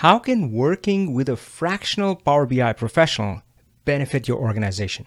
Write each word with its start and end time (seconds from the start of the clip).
How 0.00 0.18
can 0.18 0.50
working 0.50 1.12
with 1.12 1.28
a 1.28 1.36
fractional 1.36 2.16
Power 2.16 2.46
BI 2.46 2.72
professional 2.72 3.42
benefit 3.84 4.26
your 4.26 4.38
organization? 4.38 5.04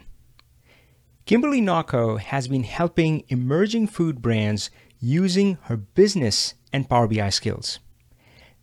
Kimberly 1.26 1.62
Nocco 1.62 2.18
has 2.18 2.48
been 2.48 2.62
helping 2.62 3.24
emerging 3.28 3.88
food 3.88 4.22
brands 4.22 4.70
using 5.00 5.58
her 5.64 5.78
business 5.78 6.54
and 6.72 6.88
Power 6.88 7.08
BI 7.08 7.32
skills. 7.32 7.80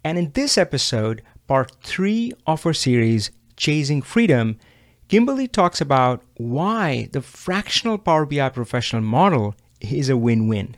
And 0.04 0.16
in 0.16 0.30
this 0.30 0.56
episode, 0.56 1.22
part 1.48 1.72
three 1.82 2.32
of 2.46 2.62
her 2.62 2.74
series, 2.74 3.32
Chasing 3.56 4.00
Freedom, 4.00 4.56
Kimberly 5.08 5.48
talks 5.48 5.80
about 5.80 6.22
why 6.36 7.08
the 7.10 7.22
fractional 7.22 7.98
Power 7.98 8.24
BI 8.24 8.50
professional 8.50 9.02
model 9.02 9.56
is 9.80 10.08
a 10.08 10.16
win 10.16 10.46
win, 10.46 10.76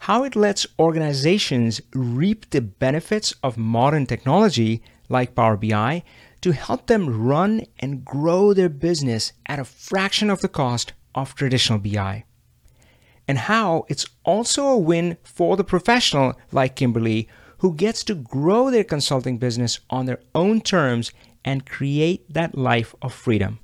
how 0.00 0.24
it 0.24 0.36
lets 0.36 0.66
organizations 0.78 1.80
reap 1.92 2.50
the 2.50 2.60
benefits 2.60 3.34
of 3.42 3.56
modern 3.56 4.06
technology 4.06 4.82
like 5.08 5.34
Power 5.34 5.56
BI 5.56 6.02
to 6.40 6.52
help 6.52 6.86
them 6.86 7.26
run 7.26 7.62
and 7.80 8.04
grow 8.04 8.54
their 8.54 8.68
business 8.68 9.32
at 9.46 9.58
a 9.58 9.64
fraction 9.64 10.30
of 10.30 10.40
the 10.40 10.48
cost 10.48 10.92
of 11.14 11.34
traditional 11.34 11.78
BI. 11.78 12.24
And 13.26 13.38
how 13.38 13.84
it's 13.88 14.06
also 14.24 14.66
a 14.66 14.78
win 14.78 15.18
for 15.22 15.56
the 15.56 15.64
professional 15.64 16.34
like 16.52 16.76
Kimberly 16.76 17.28
who 17.58 17.74
gets 17.74 18.04
to 18.04 18.14
grow 18.14 18.70
their 18.70 18.84
consulting 18.84 19.36
business 19.36 19.80
on 19.90 20.06
their 20.06 20.20
own 20.34 20.60
terms 20.60 21.12
and 21.44 21.66
create 21.66 22.32
that 22.32 22.56
life 22.56 22.94
of 23.02 23.12
freedom. 23.12 23.58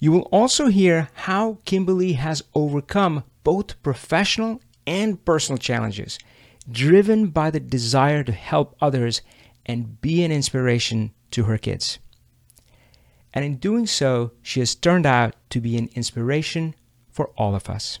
You 0.00 0.12
will 0.12 0.28
also 0.32 0.66
hear 0.66 1.08
how 1.14 1.58
Kimberly 1.64 2.14
has 2.14 2.42
overcome 2.54 3.24
both 3.44 3.80
professional 3.82 4.60
and 4.88 5.22
personal 5.24 5.58
challenges, 5.58 6.18
driven 6.68 7.26
by 7.26 7.50
the 7.50 7.60
desire 7.60 8.24
to 8.24 8.32
help 8.32 8.74
others 8.80 9.20
and 9.66 10.00
be 10.00 10.24
an 10.24 10.32
inspiration 10.32 11.12
to 11.30 11.44
her 11.44 11.58
kids. 11.58 11.98
And 13.34 13.44
in 13.44 13.56
doing 13.56 13.86
so, 13.86 14.32
she 14.42 14.60
has 14.60 14.74
turned 14.74 15.04
out 15.04 15.36
to 15.50 15.60
be 15.60 15.76
an 15.76 15.90
inspiration 15.94 16.74
for 17.10 17.28
all 17.36 17.54
of 17.54 17.68
us. 17.68 17.98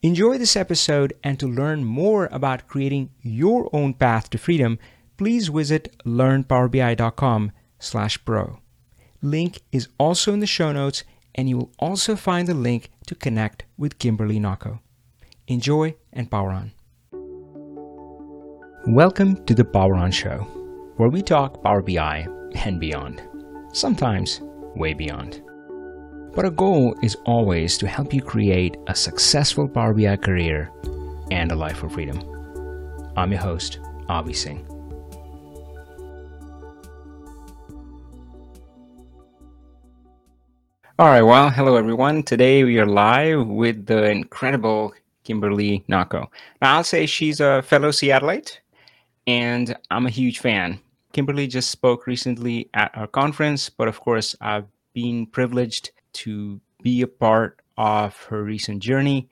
Enjoy 0.00 0.38
this 0.38 0.54
episode, 0.54 1.14
and 1.24 1.40
to 1.40 1.48
learn 1.48 1.82
more 1.82 2.28
about 2.30 2.68
creating 2.68 3.10
your 3.20 3.68
own 3.72 3.94
path 3.94 4.30
to 4.30 4.38
freedom, 4.38 4.78
please 5.16 5.48
visit 5.48 5.96
learnpowerbi.com 6.04 7.50
slash 7.80 8.24
pro. 8.24 8.60
Link 9.22 9.60
is 9.72 9.88
also 9.98 10.32
in 10.32 10.40
the 10.40 10.46
show 10.46 10.70
notes, 10.72 11.02
and 11.34 11.48
you 11.48 11.56
will 11.56 11.72
also 11.78 12.14
find 12.14 12.46
the 12.46 12.54
link 12.54 12.90
to 13.06 13.14
connect 13.14 13.64
with 13.76 13.98
Kimberly 13.98 14.38
Nocco. 14.38 14.83
Enjoy 15.46 15.94
and 16.14 16.30
power 16.30 16.52
on. 16.52 16.72
Welcome 18.86 19.44
to 19.44 19.54
the 19.54 19.64
Power 19.64 19.94
On 19.94 20.10
Show, 20.10 20.38
where 20.96 21.10
we 21.10 21.20
talk 21.20 21.62
Power 21.62 21.82
BI 21.82 22.26
and 22.64 22.80
beyond, 22.80 23.20
sometimes 23.70 24.40
way 24.74 24.94
beyond. 24.94 25.42
But 26.34 26.46
our 26.46 26.50
goal 26.50 26.94
is 27.02 27.18
always 27.26 27.76
to 27.76 27.86
help 27.86 28.14
you 28.14 28.22
create 28.22 28.78
a 28.86 28.94
successful 28.94 29.68
Power 29.68 29.92
BI 29.92 30.16
career 30.16 30.72
and 31.30 31.52
a 31.52 31.56
life 31.56 31.82
of 31.82 31.92
freedom. 31.92 32.22
I'm 33.14 33.30
your 33.30 33.42
host, 33.42 33.80
Avi 34.08 34.32
Singh. 34.32 34.66
All 40.98 41.08
right, 41.08 41.22
well, 41.22 41.50
hello 41.50 41.76
everyone. 41.76 42.22
Today 42.22 42.64
we 42.64 42.78
are 42.78 42.86
live 42.86 43.46
with 43.46 43.84
the 43.84 44.04
incredible 44.04 44.94
Kimberly 45.24 45.84
Nocco. 45.88 46.30
Now, 46.60 46.76
I'll 46.76 46.84
say 46.84 47.06
she's 47.06 47.40
a 47.40 47.62
fellow 47.62 47.90
Seattleite, 47.90 48.58
and 49.26 49.76
I'm 49.90 50.06
a 50.06 50.10
huge 50.10 50.38
fan. 50.38 50.80
Kimberly 51.12 51.46
just 51.46 51.70
spoke 51.70 52.06
recently 52.06 52.68
at 52.74 52.90
our 52.96 53.06
conference, 53.06 53.68
but 53.68 53.88
of 53.88 54.00
course, 54.00 54.34
I've 54.40 54.66
been 54.92 55.26
privileged 55.26 55.90
to 56.14 56.60
be 56.82 57.02
a 57.02 57.06
part 57.06 57.60
of 57.76 58.16
her 58.24 58.42
recent 58.42 58.82
journey, 58.82 59.28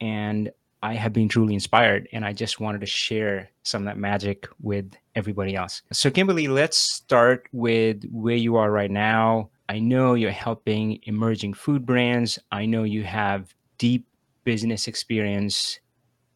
and 0.00 0.50
I 0.82 0.94
have 0.94 1.12
been 1.12 1.28
truly 1.28 1.54
inspired. 1.54 2.08
And 2.12 2.24
I 2.24 2.32
just 2.32 2.60
wanted 2.60 2.80
to 2.80 2.86
share 2.86 3.50
some 3.62 3.82
of 3.82 3.86
that 3.86 3.98
magic 3.98 4.48
with 4.60 4.92
everybody 5.14 5.54
else. 5.54 5.82
So, 5.92 6.10
Kimberly, 6.10 6.48
let's 6.48 6.76
start 6.76 7.46
with 7.52 8.04
where 8.10 8.36
you 8.36 8.56
are 8.56 8.70
right 8.70 8.90
now 8.90 9.50
I 9.72 9.78
know 9.78 10.12
you're 10.12 10.30
helping 10.30 11.00
emerging 11.04 11.54
food 11.54 11.86
brands. 11.86 12.38
I 12.50 12.66
know 12.66 12.82
you 12.82 13.04
have 13.04 13.54
deep 13.78 14.06
business 14.44 14.88
experience 14.88 15.80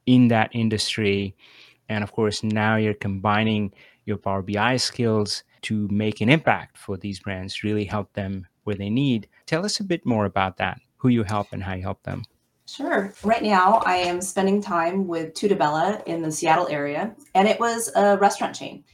in 0.06 0.28
that 0.28 0.50
industry. 0.52 1.36
And 1.88 2.02
of 2.02 2.12
course, 2.12 2.42
now 2.42 2.76
you're 2.76 2.94
combining 2.94 3.72
your 4.04 4.16
Power 4.16 4.42
BI 4.42 4.76
skills 4.76 5.42
to 5.62 5.88
make 5.88 6.20
an 6.20 6.28
impact 6.28 6.78
for 6.78 6.96
these 6.96 7.18
brands, 7.20 7.64
really 7.64 7.84
help 7.84 8.12
them 8.12 8.46
where 8.64 8.76
they 8.76 8.90
need. 8.90 9.28
Tell 9.46 9.64
us 9.64 9.80
a 9.80 9.84
bit 9.84 10.06
more 10.06 10.24
about 10.24 10.56
that, 10.58 10.80
who 10.96 11.08
you 11.08 11.24
help 11.24 11.48
and 11.52 11.62
how 11.62 11.74
you 11.74 11.82
help 11.82 12.02
them. 12.04 12.22
Sure. 12.66 13.12
Right 13.22 13.42
now, 13.42 13.80
I 13.86 13.96
am 13.96 14.20
spending 14.20 14.60
time 14.60 15.06
with 15.06 15.34
Tutta 15.34 15.54
Bella 15.54 16.02
in 16.06 16.22
the 16.22 16.32
Seattle 16.32 16.66
area, 16.68 17.14
and 17.34 17.46
it 17.46 17.60
was 17.60 17.92
a 17.94 18.16
restaurant 18.18 18.56
chain, 18.56 18.84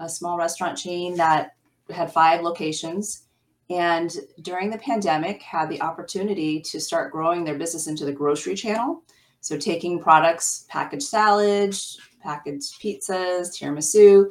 a 0.00 0.08
small 0.08 0.36
restaurant 0.36 0.76
chain 0.76 1.16
that 1.16 1.52
had 1.90 2.12
five 2.12 2.42
locations 2.42 3.26
and 3.70 4.12
during 4.42 4.68
the 4.68 4.78
pandemic 4.78 5.40
had 5.42 5.68
the 5.68 5.80
opportunity 5.80 6.60
to 6.60 6.80
start 6.80 7.12
growing 7.12 7.44
their 7.44 7.54
business 7.54 7.86
into 7.86 8.04
the 8.04 8.12
grocery 8.12 8.56
channel. 8.56 9.02
So 9.40 9.56
taking 9.56 10.00
products 10.00 10.66
packaged 10.68 11.04
salads 11.04 11.98
packaged 12.20 12.80
pizzas 12.82 13.48
tiramisu 13.56 14.30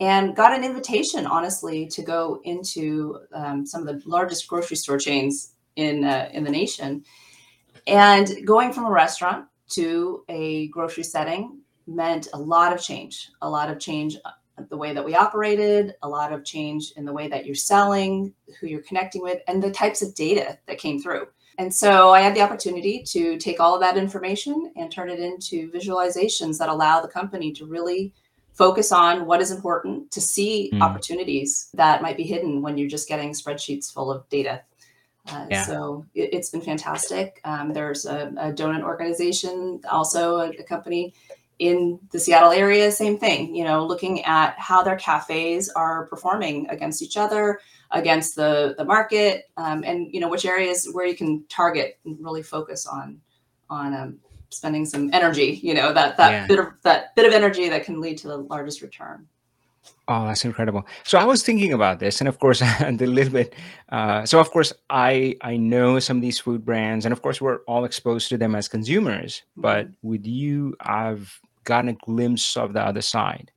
and 0.00 0.34
got 0.34 0.56
an 0.56 0.64
invitation 0.64 1.26
honestly 1.26 1.86
to 1.86 2.02
go 2.02 2.40
into 2.44 3.18
um, 3.32 3.66
some 3.66 3.86
of 3.86 4.02
the 4.02 4.08
largest 4.08 4.48
grocery 4.48 4.76
store 4.76 4.98
chains 4.98 5.52
in 5.76 6.04
uh, 6.04 6.28
in 6.32 6.42
the 6.42 6.50
nation. 6.50 7.04
And 7.86 8.44
going 8.44 8.72
from 8.72 8.86
a 8.86 8.90
restaurant 8.90 9.46
to 9.70 10.24
a 10.28 10.68
grocery 10.68 11.04
setting 11.04 11.60
meant 11.86 12.28
a 12.32 12.38
lot 12.38 12.72
of 12.72 12.80
change 12.82 13.30
a 13.42 13.48
lot 13.48 13.70
of 13.70 13.78
change 13.78 14.16
the 14.68 14.76
way 14.76 14.92
that 14.92 15.04
we 15.04 15.14
operated, 15.14 15.94
a 16.02 16.08
lot 16.08 16.32
of 16.32 16.44
change 16.44 16.92
in 16.96 17.04
the 17.04 17.12
way 17.12 17.28
that 17.28 17.46
you're 17.46 17.54
selling, 17.54 18.32
who 18.60 18.66
you're 18.66 18.82
connecting 18.82 19.22
with, 19.22 19.40
and 19.48 19.62
the 19.62 19.70
types 19.70 20.02
of 20.02 20.14
data 20.14 20.58
that 20.66 20.78
came 20.78 21.00
through. 21.00 21.26
And 21.58 21.74
so 21.74 22.10
I 22.10 22.20
had 22.20 22.36
the 22.36 22.40
opportunity 22.40 23.02
to 23.08 23.36
take 23.36 23.58
all 23.58 23.74
of 23.74 23.80
that 23.80 23.96
information 23.96 24.72
and 24.76 24.92
turn 24.92 25.10
it 25.10 25.18
into 25.18 25.70
visualizations 25.72 26.56
that 26.58 26.68
allow 26.68 27.00
the 27.00 27.08
company 27.08 27.52
to 27.54 27.66
really 27.66 28.12
focus 28.52 28.92
on 28.92 29.26
what 29.26 29.40
is 29.40 29.50
important 29.50 30.10
to 30.12 30.20
see 30.20 30.70
mm. 30.72 30.80
opportunities 30.80 31.70
that 31.74 32.02
might 32.02 32.16
be 32.16 32.24
hidden 32.24 32.62
when 32.62 32.78
you're 32.78 32.88
just 32.88 33.08
getting 33.08 33.30
spreadsheets 33.30 33.92
full 33.92 34.10
of 34.10 34.28
data. 34.28 34.62
Uh, 35.28 35.46
yeah. 35.50 35.64
So 35.64 36.06
it, 36.14 36.34
has 36.34 36.50
been 36.50 36.60
fantastic. 36.60 37.40
Um, 37.44 37.72
there's 37.72 38.06
a, 38.06 38.32
a, 38.38 38.52
donut 38.52 38.82
organization, 38.82 39.80
also 39.90 40.38
a, 40.38 40.48
a 40.50 40.62
company 40.62 41.14
in 41.58 41.98
the 42.12 42.18
Seattle 42.18 42.52
area, 42.52 42.90
same 42.92 43.18
thing, 43.18 43.54
you 43.54 43.64
know, 43.64 43.84
looking 43.84 44.24
at 44.24 44.58
how 44.58 44.82
their 44.82 44.96
cafes 44.96 45.68
are 45.70 46.06
performing 46.06 46.68
against 46.70 47.02
each 47.02 47.16
other, 47.16 47.60
against 47.90 48.36
the, 48.36 48.74
the 48.78 48.84
market, 48.84 49.44
um, 49.56 49.82
and, 49.84 50.12
you 50.12 50.20
know, 50.20 50.28
which 50.28 50.44
areas 50.44 50.88
where 50.92 51.06
you 51.06 51.16
can 51.16 51.44
target 51.48 51.98
and 52.04 52.16
really 52.20 52.42
focus 52.42 52.86
on, 52.86 53.20
on 53.70 53.94
um, 53.94 54.18
spending 54.50 54.86
some 54.86 55.10
energy, 55.12 55.58
you 55.62 55.74
know, 55.74 55.92
that, 55.92 56.16
that 56.16 56.30
yeah. 56.30 56.46
bit 56.46 56.58
of, 56.60 56.66
that 56.82 57.14
bit 57.16 57.26
of 57.26 57.32
energy 57.32 57.68
that 57.68 57.84
can 57.84 58.00
lead 58.00 58.18
to 58.18 58.28
the 58.28 58.36
largest 58.36 58.80
return. 58.80 59.26
Oh, 60.06 60.26
that's 60.26 60.44
incredible. 60.44 60.86
So 61.04 61.18
I 61.18 61.24
was 61.24 61.42
thinking 61.42 61.72
about 61.72 61.98
this, 61.98 62.20
and 62.20 62.28
of 62.28 62.38
course, 62.38 62.62
and 62.62 63.00
a 63.02 63.06
little 63.06 63.32
bit. 63.32 63.54
Uh, 63.90 64.24
so 64.24 64.40
of 64.40 64.50
course, 64.50 64.72
I 64.90 65.36
I 65.42 65.56
know 65.56 65.98
some 65.98 66.18
of 66.18 66.22
these 66.22 66.38
food 66.38 66.64
brands, 66.64 67.04
and 67.04 67.12
of 67.12 67.22
course, 67.22 67.40
we're 67.40 67.58
all 67.66 67.84
exposed 67.84 68.28
to 68.30 68.38
them 68.38 68.54
as 68.54 68.68
consumers. 68.68 69.42
But 69.56 69.86
mm-hmm. 69.86 70.08
with 70.08 70.26
you, 70.26 70.74
I've 70.80 71.40
gotten 71.68 71.90
a 71.90 71.92
glimpse 71.92 72.56
of 72.56 72.72
the 72.72 72.80
other 72.80 73.02
side. 73.02 73.52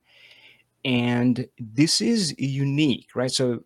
And 0.84 1.48
this 1.58 2.02
is 2.02 2.36
unique, 2.38 3.08
right? 3.16 3.32
So 3.32 3.64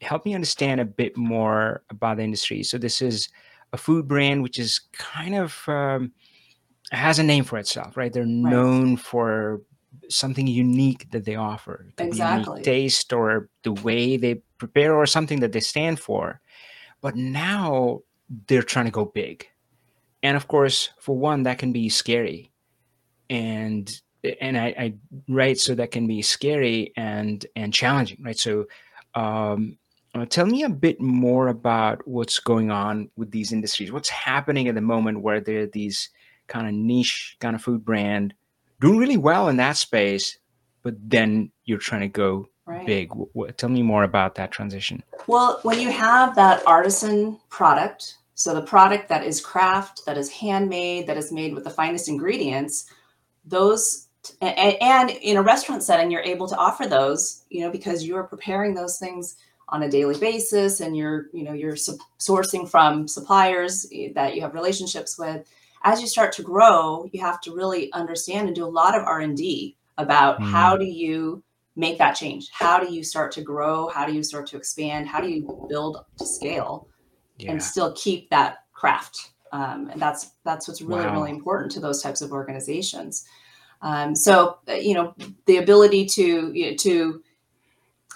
help 0.00 0.26
me 0.26 0.34
understand 0.34 0.80
a 0.80 0.84
bit 0.84 1.16
more 1.16 1.82
about 1.90 2.16
the 2.16 2.24
industry. 2.24 2.62
So 2.62 2.78
this 2.78 3.00
is 3.00 3.28
a 3.72 3.78
food 3.78 4.08
brand 4.08 4.42
which 4.42 4.58
is 4.58 4.80
kind 4.92 5.34
of 5.36 5.62
um, 5.68 6.12
has 6.90 7.18
a 7.18 7.22
name 7.22 7.44
for 7.44 7.58
itself, 7.58 7.96
right? 7.96 8.12
They're 8.12 8.22
right. 8.24 8.52
known 8.54 8.96
for 8.96 9.62
something 10.08 10.46
unique 10.46 11.10
that 11.12 11.24
they 11.24 11.36
offer, 11.36 11.86
exactly 11.98 12.62
taste 12.62 13.12
or 13.12 13.48
the 13.62 13.72
way 13.72 14.16
they 14.16 14.42
prepare 14.58 14.94
or 14.94 15.06
something 15.06 15.40
that 15.40 15.52
they 15.52 15.60
stand 15.60 16.00
for. 16.00 16.40
But 17.00 17.16
now 17.16 18.00
they're 18.46 18.62
trying 18.62 18.86
to 18.86 18.90
go 18.90 19.04
big, 19.04 19.46
and 20.22 20.36
of 20.36 20.48
course, 20.48 20.90
for 20.98 21.16
one, 21.16 21.44
that 21.44 21.58
can 21.58 21.72
be 21.72 21.88
scary 21.88 22.50
and 23.30 24.00
and 24.40 24.58
I, 24.58 24.66
I 24.66 24.94
right 25.28 25.58
so 25.58 25.74
that 25.74 25.90
can 25.90 26.06
be 26.06 26.22
scary 26.22 26.92
and 26.96 27.44
and 27.54 27.72
challenging 27.72 28.18
right 28.22 28.38
so 28.38 28.66
um, 29.14 29.78
uh, 30.14 30.26
tell 30.26 30.46
me 30.46 30.62
a 30.62 30.68
bit 30.68 31.00
more 31.00 31.48
about 31.48 32.06
what's 32.06 32.38
going 32.38 32.70
on 32.70 33.10
with 33.16 33.30
these 33.30 33.52
industries 33.52 33.92
what's 33.92 34.08
happening 34.08 34.68
at 34.68 34.74
the 34.74 34.80
moment 34.80 35.22
where 35.22 35.40
there 35.40 35.62
are 35.62 35.66
these 35.66 36.10
kind 36.48 36.66
of 36.66 36.74
niche 36.74 37.36
kind 37.40 37.54
of 37.54 37.62
food 37.62 37.84
brand 37.84 38.34
doing 38.80 38.98
really 38.98 39.16
well 39.16 39.48
in 39.48 39.56
that 39.56 39.76
space 39.76 40.38
but 40.82 40.94
then 41.02 41.50
you're 41.64 41.78
trying 41.78 42.02
to 42.02 42.08
go 42.08 42.48
big. 42.84 43.08
W- 43.08 43.28
w- 43.34 43.52
tell 43.52 43.68
me 43.68 43.82
more 43.82 44.04
about 44.04 44.34
that 44.36 44.50
transition. 44.50 45.02
Well, 45.26 45.60
when 45.62 45.80
you 45.80 45.90
have 45.90 46.34
that 46.36 46.66
artisan 46.66 47.38
product, 47.48 48.16
so 48.34 48.54
the 48.54 48.62
product 48.62 49.08
that 49.08 49.24
is 49.24 49.40
craft, 49.40 50.02
that 50.06 50.18
is 50.18 50.30
handmade, 50.30 51.06
that 51.06 51.16
is 51.16 51.32
made 51.32 51.54
with 51.54 51.64
the 51.64 51.70
finest 51.70 52.08
ingredients, 52.08 52.90
those 53.46 54.08
and, 54.40 54.76
and 54.82 55.10
in 55.10 55.36
a 55.36 55.42
restaurant 55.42 55.82
setting, 55.82 56.10
you're 56.10 56.20
able 56.22 56.48
to 56.48 56.56
offer 56.56 56.86
those, 56.86 57.44
you 57.48 57.60
know, 57.60 57.70
because 57.70 58.04
you're 58.04 58.24
preparing 58.24 58.74
those 58.74 58.98
things 58.98 59.36
on 59.68 59.82
a 59.84 59.88
daily 59.90 60.18
basis 60.18 60.80
and 60.80 60.96
you're, 60.96 61.26
you 61.32 61.42
know, 61.44 61.52
you're 61.52 61.76
su- 61.76 61.98
sourcing 62.18 62.68
from 62.68 63.06
suppliers 63.08 63.86
eh, 63.92 64.08
that 64.14 64.34
you 64.34 64.40
have 64.40 64.54
relationships 64.54 65.18
with. 65.18 65.46
As 65.84 66.00
you 66.00 66.06
start 66.06 66.32
to 66.34 66.42
grow, 66.42 67.08
you 67.12 67.20
have 67.20 67.40
to 67.42 67.54
really 67.54 67.92
understand 67.92 68.48
and 68.48 68.56
do 68.56 68.64
a 68.64 68.66
lot 68.66 68.96
of 68.96 69.04
R&D 69.04 69.76
about 69.98 70.38
Mm. 70.40 70.50
how 70.50 70.76
do 70.76 70.84
you 70.84 71.42
make 71.76 71.98
that 71.98 72.14
change? 72.14 72.48
How 72.52 72.78
do 72.80 72.92
you 72.92 73.04
start 73.04 73.32
to 73.32 73.42
grow? 73.42 73.88
How 73.88 74.06
do 74.06 74.12
you 74.12 74.22
start 74.22 74.46
to 74.48 74.56
expand? 74.56 75.06
How 75.08 75.20
do 75.20 75.28
you 75.28 75.66
build 75.68 76.04
to 76.18 76.26
scale 76.26 76.88
Yeah. 77.38 77.52
and 77.52 77.62
still 77.62 77.92
keep 77.92 78.30
that 78.30 78.64
craft? 78.72 79.32
Um, 79.56 79.88
and 79.90 80.00
that's 80.00 80.32
that's 80.44 80.68
what's 80.68 80.82
really 80.82 81.06
Wow. 81.06 81.12
really 81.14 81.30
important 81.30 81.72
to 81.72 81.80
those 81.80 82.02
types 82.02 82.20
of 82.20 82.30
organizations. 82.30 83.24
Um, 83.80 84.14
so 84.14 84.58
uh, 84.68 84.74
you 84.74 84.94
know 84.94 85.14
the 85.46 85.56
ability 85.58 86.04
to 86.06 86.52
you 86.52 86.70
know, 86.70 86.76
to 86.76 87.22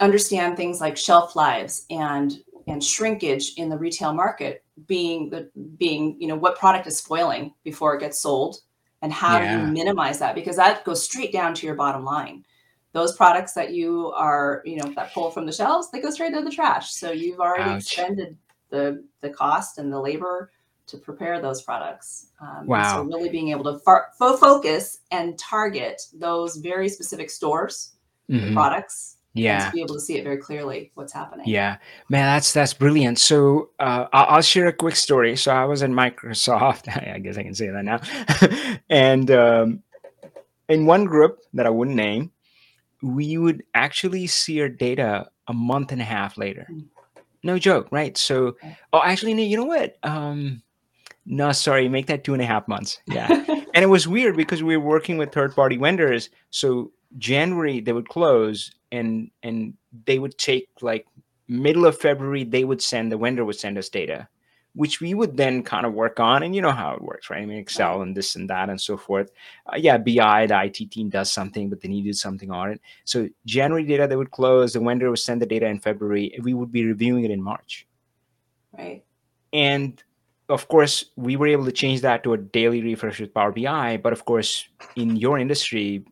understand 0.01 0.57
things 0.57 0.81
like 0.81 0.97
shelf 0.97 1.37
lives 1.37 1.87
and 1.91 2.43
and 2.67 2.85
shrinkage 2.85 3.55
in 3.57 3.71
the 3.71 3.79
retail 3.79 4.13
market 4.13 4.65
being 4.87 5.31
the 5.31 5.51
being 5.79 6.17
you 6.21 6.29
know 6.29 6.37
what 6.37 6.59
product 6.59 6.87
is 6.87 6.99
spoiling 6.99 7.55
before 7.65 7.95
it 7.95 8.01
gets 8.01 8.21
sold 8.21 8.59
and 9.03 9.13
how 9.13 9.39
do 9.39 9.47
you 9.47 9.67
minimize 9.67 10.19
that 10.19 10.35
because 10.35 10.57
that 10.57 10.85
goes 10.85 11.03
straight 11.03 11.33
down 11.33 11.55
to 11.55 11.67
your 11.67 11.75
bottom 11.75 12.05
line 12.05 12.45
those 12.93 13.17
products 13.17 13.53
that 13.53 13.73
you 13.73 14.13
are 14.13 14.63
you 14.65 14.77
know 14.77 14.93
that 14.95 15.13
pull 15.13 15.31
from 15.31 15.47
the 15.47 15.53
shelves 15.53 15.91
they 15.91 16.01
go 16.01 16.11
straight 16.11 16.35
to 16.35 16.43
the 16.43 16.51
trash 16.51 16.93
so 16.93 17.11
you've 17.11 17.41
already 17.41 17.71
Ouch. 17.71 17.83
expended 17.83 18.37
the 18.71 19.05
the 19.21 19.31
cost 19.31 19.79
and 19.79 19.93
the 19.93 20.01
labor 20.01 20.51
to 20.91 20.97
prepare 20.99 21.41
those 21.41 21.63
products 21.63 22.27
um, 22.41 22.67
Wow. 22.67 22.97
so 22.97 23.03
really 23.03 23.29
being 23.29 23.49
able 23.51 23.65
to 23.73 23.79
far, 23.81 24.09
fo- 24.19 24.37
focus 24.37 25.01
and 25.11 25.39
target 25.39 26.03
those 26.15 26.57
very 26.57 26.89
specific 26.89 27.31
stores 27.31 27.93
Mhm. 28.29 28.53
products 28.53 29.17
and 29.37 29.45
Yeah. 29.45 29.67
to 29.67 29.73
be 29.73 29.81
able 29.83 29.95
to 29.95 30.01
see 30.01 30.17
it 30.19 30.25
very 30.25 30.37
clearly 30.39 30.91
what's 30.95 31.13
happening 31.13 31.47
Yeah, 31.49 31.77
man, 32.09 32.27
that's 32.35 32.53
that's 32.53 32.75
brilliant. 32.75 33.19
So 33.19 33.71
uh, 33.79 34.07
I'll, 34.13 34.27
I'll 34.37 34.43
share 34.43 34.67
a 34.69 34.73
quick 34.73 34.97
story. 34.97 35.37
So 35.37 35.53
I 35.53 35.65
was 35.65 35.83
at 35.83 35.91
Microsoft. 35.91 36.89
I 37.15 37.19
guess 37.21 37.37
I 37.39 37.43
can 37.45 37.55
say 37.55 37.69
that 37.71 37.85
now. 37.85 38.01
and 38.91 39.31
um, 39.31 39.83
in 40.69 40.87
one 40.87 41.05
group 41.05 41.39
that 41.55 41.67
I 41.67 41.71
wouldn't 41.71 41.97
name, 41.97 42.31
we 43.03 43.39
would 43.39 43.63
actually 43.75 44.27
see 44.27 44.61
our 44.63 44.69
data 44.69 45.31
a 45.49 45.53
month 45.53 45.93
and 45.93 46.01
a 46.01 46.05
half 46.05 46.37
later. 46.37 46.67
Mm. 46.71 46.87
No 47.43 47.59
joke, 47.59 47.89
right? 47.91 48.17
So, 48.19 48.57
oh, 48.93 49.03
actually, 49.03 49.35
no, 49.35 49.43
you 49.43 49.57
know 49.57 49.65
what? 49.65 49.97
Um, 50.03 50.63
no, 51.31 51.53
sorry, 51.53 51.89
make 51.89 52.07
that 52.07 52.25
two 52.25 52.33
and 52.33 52.43
a 52.43 52.47
half 52.47 52.67
months. 52.67 53.01
Yeah, 53.07 53.29
and 53.75 53.85
it 53.85 53.89
was 53.89 54.09
weird 54.09 54.37
because 54.37 54.63
we 54.63 54.77
were 54.77 54.85
working 54.85 55.17
with 55.17 55.33
third 55.33 55.55
party 55.55 55.77
vendors. 55.77 56.31
So 56.51 56.93
january 57.19 57.81
they 57.81 57.93
would 57.93 58.09
close 58.09 58.71
and 58.93 59.31
and 59.43 59.75
they 60.07 60.19
would 60.19 60.37
take 60.39 60.69
like 60.81 61.07
middle 61.49 61.85
of 61.85 61.99
february 61.99 62.45
they 62.45 62.65
would 62.65 62.81
send 62.81 63.11
the 63.11 63.17
vendor 63.17 63.45
would 63.45 63.57
send 63.57 63.77
us 63.77 63.89
data 63.89 64.29
which 64.75 65.01
we 65.01 65.15
would 65.15 65.37
then 65.37 65.65
kind 65.65 65.85
of 65.85 65.95
work 65.95 66.21
on. 66.21 66.45
And 66.45 66.55
you 66.55 66.63
know 66.63 66.71
how 66.71 66.95
it 66.95 67.03
works 67.03 67.29
right? 67.29 67.43
I 67.43 67.47
mean 67.47 67.59
excel 67.59 68.03
and 68.03 68.17
this 68.17 68.37
and 68.37 68.49
that 68.51 68.71
and 68.71 68.81
so 68.81 68.97
forth. 68.97 69.33
Uh, 69.67 69.77
yeah 69.77 69.99
bi 69.99 70.47
the 70.47 70.65
it 70.65 70.91
team 70.91 71.11
does 71.11 71.33
something 71.33 71.69
but 71.69 71.81
they 71.81 71.89
needed 71.89 72.17
something 72.17 72.51
on 72.51 72.71
it. 72.71 72.81
So 73.05 73.29
january 73.47 73.85
data 73.85 74.07
they 74.07 74.17
would 74.17 74.31
close 74.31 74.73
the 74.73 74.81
vendor 74.81 75.11
would 75.11 75.19
send 75.19 75.43
the 75.43 75.47
data 75.47 75.67
in 75.67 75.81
february 75.81 76.33
we 76.43 76.55
would 76.55 76.71
be 76.71 76.85
reviewing 76.85 77.25
it 77.25 77.31
in 77.31 77.43
march. 77.43 77.87
Right. 78.79 79.03
And 79.53 80.01
of 80.51 80.69
course 80.69 81.07
we 81.17 81.37
were 81.37 81.47
able 81.47 81.65
to 81.65 81.73
change 81.73 82.01
that 82.03 82.23
to 82.25 82.33
a 82.35 82.39
daily 82.39 82.83
refresh 82.83 83.21
with 83.21 83.33
power 83.33 83.53
bi 83.53 83.97
but 83.97 84.13
of 84.13 84.25
course 84.25 84.69
in 84.97 85.17
your 85.17 85.39
industry 85.39 86.05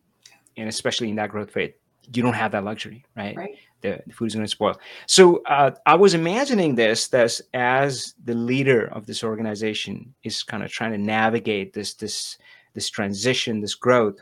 and 0.57 0.67
especially 0.69 1.09
in 1.09 1.15
that 1.15 1.29
growth 1.29 1.55
rate 1.55 1.75
you 2.13 2.23
don't 2.23 2.33
have 2.33 2.51
that 2.51 2.63
luxury 2.63 3.05
right, 3.15 3.35
right. 3.37 3.55
The, 3.81 4.01
the 4.07 4.13
food 4.13 4.25
is 4.27 4.35
going 4.35 4.45
to 4.45 4.51
spoil. 4.51 4.75
So 5.05 5.37
uh, 5.43 5.71
i 5.85 5.95
was 5.95 6.13
imagining 6.13 6.75
this 6.75 7.07
that 7.09 7.39
as 7.53 8.13
the 8.25 8.33
leader 8.33 8.87
of 8.87 9.05
this 9.05 9.23
organization 9.23 10.13
is 10.23 10.43
kind 10.43 10.63
of 10.63 10.69
trying 10.69 10.91
to 10.91 10.97
navigate 10.97 11.71
this 11.73 11.93
this 11.93 12.37
this 12.73 12.89
transition 12.89 13.61
this 13.61 13.75
growth. 13.75 14.17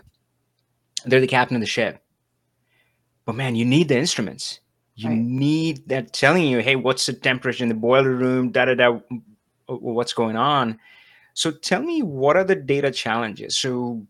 They're 1.06 1.22
the 1.22 1.28
captain 1.28 1.56
of 1.58 1.62
the 1.62 1.66
ship. 1.78 2.04
But 3.26 3.34
man 3.36 3.56
you 3.56 3.66
need 3.66 3.88
the 3.88 3.98
instruments. 3.98 4.60
You 4.96 5.10
Right. 5.10 5.18
need 5.18 5.90
that 5.90 6.14
telling 6.14 6.46
you 6.46 6.60
hey 6.60 6.76
what's 6.76 7.06
the 7.08 7.14
temperature 7.14 7.64
in 7.64 7.70
the 7.70 7.76
boiler 7.88 8.14
room? 8.14 8.52
Da 8.52 8.66
da 8.66 8.76
da 8.76 9.00
what's 9.68 10.14
going 10.14 10.36
on. 10.36 10.80
So 11.34 11.52
tell 11.52 11.82
me 11.82 12.02
what 12.02 12.36
are 12.36 12.44
the 12.44 12.56
data 12.56 12.92
challenges? 12.92 13.56
So 13.58 14.06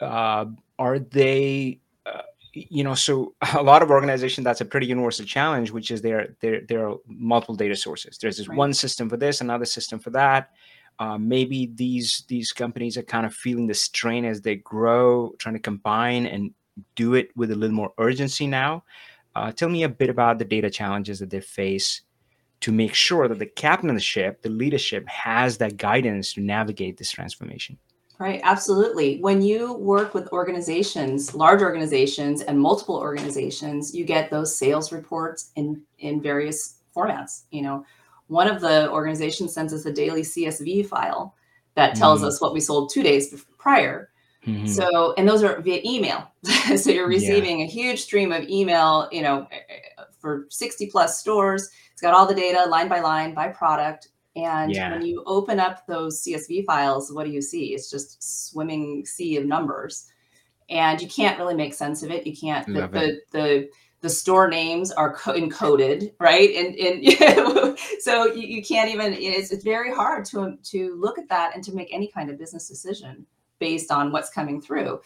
uh, 0.00 0.46
are 0.78 0.98
they 0.98 1.80
uh, 2.06 2.22
you 2.54 2.82
know 2.84 2.94
so 2.94 3.34
a 3.54 3.62
lot 3.62 3.82
of 3.82 3.90
organizations 3.90 4.44
that's 4.44 4.60
a 4.62 4.64
pretty 4.64 4.86
universal 4.86 5.26
challenge 5.26 5.70
which 5.70 5.90
is 5.90 6.00
there 6.02 6.34
there 6.40 6.62
there 6.68 6.88
are 6.88 6.96
multiple 7.06 7.54
data 7.54 7.76
sources. 7.76 8.18
There's 8.18 8.38
this 8.38 8.48
Right. 8.48 8.56
one 8.58 8.72
system 8.74 9.08
for 9.08 9.16
this 9.16 9.40
another 9.40 9.66
system 9.66 9.98
for 9.98 10.10
that. 10.10 10.50
Uh, 10.98 11.16
maybe 11.18 11.70
these 11.74 12.24
these 12.28 12.52
companies 12.52 12.96
are 12.96 13.02
kind 13.02 13.24
of 13.26 13.34
feeling 13.34 13.66
the 13.66 13.74
strain 13.74 14.24
as 14.24 14.40
they 14.40 14.56
grow 14.56 15.32
trying 15.38 15.54
to 15.54 15.60
combine 15.60 16.26
and 16.26 16.52
do 16.94 17.14
it 17.14 17.28
with 17.36 17.50
a 17.50 17.54
little 17.54 17.76
more 17.76 17.92
urgency 17.98 18.46
now. 18.46 18.82
Uh, 19.34 19.52
tell 19.52 19.68
me 19.68 19.82
a 19.84 19.88
bit 19.88 20.10
about 20.10 20.38
the 20.38 20.44
data 20.44 20.68
challenges 20.70 21.18
that 21.20 21.30
they 21.30 21.40
face 21.40 22.02
to 22.60 22.72
make 22.72 22.94
sure 22.94 23.26
that 23.28 23.38
the 23.38 23.46
captain 23.46 23.88
of 23.90 23.96
the 23.96 24.00
ship 24.00 24.42
the 24.42 24.48
leadership 24.50 25.06
has 25.08 25.58
that 25.58 25.76
guidance 25.76 26.34
to 26.34 26.40
navigate 26.40 26.96
this 26.96 27.10
transformation 27.10 27.78
Right, 28.18 28.42
absolutely. 28.44 29.18
When 29.22 29.40
you 29.40 29.72
work 29.72 30.12
with 30.12 30.30
organizations, 30.30 31.34
large 31.34 31.62
organizations 31.62 32.42
and 32.42 32.60
multiple 32.60 32.96
organizations, 32.96 33.94
you 33.94 34.04
get 34.04 34.28
those 34.30 34.54
sales 34.54 34.92
reports 34.92 35.52
in 35.56 35.80
in 36.00 36.20
various 36.20 36.80
formats. 36.94 37.44
You 37.50 37.62
know, 37.62 37.86
one 38.26 38.46
of 38.46 38.60
the 38.60 38.90
organizations 38.90 39.54
sends 39.54 39.72
us 39.72 39.86
a 39.86 39.92
daily 39.92 40.20
CSV 40.22 40.82
file 40.86 41.34
that 41.76 41.94
tells 41.94 42.20
Mm. 42.20 42.26
us 42.26 42.42
what 42.42 42.52
we 42.52 42.60
sold 42.60 42.90
2 42.92 43.02
days 43.02 43.42
prior. 43.56 44.10
Mhm. 44.46 44.68
So, 44.68 45.14
and 45.16 45.26
those 45.26 45.42
are 45.42 45.58
via 45.62 45.80
email. 45.82 46.30
so 46.76 46.90
you're 46.90 47.10
Yeah. 47.10 47.18
receiving 47.18 47.62
a 47.62 47.66
huge 47.66 48.00
stream 48.02 48.32
of 48.32 48.42
email, 48.50 49.08
you 49.12 49.22
know, 49.22 49.46
for 50.20 50.46
60 50.50 50.86
plus 50.90 51.18
stores. 51.20 51.68
It's 51.92 52.02
got 52.02 52.14
all 52.14 52.26
the 52.26 52.34
data 52.34 52.68
line 52.68 52.88
by 52.88 53.00
line 53.00 53.34
by 53.34 53.48
product. 53.48 54.08
And 54.36 54.72
Yeah. 54.72 54.92
when 54.92 55.04
you 55.04 55.22
open 55.26 55.58
up 55.58 55.86
those 55.86 56.22
CSV 56.22 56.64
files, 56.64 57.12
what 57.12 57.26
do 57.26 57.32
you 57.32 57.42
see? 57.42 57.74
It's 57.74 57.90
just 57.90 58.50
swimming 58.50 59.04
sea 59.04 59.36
of 59.36 59.44
numbers. 59.46 60.06
And 60.68 61.00
you 61.00 61.08
can't 61.08 61.38
really 61.38 61.54
make 61.56 61.74
sense 61.74 62.02
of 62.02 62.10
it. 62.10 62.26
You 62.26 62.36
can't 62.36 62.66
the 62.66 62.72
the, 62.92 63.20
the 63.32 63.68
the 64.02 64.08
store 64.08 64.48
names 64.48 64.92
are 64.92 65.14
co- 65.14 65.34
encoded, 65.34 66.12
right? 66.20 66.50
And 66.54 66.74
and 66.76 67.78
so 68.00 68.32
you, 68.32 68.46
you 68.46 68.62
can't 68.62 68.88
even 68.90 69.12
it's, 69.14 69.50
it's 69.50 69.64
very 69.64 69.92
hard 69.92 70.24
to 70.26 70.56
to 70.62 70.96
look 70.98 71.18
at 71.18 71.28
that 71.28 71.54
and 71.54 71.64
to 71.64 71.74
make 71.74 71.92
any 71.92 72.06
kind 72.08 72.30
of 72.30 72.38
business 72.38 72.68
decision 72.68 73.26
based 73.58 73.90
on 73.90 74.12
what's 74.12 74.30
coming 74.30 74.60
through. 74.60 75.00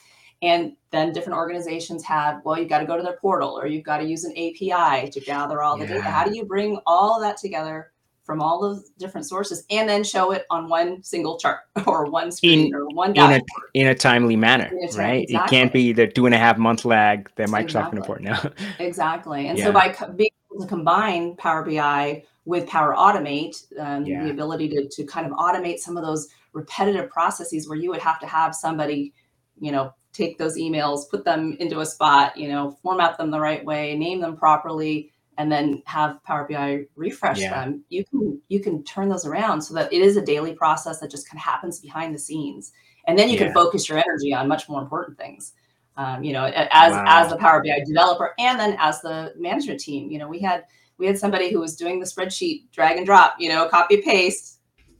And 0.45 0.77
then 0.91 1.13
different 1.13 1.39
organizations 1.39 2.05
have, 2.05 2.43
well, 2.45 2.59
you've 2.59 2.69
got 2.69 2.81
to 2.81 2.87
go 2.87 2.97
to 2.97 3.03
their 3.03 3.17
portal 3.17 3.59
or 3.59 3.67
you've 3.67 3.85
got 3.85 3.99
to 3.99 4.05
use 4.05 4.25
an 4.25 4.33
API 4.33 5.09
to 5.11 5.21
gather 5.21 5.63
all 5.63 5.79
the 5.79 5.87
data. 5.87 6.03
How 6.03 6.25
do 6.25 6.37
you 6.37 6.45
bring 6.45 6.79
all 6.87 7.19
that 7.21 7.39
together 7.39 7.93
from 8.25 8.41
all 8.41 8.61
those 8.61 8.91
different 8.99 9.27
sources 9.27 9.65
and 9.71 9.89
then 9.89 10.03
show 10.03 10.33
it 10.33 10.45
on 10.51 10.69
one 10.69 11.03
single 11.03 11.39
chart 11.39 11.61
or 11.87 12.07
one 12.11 12.31
screen 12.33 12.75
or 12.75 12.87
one 12.89 13.11
in 13.17 13.33
a 13.33 13.41
in 13.75 13.87
a 13.87 13.95
timely 13.95 14.37
manner, 14.37 14.71
In 14.73 14.89
a 14.95 14.97
right? 14.97 15.27
It 15.29 15.41
can't 15.49 15.73
be 15.73 15.93
the 15.93 16.07
two 16.09 16.27
and 16.27 16.35
a 16.35 16.39
half 16.39 16.57
month 16.59 16.85
lag 16.85 17.31
that 17.37 17.49
Microsoft 17.49 17.63
Exactly. 17.63 17.91
can 17.91 17.99
afford 18.03 18.23
now. 18.23 18.51
Exactly. 18.79 19.49
And 19.49 19.59
Yeah. 19.59 19.65
so 19.65 19.73
by 19.73 19.91
co- 19.91 20.13
being 20.13 20.31
able 20.53 20.63
to 20.63 20.69
combine 20.69 21.37
Power 21.37 21.63
BI 21.65 22.25
with 22.45 22.67
Power 22.67 22.95
Automate, 22.95 23.57
um, 23.79 24.05
Yeah. 24.07 24.25
the 24.25 24.31
ability 24.31 24.69
to, 24.71 24.89
to 24.89 25.05
kind 25.05 25.27
of 25.27 25.33
automate 25.33 25.79
some 25.79 25.97
of 25.97 26.05
those 26.05 26.29
repetitive 26.53 27.11
processes 27.11 27.69
where 27.69 27.79
you 27.79 27.91
would 27.91 28.01
have 28.01 28.19
to 28.21 28.27
have 28.27 28.55
somebody, 28.55 29.13
you 29.61 29.73
know, 29.73 29.93
take 30.15 30.39
those 30.39 30.57
emails, 30.57 31.11
put 31.11 31.25
them 31.25 31.57
into 31.61 31.81
a 31.81 31.87
spot, 31.87 32.37
you 32.37 32.49
know, 32.49 32.79
format 32.83 33.19
them 33.19 33.31
the 33.31 33.41
right 33.41 33.65
way, 33.65 33.95
name 33.97 34.21
them 34.21 34.37
properly, 34.37 35.13
and 35.37 35.53
then 35.53 35.83
have 35.85 36.23
Power 36.25 36.47
BI 36.49 36.87
refresh 36.97 37.41
Yeah. 37.41 37.65
them. 37.65 37.85
You 37.91 38.05
can 38.07 38.41
you 38.49 38.61
can 38.61 38.83
turn 38.85 39.11
those 39.11 39.27
around 39.27 39.61
so 39.61 39.75
that 39.75 39.93
it 39.93 40.01
is 40.01 40.17
a 40.17 40.25
daily 40.25 40.55
process 40.55 41.01
that 41.01 41.11
just 41.11 41.29
kind 41.29 41.39
of 41.39 41.45
happens 41.45 41.81
behind 41.81 42.15
the 42.15 42.19
scenes, 42.19 42.73
and 43.07 43.19
then 43.19 43.29
you 43.29 43.37
Yeah. 43.37 43.47
can 43.47 43.53
focus 43.55 43.89
your 43.89 43.99
energy 43.99 44.33
on 44.33 44.49
much 44.49 44.69
more 44.69 44.81
important 44.81 45.19
things 45.19 45.53
um, 45.97 46.25
you 46.25 46.33
know, 46.33 46.45
as 46.47 46.93
Wow. 46.93 47.05
as 47.07 47.31
the 47.31 47.37
Power 47.37 47.63
BI 47.63 47.83
developer 47.87 48.35
and 48.39 48.59
then 48.59 48.77
as 48.79 49.01
the 49.01 49.33
management 49.37 49.81
team. 49.81 50.11
You 50.11 50.19
know, 50.19 50.29
we 50.29 50.41
had 50.41 50.65
we 50.99 51.07
had 51.07 51.19
somebody 51.19 51.53
who 51.53 51.61
was 51.61 51.77
doing 51.77 52.01
the 52.01 52.07
spreadsheet 52.07 52.71
drag 52.73 52.97
and 52.97 53.07
drop, 53.07 53.37
you 53.39 53.49
know, 53.49 53.69
copy 53.69 54.01
paste 54.03 54.54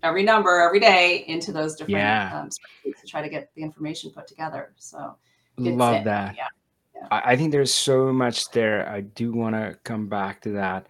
every 0.05 0.23
number 0.23 0.61
every 0.61 0.79
day 0.79 1.25
into 1.27 1.51
those 1.51 1.75
different 1.75 1.99
Yeah. 1.99 2.41
um, 2.41 2.51
to 2.85 3.07
try 3.07 3.23
to 3.23 3.29
get 3.29 3.51
the 3.55 3.63
information 3.63 4.11
put 4.11 4.29
together. 4.29 4.73
So 4.77 5.17
Love 5.57 6.05
that. 6.05 6.37
Yeah, 6.37 6.47
yeah. 6.95 7.09
I, 7.11 7.37
think 7.37 7.53
there's 7.53 7.73
so 7.73 8.13
much 8.13 8.51
there. 8.51 8.89
I 8.89 9.03
do 9.03 9.33
want 9.33 9.55
to 9.55 9.79
come 9.85 10.09
back 10.09 10.41
to 10.43 10.51
that. 10.51 10.87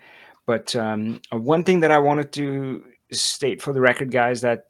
But 0.47 0.75
um, 0.75 1.21
uh, 1.33 1.39
one 1.39 1.65
thing 1.65 1.81
that 1.81 1.91
I 1.91 1.99
wanted 1.99 2.33
to 2.33 2.85
state 3.13 3.61
for 3.61 3.73
the 3.73 3.81
record, 3.81 4.11
guys, 4.11 4.41
that 4.41 4.67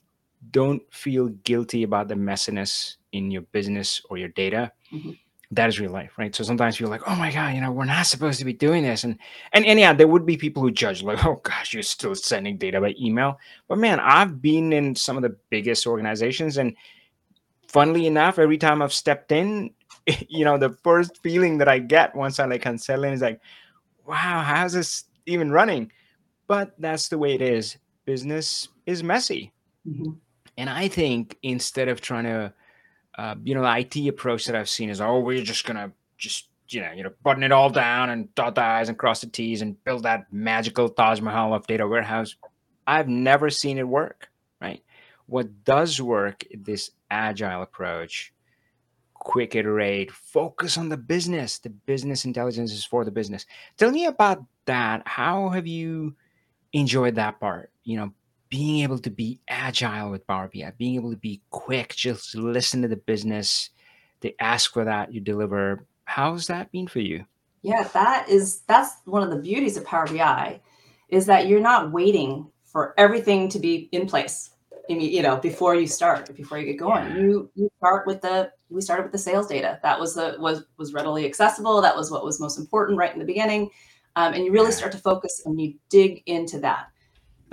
don't 0.50 0.82
feel 0.92 1.28
guilty 1.28 1.84
about 1.84 2.08
the 2.08 2.14
messiness 2.14 2.96
in 3.12 3.30
your 3.30 3.42
business 3.42 4.02
or 4.10 4.18
your 4.18 4.28
data. 4.30 4.72
Mhm. 4.92 5.18
That 5.50 5.68
is 5.68 5.78
real 5.78 5.92
life, 5.92 6.12
right? 6.18 6.34
So 6.34 6.42
sometimes 6.42 6.80
you're 6.80 6.88
like, 6.88 7.02
oh 7.06 7.14
my 7.16 7.30
God, 7.30 7.54
you 7.54 7.60
know, 7.60 7.70
we're 7.70 7.84
not 7.84 8.06
supposed 8.06 8.38
to 8.38 8.44
be 8.44 8.52
doing 8.52 8.82
this. 8.82 9.04
And 9.04 9.18
and, 9.52 9.64
and 9.66 9.78
yeah, 9.78 9.92
there 9.92 10.08
would 10.08 10.26
be 10.26 10.36
people 10.36 10.62
who 10.62 10.70
judge, 10.70 11.02
like, 11.02 11.24
oh 11.24 11.40
gosh, 11.42 11.74
you're 11.74 11.82
still 11.82 12.14
sending 12.14 12.56
data 12.56 12.80
by 12.80 12.94
email. 13.00 13.38
But 13.68 13.78
man, 13.78 14.00
I've 14.00 14.40
been 14.40 14.72
in 14.72 14.94
some 14.94 15.16
of 15.16 15.22
the 15.22 15.36
biggest 15.50 15.86
organizations 15.86 16.56
and 16.56 16.74
funnily 17.74 18.06
enough, 18.06 18.38
every 18.38 18.56
time 18.56 18.80
I've 18.80 18.92
stepped 18.92 19.32
in, 19.32 19.70
you 20.28 20.44
know, 20.44 20.56
the 20.56 20.70
first 20.70 21.20
feeling 21.22 21.58
that 21.58 21.68
I 21.68 21.80
get 21.80 22.14
once 22.14 22.38
I 22.38 22.46
like 22.46 22.62
can 22.62 22.78
settle 22.78 23.04
in 23.04 23.12
is 23.12 23.20
like, 23.20 23.40
wow, 24.06 24.42
how's 24.42 24.72
this 24.72 25.04
even 25.26 25.50
running? 25.50 25.90
But 26.46 26.74
that's 26.78 27.08
the 27.08 27.18
way 27.18 27.34
it 27.34 27.42
is. 27.42 27.76
Business 28.04 28.68
is 28.86 29.02
messy. 29.02 29.52
Mhm. 29.88 30.16
And 30.56 30.70
I 30.70 30.86
think 30.86 31.36
instead 31.42 31.88
of 31.88 32.00
trying 32.00 32.24
to, 32.24 32.52
uh, 33.16 33.35
you 33.42 33.54
know, 33.54 33.62
the 33.62 33.78
IT 33.78 34.09
approach 34.09 34.47
that 34.47 34.56
I've 34.56 34.68
seen 34.68 34.90
is, 34.90 35.00
oh, 35.00 35.21
we're 35.21 35.42
just 35.42 35.64
gonna 35.64 35.92
just 36.18 36.49
you 36.68 36.80
know, 36.80 36.92
you 36.92 37.02
know, 37.02 37.12
button 37.23 37.42
it 37.42 37.52
all 37.52 37.71
down 37.71 38.11
and 38.11 38.35
dot 38.35 38.54
the 38.54 38.62
i's 38.62 38.88
and 38.88 38.99
cross 38.99 39.21
the 39.21 39.26
t's 39.26 39.62
and 39.62 39.83
build 39.85 40.04
that 40.04 40.33
magical 40.33 40.88
Taj 40.88 41.21
Mahal 41.21 41.54
of 41.54 41.66
data 41.66 41.87
warehouse. 41.87 42.37
I've 42.87 43.09
never 43.09 43.50
seen 43.50 43.78
it 43.78 43.87
work. 43.87 44.28
Right. 44.61 44.83
What 45.26 45.64
does 45.64 46.00
work? 46.00 46.44
This 46.54 46.90
agile 47.11 47.62
approach, 47.62 48.33
quick 49.14 49.54
iterate, 49.54 50.11
focus 50.11 50.76
on 50.78 50.88
the 50.88 50.97
business. 50.97 51.59
The 51.59 51.71
business 51.71 52.25
intelligence 52.25 52.73
is 52.73 52.85
for 52.85 53.04
the 53.04 53.11
business. 53.11 53.47
Tell 53.76 53.90
me 53.90 54.06
about 54.06 54.42
that. 54.66 55.02
How 55.06 55.50
have 55.50 55.66
you 55.66 56.14
enjoyed 56.73 57.14
that 57.16 57.40
part? 57.40 57.71
You 57.85 57.99
know, 57.99 58.12
being 58.54 58.84
able 58.84 59.00
to 59.00 59.11
be 59.11 59.40
agile 59.49 60.12
with 60.12 60.25
Power 60.28 60.49
BI, 60.54 60.73
being 60.78 60.94
able 60.94 61.11
to 61.11 61.16
be 61.16 61.42
quick, 61.50 61.92
just 61.96 62.37
listen 62.37 62.82
to 62.82 62.87
the 62.87 62.94
business. 62.94 63.70
They 64.20 64.37
ask 64.38 64.73
for 64.73 64.84
that, 64.84 65.12
you 65.12 65.20
deliver. 65.20 65.84
How's 66.04 66.46
that 66.46 66.70
been 66.70 66.87
for 66.87 67.00
you? 67.00 67.25
Yeah, 67.62 67.82
that 67.92 68.28
is 68.28 68.61
that's 68.68 68.92
one 69.06 69.25
of 69.25 69.30
the 69.30 69.42
beauties 69.42 69.76
of 69.76 69.84
Power 69.84 70.06
BI 70.06 70.61
is 71.08 71.26
that 71.26 71.49
you're 71.49 71.58
not 71.58 71.90
waiting 71.90 72.46
for 72.64 72.94
everything 72.96 73.49
to 73.49 73.58
be 73.58 73.88
in 73.90 74.06
place. 74.06 74.50
I 74.88 74.94
mean, 74.94 75.00
you 75.00 75.23
know, 75.23 75.37
before 75.37 75.75
you 75.75 75.88
start, 75.88 76.32
before 76.37 76.58
you 76.58 76.66
get 76.66 76.78
going, 76.78 77.06
Yeah. 77.08 77.23
you 77.23 77.50
you 77.56 77.68
start 77.78 78.06
with 78.06 78.23
the 78.23 78.52
we 78.70 78.80
started 78.82 79.02
with 79.02 79.11
the 79.12 79.18
sales 79.18 79.49
data. 79.49 79.80
That 79.82 79.99
was 79.99 80.14
the 80.14 80.37
was 80.38 80.62
was 80.76 80.92
readily 80.92 81.26
accessible. 81.26 81.80
That 81.80 81.96
was 81.96 82.08
what 82.08 82.25
was 82.25 82.38
most 82.38 82.56
important 82.56 82.99
right 82.99 83.12
in 83.12 83.18
the 83.18 83.25
beginning, 83.25 83.70
um, 84.14 84.32
and 84.32 84.44
you 84.44 84.52
really 84.52 84.70
Yeah. 84.70 84.76
start 84.76 84.92
to 84.92 84.99
focus 84.99 85.42
and 85.44 85.61
you 85.61 85.75
dig 85.88 86.23
into 86.26 86.61
that. 86.61 86.87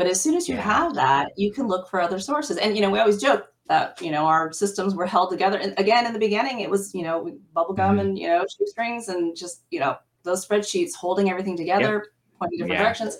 But 0.02 0.10
as 0.10 0.20
soon 0.20 0.34
as 0.34 0.50
you 0.50 0.56
Yeah. 0.56 0.62
have 0.62 0.96
that, 0.96 1.32
you 1.38 1.52
can 1.54 1.68
look 1.68 1.88
for 1.88 2.02
other 2.02 2.20
sources. 2.20 2.58
And 2.58 2.76
you 2.76 2.82
know, 2.82 2.90
we 2.90 2.98
always 2.98 3.22
joke 3.22 3.54
that 3.68 4.02
you 4.02 4.10
know 4.10 4.26
our 4.26 4.52
systems 4.52 4.96
were 4.96 5.06
held 5.06 5.30
together. 5.30 5.60
And 5.60 5.76
again, 5.78 6.08
in 6.08 6.14
the 6.14 6.18
beginning, 6.18 6.62
it 6.62 6.72
was 6.72 6.92
you 6.96 7.04
know 7.04 7.32
bubble 7.54 7.76
gum 7.76 7.98
Mhm. 7.98 8.02
and 8.02 8.18
you 8.18 8.28
know 8.28 8.44
shoestrings 8.58 9.10
and 9.10 9.36
just 9.38 9.62
you 9.70 9.80
know 9.80 9.96
those 10.24 10.44
spreadsheets 10.44 10.96
holding 10.96 11.30
everything 11.30 11.56
together, 11.56 12.08
pointing 12.40 12.58
different 12.58 12.80
Yeah. 12.80 12.84
directions. 12.84 13.20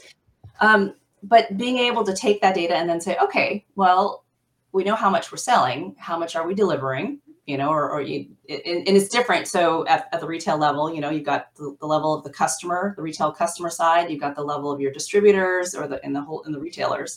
Um, 0.60 0.96
but 1.22 1.56
being 1.56 1.78
able 1.78 2.04
to 2.04 2.16
take 2.16 2.42
that 2.42 2.56
data 2.56 2.76
and 2.76 2.90
then 2.90 3.00
say, 3.00 3.16
okay, 3.22 3.64
well, 3.76 4.24
we 4.72 4.84
know 4.84 4.96
how 4.96 5.12
much 5.12 5.32
we're 5.32 5.38
selling. 5.38 5.96
How 6.00 6.18
much 6.18 6.36
are 6.36 6.48
we 6.48 6.56
delivering? 6.56 7.20
You 7.52 7.58
know, 7.58 7.70
or, 7.78 7.92
or 7.92 8.02
you, 8.02 8.18
and, 8.48 8.88
and 8.88 8.96
it's 8.98 9.10
different. 9.10 9.46
So 9.56 9.86
at, 9.94 10.08
at 10.14 10.20
the 10.22 10.28
retail 10.36 10.58
level, 10.58 10.84
you 10.96 11.02
know, 11.02 11.12
you've 11.16 11.30
got 11.34 11.54
the, 11.56 11.76
the 11.82 11.86
level 11.96 12.12
of 12.18 12.24
the 12.24 12.34
customer, 12.44 12.94
the 12.96 13.02
retail 13.02 13.32
customer 13.44 13.70
side. 13.70 14.10
You've 14.10 14.22
got 14.28 14.36
the 14.36 14.44
level 14.54 14.72
of 14.72 14.80
your 14.80 14.94
distributors 15.00 15.76
or 15.76 15.86
the 15.92 15.98
in 16.06 16.14
the 16.14 16.22
whole 16.22 16.42
in 16.48 16.52
the 16.54 16.62
retailers. 16.68 17.12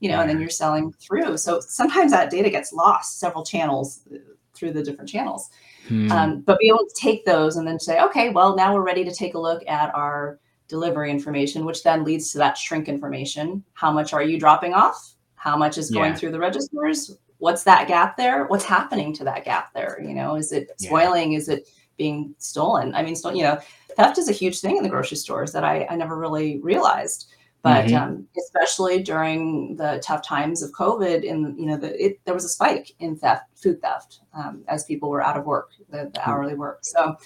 You 0.00 0.08
know, 0.10 0.20
and 0.20 0.28
then 0.28 0.38
you're 0.40 0.50
selling 0.50 0.92
through. 1.04 1.38
So 1.38 1.60
sometimes 1.60 2.10
that 2.12 2.30
data 2.30 2.50
gets 2.50 2.70
lost 2.72 3.18
several 3.18 3.44
channels 3.44 3.86
uh, 4.12 4.18
through 4.54 4.72
the 4.72 4.82
different 4.82 5.08
channels. 5.08 5.48
Hmm. 5.88 6.12
Um, 6.12 6.40
but 6.46 6.58
be 6.58 6.68
able 6.68 6.86
to 6.86 6.94
take 6.94 7.24
those 7.24 7.56
and 7.56 7.66
then 7.66 7.80
say, 7.80 7.98
okay, 8.06 8.26
well, 8.30 8.54
now 8.54 8.74
we're 8.74 8.88
ready 8.92 9.04
to 9.04 9.14
take 9.22 9.34
a 9.34 9.40
look 9.48 9.62
at 9.66 9.88
our 9.94 10.38
delivery 10.68 11.10
information, 11.10 11.64
which 11.64 11.82
then 11.82 12.04
leads 12.04 12.30
to 12.32 12.38
that 12.38 12.58
shrink 12.58 12.88
information. 12.88 13.64
How 13.72 13.90
much 13.90 14.12
are 14.12 14.22
you 14.22 14.38
dropping 14.38 14.74
off? 14.74 15.14
How 15.34 15.56
much 15.56 15.78
is 15.78 15.90
going 15.90 16.12
Yeah. 16.12 16.18
through 16.18 16.32
the 16.32 16.42
registers? 16.48 17.16
What's 17.38 17.64
that 17.64 17.88
gap 17.88 18.16
there? 18.16 18.46
What's 18.46 18.64
happening 18.64 19.12
to 19.14 19.24
that 19.24 19.44
gap 19.44 19.72
there? 19.72 20.00
You 20.02 20.14
know, 20.14 20.36
is 20.36 20.52
it 20.52 20.70
Yeah. 20.78 20.88
spoiling? 20.88 21.32
Is 21.32 21.48
it 21.48 21.68
being 21.96 22.34
stolen? 22.38 22.94
I 22.94 23.02
mean, 23.02 23.16
you 23.34 23.42
know, 23.42 23.58
theft 23.96 24.18
is 24.18 24.28
a 24.28 24.32
huge 24.32 24.60
thing 24.60 24.76
in 24.76 24.82
the 24.82 24.88
grocery 24.88 25.16
stores 25.16 25.52
that 25.52 25.64
I, 25.64 25.86
I 25.90 25.96
never 25.96 26.16
really 26.16 26.58
realized. 26.60 27.32
But 27.62 27.86
Mhm. 27.86 28.00
um, 28.00 28.28
especially 28.38 29.02
during 29.02 29.74
the 29.74 30.00
tough 30.02 30.22
times 30.22 30.62
of 30.62 30.70
COVID, 30.70 31.28
and 31.28 31.58
you 31.58 31.66
know, 31.66 31.76
the, 31.76 31.90
it, 32.04 32.20
there 32.24 32.34
was 32.34 32.44
a 32.44 32.48
spike 32.48 32.92
in 33.00 33.16
theft, 33.16 33.46
food 33.56 33.82
theft, 33.82 34.20
um, 34.32 34.62
as 34.68 34.84
people 34.84 35.10
were 35.10 35.24
out 35.24 35.36
of 35.36 35.44
work, 35.44 35.70
the, 35.90 36.08
the 36.14 36.20
Hmm. 36.20 36.30
hourly 36.30 36.54
work. 36.54 36.78
So 36.82 37.16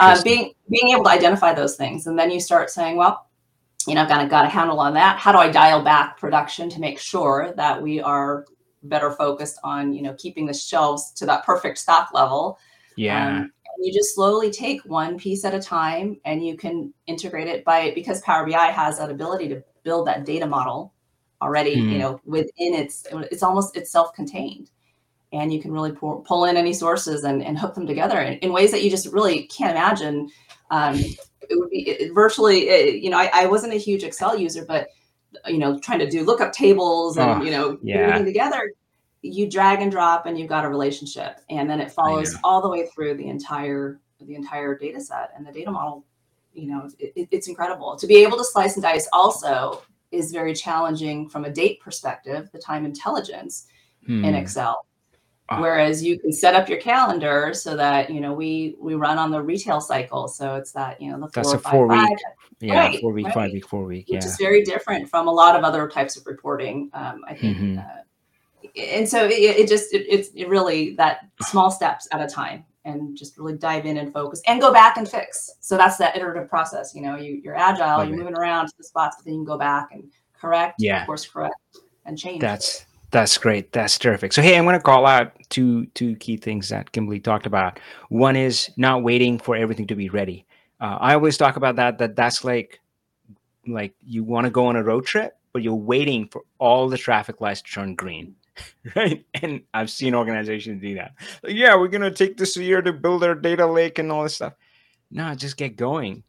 uh, 0.00 0.22
being 0.22 0.52
being 0.70 0.92
able 0.92 1.04
to 1.04 1.10
identify 1.10 1.52
those 1.52 1.74
things, 1.76 2.06
and 2.06 2.16
then 2.16 2.30
you 2.30 2.38
start 2.40 2.70
saying, 2.70 2.96
well, 2.96 3.26
you 3.88 3.96
know, 3.96 4.02
I've 4.02 4.08
got, 4.08 4.30
got 4.30 4.44
a 4.44 4.48
handle 4.48 4.78
on 4.78 4.94
that. 4.94 5.18
How 5.18 5.32
do 5.32 5.38
I 5.38 5.50
dial 5.50 5.82
back 5.82 6.16
production 6.16 6.70
to 6.70 6.80
make 6.80 7.00
sure 7.00 7.52
that 7.56 7.82
we 7.82 8.00
are 8.00 8.44
better 8.82 9.10
focused 9.10 9.58
on, 9.64 9.92
you 9.92 10.02
know, 10.02 10.14
keeping 10.14 10.46
the 10.46 10.54
shelves 10.54 11.12
to 11.12 11.26
that 11.26 11.44
perfect 11.44 11.78
stock 11.78 12.10
level? 12.12 12.58
yeah. 12.96 13.26
Um, 13.26 13.52
and 13.74 13.86
you 13.86 13.92
just 13.92 14.14
slowly 14.14 14.50
take 14.50 14.82
one 14.82 15.18
piece 15.18 15.44
at 15.44 15.54
a 15.54 15.60
time, 15.60 16.20
and 16.26 16.44
you 16.44 16.56
can 16.56 16.92
integrate 17.06 17.48
it 17.48 17.64
by 17.64 17.92
because 17.94 18.20
Power 18.20 18.46
BI 18.46 18.66
has 18.66 18.98
that 18.98 19.10
ability 19.10 19.48
to 19.48 19.62
build 19.82 20.06
that 20.06 20.26
data 20.26 20.46
model 20.46 20.92
already, 21.40 21.74
Hmm. 21.74 21.88
you 21.88 21.98
know, 21.98 22.20
within 22.24 22.74
its 22.74 23.06
it's 23.30 23.42
almost 23.42 23.76
it's 23.76 23.90
self-contained 23.90 24.70
and 25.32 25.52
you 25.52 25.60
can 25.60 25.72
really 25.72 25.92
pull, 25.92 26.20
pull 26.20 26.44
in 26.44 26.56
any 26.56 26.72
sources 26.74 27.24
and, 27.24 27.42
and 27.42 27.58
hook 27.58 27.74
them 27.74 27.86
together 27.86 28.20
in, 28.20 28.34
in 28.38 28.52
ways 28.52 28.70
that 28.70 28.82
you 28.82 28.90
just 28.90 29.06
really 29.06 29.44
can't 29.46 29.72
imagine. 29.72 30.28
Um, 30.70 30.96
it 30.96 31.58
would 31.58 31.70
be 31.70 31.88
it, 31.88 32.14
virtually, 32.14 32.68
it, 32.68 33.02
you 33.02 33.10
know, 33.10 33.18
I, 33.18 33.30
I 33.32 33.46
wasn't 33.46 33.72
a 33.72 33.78
huge 33.78 34.04
Excel 34.04 34.38
user, 34.38 34.64
but 34.66 34.88
you 35.46 35.58
know, 35.58 35.78
trying 35.78 35.98
to 36.00 36.08
do 36.08 36.24
lookup 36.24 36.52
tables 36.52 37.16
and 37.16 37.42
Oh, 37.42 37.44
you 37.44 37.50
know, 37.50 37.78
yeah. 37.82 37.96
everything 37.98 38.24
together, 38.26 38.72
you 39.22 39.48
drag 39.50 39.80
and 39.80 39.90
drop, 39.90 40.26
and 40.26 40.38
you've 40.38 40.48
got 40.48 40.64
a 40.64 40.68
relationship, 40.68 41.40
and 41.50 41.68
then 41.70 41.80
it 41.80 41.90
follows 41.92 42.34
all 42.44 42.60
the 42.62 42.68
way 42.68 42.86
through 42.94 43.14
the 43.16 43.28
entire 43.28 44.00
the 44.20 44.34
entire 44.36 44.78
data 44.78 45.00
set 45.00 45.30
and 45.36 45.44
the 45.46 45.50
data 45.52 45.70
model. 45.70 46.04
You 46.54 46.68
know, 46.68 46.88
it, 46.98 47.12
it- 47.16 47.28
it's 47.32 47.48
incredible 47.48 47.96
to 47.96 48.06
be 48.06 48.16
able 48.22 48.36
to 48.38 48.44
slice 48.44 48.74
and 48.76 48.82
dice. 48.82 49.08
Also, 49.12 49.82
is 50.12 50.30
very 50.30 50.52
challenging 50.54 51.28
from 51.28 51.44
a 51.46 51.50
date 51.50 51.80
perspective, 51.80 52.48
the 52.52 52.58
time 52.58 52.84
intelligence 52.84 53.66
in 54.06 54.22
Hmm. 54.24 54.34
Excel. 54.34 54.84
Ah. 55.56 55.60
Whereas 55.60 56.02
you 56.02 56.18
can 56.18 56.32
set 56.32 56.54
up 56.54 56.68
your 56.68 56.78
calendar 56.80 57.52
so 57.54 57.76
that 57.76 58.10
you 58.10 58.20
know 58.20 58.32
we 58.32 58.74
we 58.80 58.94
run 58.94 59.18
on 59.18 59.30
the 59.30 59.40
retail 59.42 59.80
cycle, 59.80 60.28
so 60.28 60.54
it's 60.56 60.72
that 60.72 61.00
you 61.00 61.10
know 61.10 61.18
the 61.20 61.28
That's 61.34 61.50
four 61.50 61.56
a 61.56 61.60
five 61.60 61.72
four 61.72 61.88
five, 61.88 62.08
week. 62.08 62.18
Yeah, 62.60 62.78
Right, 62.78 63.00
four 63.00 63.12
week, 63.12 63.32
five 63.32 63.52
week, 63.52 63.66
four 63.68 63.84
week. 63.84 64.06
yeah 64.08 64.16
which 64.18 64.24
is 64.26 64.36
very 64.36 64.62
different 64.62 65.08
from 65.10 65.26
a 65.26 65.32
lot 65.32 65.56
of 65.56 65.64
other 65.64 65.88
types 65.88 66.16
of 66.16 66.24
reporting. 66.26 66.90
Um, 66.94 67.22
I 67.26 67.34
think, 67.34 67.56
Mhm. 67.58 67.78
uh, 67.78 68.02
and 68.80 69.08
so 69.08 69.24
it, 69.26 69.32
it 69.32 69.68
just 69.68 69.92
it, 69.92 70.06
it's 70.08 70.28
it 70.34 70.48
really 70.48 70.94
that 70.96 71.26
small 71.42 71.70
steps 71.70 72.06
at 72.12 72.20
a 72.20 72.26
time, 72.28 72.64
and 72.84 73.16
just 73.16 73.36
really 73.36 73.58
dive 73.58 73.84
in 73.86 73.96
and 73.96 74.12
focus, 74.12 74.40
and 74.46 74.60
go 74.60 74.72
back 74.72 74.96
and 74.96 75.08
fix. 75.08 75.50
So 75.60 75.76
that's 75.76 75.96
that 75.98 76.16
iterative 76.16 76.48
process. 76.48 76.94
You 76.94 77.02
know, 77.02 77.16
you 77.16 77.40
you're 77.42 77.56
agile, 77.56 77.98
Love 77.98 78.08
you're 78.08 78.16
it. 78.16 78.18
moving 78.20 78.36
around 78.36 78.68
to 78.68 78.74
the 78.78 78.84
spots, 78.84 79.16
but 79.18 79.24
then 79.24 79.34
you 79.34 79.40
can 79.40 79.44
go 79.46 79.58
back 79.58 79.88
and 79.92 80.04
correct, 80.38 80.76
Yeah. 80.78 81.00
of 81.00 81.06
course 81.06 81.26
correct, 81.26 81.56
and 82.06 82.16
change. 82.16 82.40
That's 82.40 82.86
that's 83.12 83.36
great. 83.36 83.72
That's 83.72 83.98
terrific. 83.98 84.32
So 84.32 84.42
hey, 84.42 84.56
I'm 84.56 84.64
going 84.64 84.74
to 84.74 84.82
call 84.82 85.06
out 85.06 85.32
two 85.50 85.86
two 85.94 86.16
key 86.16 86.38
things 86.38 86.70
that 86.70 86.92
Kimberly 86.92 87.20
talked 87.20 87.46
about. 87.46 87.78
One 88.08 88.36
is 88.36 88.70
not 88.76 89.02
waiting 89.02 89.38
for 89.38 89.54
everything 89.54 89.86
to 89.88 89.94
be 89.94 90.08
ready. 90.08 90.46
Uh, 90.80 90.96
I 90.98 91.14
always 91.14 91.36
talk 91.36 91.56
about 91.56 91.76
that. 91.76 91.98
That 91.98 92.16
that's 92.16 92.42
like 92.42 92.80
like 93.66 93.94
you 94.04 94.24
want 94.24 94.46
to 94.46 94.50
go 94.50 94.66
on 94.66 94.76
a 94.76 94.82
road 94.82 95.04
trip, 95.04 95.36
but 95.52 95.62
you're 95.62 95.74
waiting 95.74 96.26
for 96.26 96.42
all 96.58 96.88
the 96.88 96.96
traffic 96.96 97.40
lights 97.40 97.60
to 97.62 97.70
turn 97.70 97.94
green, 97.94 98.34
right? 98.96 99.24
And 99.34 99.62
I've 99.74 99.90
seen 99.90 100.14
organizations 100.14 100.80
do 100.80 100.94
that. 100.94 101.12
Like, 101.42 101.54
yeah, 101.54 101.76
we're 101.76 101.88
going 101.88 102.02
to 102.02 102.10
take 102.10 102.38
this 102.38 102.56
year 102.56 102.80
to 102.80 102.94
build 102.94 103.22
our 103.22 103.34
data 103.34 103.66
lake 103.66 103.98
and 103.98 104.10
all 104.10 104.22
this 104.22 104.36
stuff. 104.36 104.54
No, 105.10 105.34
just 105.34 105.58
get 105.58 105.76
going. 105.76 106.24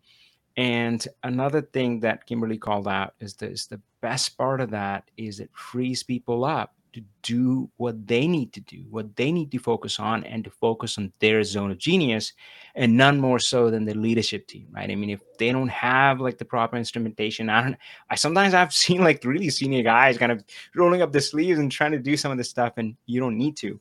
And 0.58 1.08
another 1.24 1.62
thing 1.62 2.02
that 2.02 2.28
Kimberly 2.28 2.58
called 2.58 2.88
out 2.88 3.16
is 3.20 3.34
this 3.36 3.66
the 3.66 3.82
best 4.02 4.38
part 4.38 4.60
of 4.62 4.72
that 4.72 5.10
is 5.18 5.40
it 5.40 5.50
frees 5.54 6.04
people 6.04 6.44
up 6.44 6.73
to 6.94 7.02
do 7.22 7.70
what 7.78 8.08
they 8.08 8.28
need 8.28 8.54
to 8.54 8.62
do, 8.62 8.86
what 8.90 9.16
they 9.16 9.32
need 9.32 9.52
to 9.52 9.60
focus 9.60 10.00
on, 10.00 10.24
and 10.24 10.44
to 10.44 10.50
focus 10.50 10.98
on 10.98 11.12
their 11.20 11.44
zone 11.44 11.72
of 11.72 11.78
genius, 11.78 12.34
and 12.76 12.96
none 12.96 13.20
more 13.20 13.40
so 13.40 13.70
than 13.70 13.86
the 13.86 13.94
leadership 13.94 14.48
team, 14.48 14.68
right? 14.72 14.90
I 14.90 14.96
mean, 14.96 15.10
if 15.10 15.22
they 15.38 15.52
don't 15.52 15.70
have 15.70 16.20
like 16.20 16.38
the 16.38 16.46
proper 16.46 16.78
instrumentation, 16.78 17.50
I 17.50 17.64
don't 17.64 17.78
I 18.10 18.16
sometimes 18.16 18.54
I've 18.54 18.74
seen 18.86 19.04
like 19.04 19.24
really 19.24 19.50
senior 19.50 19.84
guys 19.84 20.18
kind 20.18 20.32
of 20.32 20.44
rolling 20.76 21.02
up 21.02 21.12
their 21.12 21.22
sleeves 21.22 21.60
and 21.60 21.72
trying 21.72 21.92
to 21.92 22.00
do 22.00 22.18
some 22.18 22.32
of 22.32 22.38
this 22.38 22.50
stuff, 22.50 22.74
and 22.78 22.96
you 23.06 23.20
don't 23.20 23.38
need 23.38 23.58
to. 23.58 23.80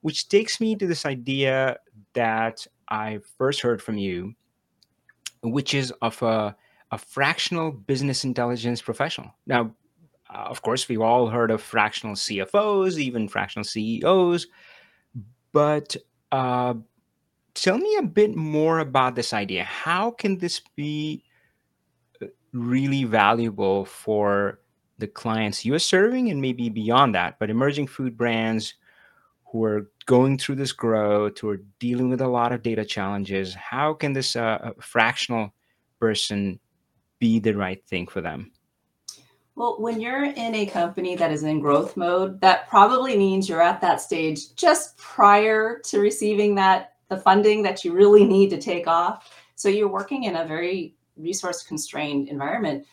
Which 0.00 0.28
takes 0.28 0.60
me 0.60 0.76
to 0.76 0.86
this 0.86 1.06
idea 1.06 1.78
that 2.12 2.66
I 2.88 3.20
first 3.38 3.60
heard 3.60 3.80
from 3.82 3.98
you 3.98 4.34
which 5.44 5.74
is 5.74 5.92
of 6.02 6.20
a, 6.22 6.56
a 6.90 6.98
fractional 6.98 7.70
business 7.70 8.24
intelligence 8.24 8.80
professional. 8.80 9.34
Now, 9.46 9.74
uh, 10.34 10.38
of 10.38 10.62
course, 10.62 10.88
we've 10.88 11.00
all 11.00 11.28
heard 11.28 11.50
of 11.50 11.62
fractional 11.62 12.14
CFOs, 12.14 12.98
even 12.98 13.28
fractional 13.28 13.64
CEOs, 13.64 14.46
but 15.52 15.96
uh, 16.32 16.74
tell 17.54 17.78
me 17.78 17.96
a 17.96 18.02
bit 18.02 18.34
more 18.34 18.80
about 18.80 19.14
this 19.14 19.32
idea. 19.32 19.64
How 19.64 20.10
can 20.10 20.38
this 20.38 20.60
be 20.74 21.24
uh, 22.20 22.26
really 22.52 23.04
valuable 23.04 23.84
for 23.84 24.60
the 24.98 25.06
clients 25.06 25.64
you're 25.64 25.78
serving 25.78 26.30
and 26.30 26.40
maybe 26.40 26.68
beyond 26.68 27.14
that, 27.14 27.38
but 27.38 27.50
emerging 27.50 27.86
food 27.86 28.16
brands 28.16 28.74
who 29.46 29.62
are 29.62 29.90
going 30.06 30.36
through 30.36 30.56
this 30.56 30.72
growth, 30.72 31.38
who 31.38 31.48
are 31.48 31.62
dealing 31.78 32.10
with 32.10 32.20
a 32.20 32.28
lot 32.28 32.52
of 32.52 32.62
data 32.62 32.84
challenges? 32.84 33.54
How 33.54 33.94
can 33.94 34.12
this 34.12 34.34
uh, 34.34 34.72
fractional 34.80 35.54
person 36.00 36.58
be 37.20 37.38
the 37.38 37.54
right 37.54 37.84
thing 37.86 38.08
for 38.08 38.20
them? 38.20 38.50
Well, 39.56 39.76
when 39.78 40.00
you're 40.00 40.24
in 40.24 40.54
a 40.54 40.66
company 40.66 41.14
that 41.14 41.30
is 41.30 41.44
in 41.44 41.60
growth 41.60 41.96
mode, 41.96 42.40
that 42.40 42.68
probably 42.68 43.16
means 43.16 43.48
you're 43.48 43.62
at 43.62 43.80
that 43.82 44.00
stage 44.00 44.54
just 44.56 44.96
prior 44.96 45.80
to 45.84 46.00
receiving 46.00 46.56
that 46.56 46.94
the 47.08 47.16
funding 47.16 47.62
that 47.62 47.84
you 47.84 47.92
really 47.92 48.24
need 48.24 48.50
to 48.50 48.60
take 48.60 48.88
off. 48.88 49.32
So 49.54 49.68
you're 49.68 49.88
working 49.88 50.24
in 50.24 50.36
a 50.36 50.44
very 50.44 50.96
resource 51.16 51.62
constrained 51.62 52.28
environment, 52.28 52.84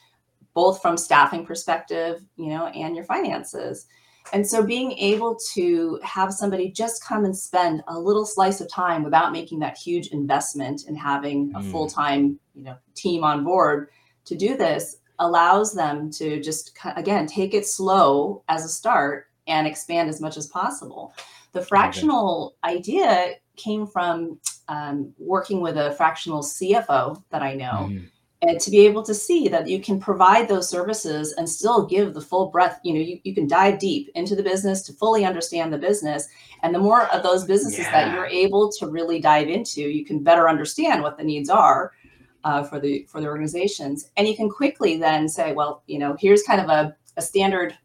both 0.53 0.81
from 0.81 0.97
staffing 0.97 1.45
perspective, 1.45 2.21
you 2.35 2.49
know, 2.49 2.67
and 2.67 2.95
your 2.95 3.05
finances. 3.05 3.87
And 4.31 4.47
so 4.47 4.63
being 4.63 4.91
able 4.93 5.39
to 5.53 5.99
have 6.03 6.31
somebody 6.31 6.69
just 6.69 7.03
come 7.03 7.25
and 7.25 7.35
spend 7.35 7.81
a 7.87 7.99
little 7.99 8.25
slice 8.25 8.61
of 8.61 8.69
time 8.69 9.03
without 9.03 9.31
making 9.31 9.57
that 9.59 9.77
huge 9.77 10.07
investment 10.07 10.83
and 10.87 10.95
having 10.95 11.51
a 11.55 11.59
mm. 11.59 11.71
full-time, 11.71 12.39
you 12.53 12.63
know, 12.63 12.75
team 12.93 13.23
on 13.23 13.43
board 13.43 13.89
to 14.25 14.35
do 14.35 14.55
this 14.55 14.97
allows 15.21 15.73
them 15.73 16.11
to 16.11 16.41
just 16.41 16.77
again 16.97 17.25
take 17.25 17.53
it 17.53 17.65
slow 17.65 18.43
as 18.49 18.65
a 18.65 18.69
start 18.69 19.27
and 19.47 19.65
expand 19.65 20.09
as 20.09 20.19
much 20.19 20.35
as 20.35 20.47
possible. 20.47 21.13
The 21.53 21.61
fractional 21.61 22.55
okay. 22.65 22.75
idea 22.75 23.33
came 23.55 23.87
from 23.87 24.39
um, 24.67 25.13
working 25.17 25.61
with 25.61 25.77
a 25.77 25.91
fractional 25.91 26.41
CFO 26.41 27.21
that 27.29 27.41
I 27.41 27.53
know. 27.53 27.89
Mm. 27.89 28.09
And 28.43 28.59
to 28.59 28.71
be 28.71 28.79
able 28.79 29.03
to 29.03 29.13
see 29.13 29.47
that 29.49 29.67
you 29.67 29.79
can 29.79 29.99
provide 29.99 30.47
those 30.47 30.67
services 30.67 31.33
and 31.33 31.47
still 31.47 31.85
give 31.85 32.15
the 32.15 32.21
full 32.21 32.47
breadth, 32.47 32.79
you 32.83 32.93
know, 32.93 32.99
you, 32.99 33.19
you 33.23 33.35
can 33.35 33.45
dive 33.45 33.77
deep 33.77 34.09
into 34.15 34.35
the 34.35 34.41
business 34.41 34.81
to 34.83 34.93
fully 34.93 35.25
understand 35.25 35.71
the 35.71 35.77
business. 35.77 36.27
And 36.63 36.73
the 36.73 36.79
more 36.79 37.03
of 37.07 37.21
those 37.21 37.43
businesses 37.43 37.85
yeah. 37.85 37.91
that 37.91 38.15
you're 38.15 38.25
able 38.25 38.71
to 38.79 38.87
really 38.87 39.19
dive 39.19 39.47
into, 39.47 39.81
you 39.81 40.03
can 40.03 40.23
better 40.23 40.49
understand 40.49 41.03
what 41.03 41.19
the 41.19 41.23
needs 41.23 41.51
are 41.51 41.91
uh, 42.43 42.63
for 42.63 42.79
the 42.79 43.05
for 43.09 43.21
the 43.21 43.27
organizations. 43.27 44.09
And 44.17 44.27
you 44.27 44.35
can 44.35 44.49
quickly 44.49 44.97
then 44.97 45.27
say, 45.29 45.53
well, 45.53 45.83
you 45.87 45.99
know, 45.99 46.15
here's 46.19 46.43
kind 46.43 46.61
of 46.61 46.69
a, 46.69 46.95
a 47.17 47.21
standard 47.21 47.77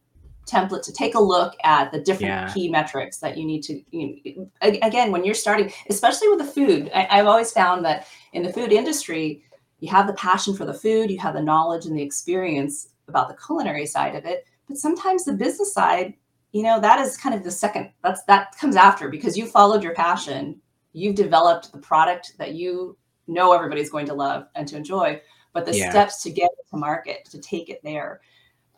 template 0.46 0.82
to 0.82 0.92
take 0.92 1.14
a 1.14 1.20
look 1.20 1.54
at 1.64 1.90
the 1.90 2.00
different 2.00 2.30
yeah. 2.30 2.52
key 2.52 2.68
metrics 2.68 3.18
that 3.18 3.36
you 3.36 3.44
need 3.44 3.62
to 3.62 3.82
you 3.90 4.22
know, 4.36 4.50
again 4.62 5.10
when 5.10 5.24
you're 5.24 5.34
starting 5.34 5.72
especially 5.90 6.28
with 6.28 6.38
the 6.38 6.44
food 6.44 6.88
I, 6.94 7.08
i've 7.10 7.26
always 7.26 7.50
found 7.50 7.84
that 7.84 8.06
in 8.32 8.44
the 8.44 8.52
food 8.52 8.72
industry 8.72 9.42
you 9.80 9.90
have 9.90 10.06
the 10.06 10.12
passion 10.12 10.54
for 10.54 10.64
the 10.64 10.72
food 10.72 11.10
you 11.10 11.18
have 11.18 11.34
the 11.34 11.42
knowledge 11.42 11.86
and 11.86 11.98
the 11.98 12.02
experience 12.02 12.90
about 13.08 13.28
the 13.28 13.36
culinary 13.44 13.86
side 13.86 14.14
of 14.14 14.24
it 14.24 14.46
but 14.68 14.76
sometimes 14.76 15.24
the 15.24 15.32
business 15.32 15.74
side 15.74 16.14
you 16.52 16.62
know 16.62 16.80
that 16.80 17.00
is 17.00 17.16
kind 17.16 17.34
of 17.34 17.42
the 17.42 17.50
second 17.50 17.90
that's 18.04 18.22
that 18.24 18.56
comes 18.56 18.76
after 18.76 19.08
because 19.08 19.36
you 19.36 19.46
followed 19.46 19.82
your 19.82 19.94
passion 19.94 20.60
you've 20.92 21.16
developed 21.16 21.72
the 21.72 21.78
product 21.78 22.34
that 22.38 22.54
you 22.54 22.96
know 23.26 23.52
everybody's 23.52 23.90
going 23.90 24.06
to 24.06 24.14
love 24.14 24.46
and 24.54 24.66
to 24.68 24.76
enjoy 24.76 25.20
but 25.52 25.64
the 25.64 25.76
yeah. 25.76 25.90
steps 25.90 26.22
to 26.22 26.30
get 26.30 26.50
to 26.70 26.76
market 26.76 27.24
to 27.24 27.40
take 27.40 27.68
it 27.68 27.80
there 27.82 28.20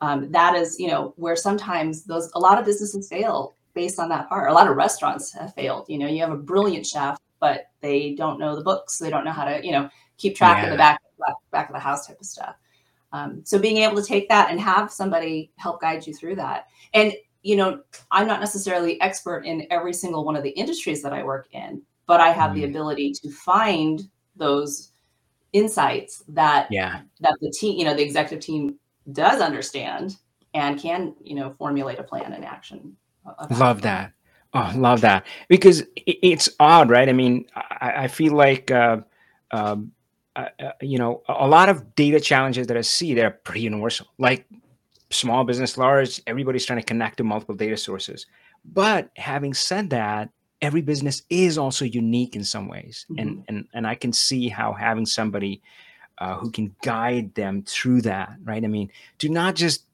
um, 0.01 0.31
that 0.31 0.55
is 0.55 0.79
you 0.79 0.89
know 0.89 1.13
where 1.17 1.37
sometimes 1.37 2.05
those 2.05 2.31
a 2.35 2.39
lot 2.39 2.59
of 2.59 2.65
businesses 2.65 3.09
fail 3.09 3.55
based 3.75 3.99
on 3.99 4.09
that 4.09 4.29
part 4.29 4.51
a 4.51 4.55
lot 4.55 4.69
of 4.69 4.77
restaurants 4.77 5.33
have 5.33 5.55
failed 5.55 5.87
you 5.89 5.99
know 5.99 6.07
you 6.07 6.21
have 6.21 6.33
a 6.33 6.37
brilliant 6.37 6.87
chef 6.87 7.19
but 7.41 7.71
they 7.81 8.15
don't 8.15 8.39
know 8.39 8.57
the 8.57 8.63
books 8.63 8.99
they 8.99 9.11
don't 9.11 9.25
know 9.25 9.33
how 9.33 9.45
to 9.45 9.65
you 9.65 9.73
know 9.73 9.89
keep 10.17 10.37
track 10.37 10.59
yeah. 10.59 10.65
of 10.65 10.71
the 10.71 10.77
back, 10.77 11.01
back 11.53 11.69
of 11.69 11.75
the 11.75 11.81
house 11.81 12.07
type 12.07 12.19
of 12.21 12.27
stuff 12.27 12.57
um, 13.13 13.41
so 13.45 13.59
being 13.59 13.79
able 13.79 13.97
to 13.97 14.07
take 14.07 14.29
that 14.29 14.51
and 14.51 14.61
have 14.61 14.91
somebody 14.91 15.51
help 15.57 15.81
guide 15.81 16.07
you 16.07 16.15
through 16.15 16.37
that 16.37 16.67
and 16.95 17.13
you 17.43 17.57
know 17.57 17.81
i'm 18.11 18.27
not 18.27 18.41
necessarily 18.41 19.01
expert 19.01 19.45
in 19.45 19.67
every 19.71 19.93
single 19.93 20.25
one 20.25 20.37
of 20.37 20.43
the 20.43 20.51
industries 20.51 21.03
that 21.03 21.13
i 21.13 21.23
work 21.23 21.49
in 21.53 21.83
but 22.07 22.21
i 22.21 22.31
have 22.31 22.53
mm. 22.53 22.55
the 22.55 22.65
ability 22.65 23.13
to 23.13 23.31
find 23.31 24.09
those 24.39 24.93
insights 25.53 26.23
that 26.29 26.69
yeah. 26.71 27.01
that 27.21 27.35
the 27.41 27.51
team 27.51 27.79
you 27.79 27.85
know 27.85 27.95
the 27.95 28.03
executive 28.03 28.45
team 28.45 28.77
does 29.13 29.41
understand 29.41 30.17
and 30.55 30.79
can 30.79 31.15
you 31.23 31.35
know 31.35 31.55
formulate 31.59 31.99
a 31.99 32.03
plan 32.03 32.33
and 32.33 32.45
action 32.45 32.97
love 33.51 33.83
that. 33.83 34.13
Oh 34.55 34.73
love 34.77 35.03
that. 35.03 35.27
Because 35.49 35.85
it's 36.07 36.49
odd 36.61 36.91
right? 36.91 37.09
I 37.09 37.13
mean 37.13 37.47
i, 37.55 38.05
I 38.05 38.09
feel 38.09 38.35
like 38.35 38.71
uh, 38.71 38.99
um, 39.51 39.93
uh, 40.37 40.47
uh, 40.61 40.73
you 40.81 40.99
know 40.99 41.23
a 41.29 41.49
lot 41.49 41.69
of 41.69 41.95
data 41.95 42.21
challenges 42.21 42.67
that 42.67 42.77
i 42.77 42.81
see 42.83 43.15
they're 43.15 43.31
pretty 43.31 43.63
universal. 43.63 44.07
Like 44.19 44.47
small 45.11 45.45
business 45.45 45.79
large 45.79 46.21
everybody's 46.27 46.67
trying 46.67 46.79
to 46.79 46.85
connect 46.85 47.17
to 47.19 47.25
multiple 47.25 47.55
data 47.55 47.77
sources. 47.77 48.27
But 48.65 49.11
having 49.17 49.55
said 49.55 49.91
that 49.91 50.29
every 50.61 50.83
business 50.83 51.23
is 51.31 51.57
also 51.57 51.85
unique 51.85 52.35
in 52.35 52.45
some 52.45 52.69
ways 52.69 53.07
mm-hmm. 53.11 53.21
and 53.21 53.45
and 53.49 53.69
and 53.75 53.87
i 53.87 53.95
can 53.95 54.13
see 54.13 54.49
how 54.49 54.73
having 54.73 55.07
somebody 55.07 55.61
uh, 56.21 56.37
who 56.37 56.51
can 56.51 56.75
guide 56.83 57.35
them 57.35 57.63
through 57.63 58.03
that, 58.03 58.35
right? 58.43 58.65
I 58.65 58.67
mean, 58.67 58.91
do 59.19 59.29
not 59.29 59.55
just 59.55 59.85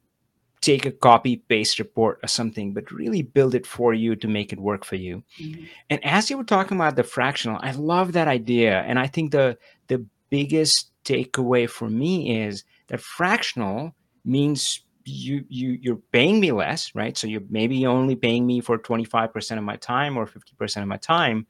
take 0.61 0.87
a 0.87 0.91
copy 0.91 1.37
paste 1.37 1.79
report 1.79 2.19
or 2.23 2.27
something, 2.27 2.73
but 2.73 2.91
really 2.91 3.21
build 3.21 3.55
it 3.55 3.67
for 3.67 3.93
you 3.93 4.17
to 4.17 4.27
make 4.27 4.53
it 4.53 4.59
work 4.59 4.85
for 4.85 4.97
you. 4.97 5.23
Mm-hmm. 5.39 5.65
And 5.91 6.05
as 6.05 6.31
you 6.31 6.39
were 6.39 6.45
talking 6.45 6.79
about 6.79 6.97
the 6.97 7.03
fractional, 7.03 7.61
I 7.63 7.73
love 7.73 8.13
that 8.13 8.29
idea. 8.29 8.81
And 8.81 8.99
I 8.99 9.07
think 9.07 9.33
the 9.33 9.59
the 9.89 10.05
biggest 10.31 10.91
takeaway 11.05 11.69
for 11.69 11.91
me 11.91 12.43
is 12.43 12.65
that 12.89 13.01
fractional 13.01 13.95
means 14.25 14.81
you 15.05 15.45
you 15.49 15.79
you're 15.81 16.01
paying 16.13 16.41
me 16.41 16.53
less, 16.53 16.95
right? 16.95 17.17
So 17.17 17.27
you're 17.27 17.43
maybe 17.49 17.87
only 17.87 18.17
paying 18.17 18.47
me 18.47 18.61
for 18.61 18.79
25% 18.79 19.59
of 19.59 19.65
my 19.65 19.77
time 19.77 20.17
or 20.17 20.27
50% 20.27 20.83
of 20.83 20.89
my 20.89 20.97
time. 20.97 21.47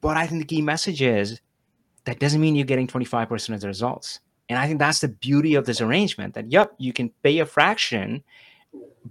But 0.00 0.16
I 0.16 0.26
think 0.26 0.40
the 0.40 0.54
key 0.54 0.62
message 0.62 1.02
is 1.02 1.40
that 2.04 2.18
doesn't 2.20 2.40
mean 2.40 2.56
you're 2.56 2.66
getting 2.66 2.86
25% 2.86 3.54
of 3.54 3.60
the 3.60 3.66
results. 3.66 4.20
And 4.48 4.58
I 4.58 4.66
think 4.66 4.78
that's 4.78 5.00
the 5.00 5.08
beauty 5.08 5.54
of 5.54 5.64
this 5.64 5.80
arrangement 5.80 6.34
that, 6.34 6.52
yep, 6.52 6.74
you 6.78 6.92
can 6.92 7.10
pay 7.22 7.38
a 7.38 7.46
fraction, 7.46 8.22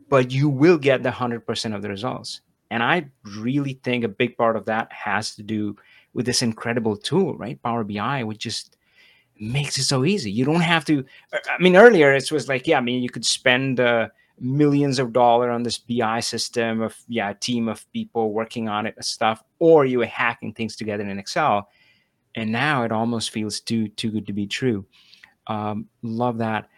but 0.10 0.32
you 0.32 0.48
will 0.48 0.78
get 0.78 1.02
the 1.02 1.10
100% 1.10 1.76
of 1.76 1.82
the 1.82 1.90
results. 1.90 2.42
And 2.70 2.84
I 2.84 3.10
really 3.38 3.80
think 3.84 4.04
a 4.04 4.08
big 4.08 4.38
part 4.38 4.56
of 4.56 4.66
that 4.66 4.92
has 4.92 5.36
to 5.36 5.44
do 5.44 5.76
with 6.14 6.26
this 6.26 6.42
incredible 6.42 6.96
tool, 6.96 7.36
right? 7.36 7.62
Power 7.62 7.84
BI, 7.84 8.24
which 8.24 8.40
just 8.40 8.78
makes 9.40 9.78
it 9.78 9.84
so 9.84 10.06
easy. 10.06 10.32
You 10.32 10.46
don't 10.46 10.62
have 10.62 10.86
to. 10.86 11.04
I 11.34 11.62
mean, 11.62 11.76
earlier 11.76 12.14
it 12.14 12.32
was 12.32 12.48
like, 12.48 12.68
yeah, 12.68 12.78
I 12.78 12.82
mean, 12.82 13.02
you 13.02 13.10
could 13.10 13.26
spend 13.26 13.80
uh, 13.80 14.10
millions 14.40 15.00
of 15.00 15.14
dollars 15.14 15.52
on 15.52 15.64
this 15.64 15.78
BI 15.78 16.20
system 16.20 16.82
of, 16.82 16.96
yeah, 17.08 17.32
a 17.32 17.36
team 17.36 17.68
of 17.68 17.92
people 17.94 18.32
working 18.32 18.70
on 18.70 18.86
it 18.86 18.96
and 18.96 19.06
stuff, 19.06 19.44
or 19.60 19.86
you 19.86 20.00
were 20.00 20.06
hacking 20.06 20.54
things 20.54 20.76
together 20.76 21.04
in 21.04 21.20
Excel 21.20 21.70
and 22.36 22.52
now 22.52 22.84
it 22.84 22.92
almost 22.92 23.32
feels 23.32 23.60
too 23.60 23.88
too 23.90 24.12
good 24.12 24.28
to 24.28 24.34
be 24.34 24.48
true. 24.48 24.86
Um, 25.48 25.88
love 26.02 26.38
that. 26.40 26.70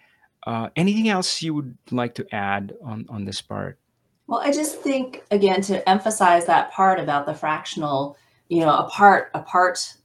Uh, 0.45 0.69
anything 0.75 1.09
else 1.09 1.41
you 1.41 1.53
would 1.53 1.75
like 1.91 2.13
to 2.15 2.35
add 2.35 2.73
on 2.83 3.05
on 3.09 3.25
this 3.25 3.41
part? 3.41 3.79
Well, 4.27 4.39
I 4.39 4.51
just 4.51 4.81
think 4.81 5.23
again 5.31 5.61
to 5.63 5.87
emphasize 5.87 6.45
that 6.45 6.71
part 6.71 6.99
about 6.99 7.25
the 7.25 7.33
fractional, 7.33 8.17
you 8.49 8.61
know, 8.61 8.75
a 8.75 8.89
part 8.89 9.31
a 9.33 9.41
part 9.41 9.95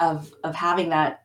of 0.00 0.32
of 0.44 0.54
having 0.54 0.88
that 0.90 1.21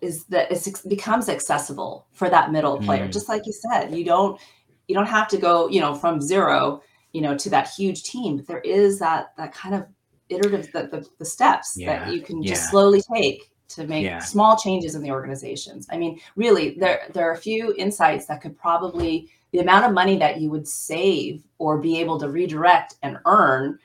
is 0.00 0.24
that 0.26 0.50
it 0.50 0.82
becomes 0.88 1.28
accessible 1.28 2.06
for 2.12 2.30
that 2.30 2.52
middle 2.52 2.78
player. 2.78 3.06
Mm. 3.06 3.12
Just 3.12 3.28
like 3.28 3.46
you 3.46 3.52
said, 3.52 3.94
you 3.94 4.04
don't 4.04 4.40
you 4.88 4.94
don't 4.94 5.06
have 5.06 5.28
to 5.28 5.38
go, 5.38 5.68
you 5.68 5.80
know, 5.80 5.94
from 5.94 6.20
zero, 6.20 6.82
you 7.12 7.20
know, 7.20 7.36
to 7.36 7.50
that 7.50 7.68
huge 7.68 8.02
team. 8.02 8.38
But 8.38 8.46
there 8.46 8.60
is 8.60 8.98
that 8.98 9.36
that 9.36 9.52
kind 9.52 9.74
of 9.74 9.86
iterative 10.28 10.70
the, 10.72 10.84
the, 10.84 11.06
the 11.18 11.24
steps 11.24 11.74
yeah. 11.76 12.04
that 12.04 12.14
you 12.14 12.22
can 12.22 12.42
just 12.42 12.70
slowly 12.70 13.02
take 13.14 13.50
to 13.68 13.86
make 13.86 14.04
yeah. 14.04 14.18
small 14.18 14.56
changes 14.56 14.94
in 14.94 15.02
the 15.02 15.10
organizations. 15.10 15.86
I 15.90 15.96
mean, 15.96 16.20
really, 16.36 16.74
there 16.78 17.02
there 17.12 17.28
are 17.28 17.34
a 17.34 17.38
few 17.38 17.74
insights 17.76 18.26
that 18.26 18.40
could 18.40 18.58
probably 18.58 19.28
the 19.52 19.58
amount 19.58 19.84
of 19.84 19.92
money 19.92 20.16
that 20.18 20.40
you 20.40 20.50
would 20.50 20.66
save 20.66 21.42
or 21.58 21.78
be 21.78 21.98
able 22.00 22.18
to 22.20 22.28
redirect 22.28 22.94
and 23.02 23.18
earn 23.26 23.78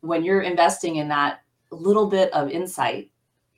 when 0.00 0.22
you're 0.24 0.42
investing 0.42 0.96
in 0.96 1.08
that 1.08 1.40
little 1.70 2.06
bit 2.06 2.32
of 2.32 2.50
insight. 2.50 3.10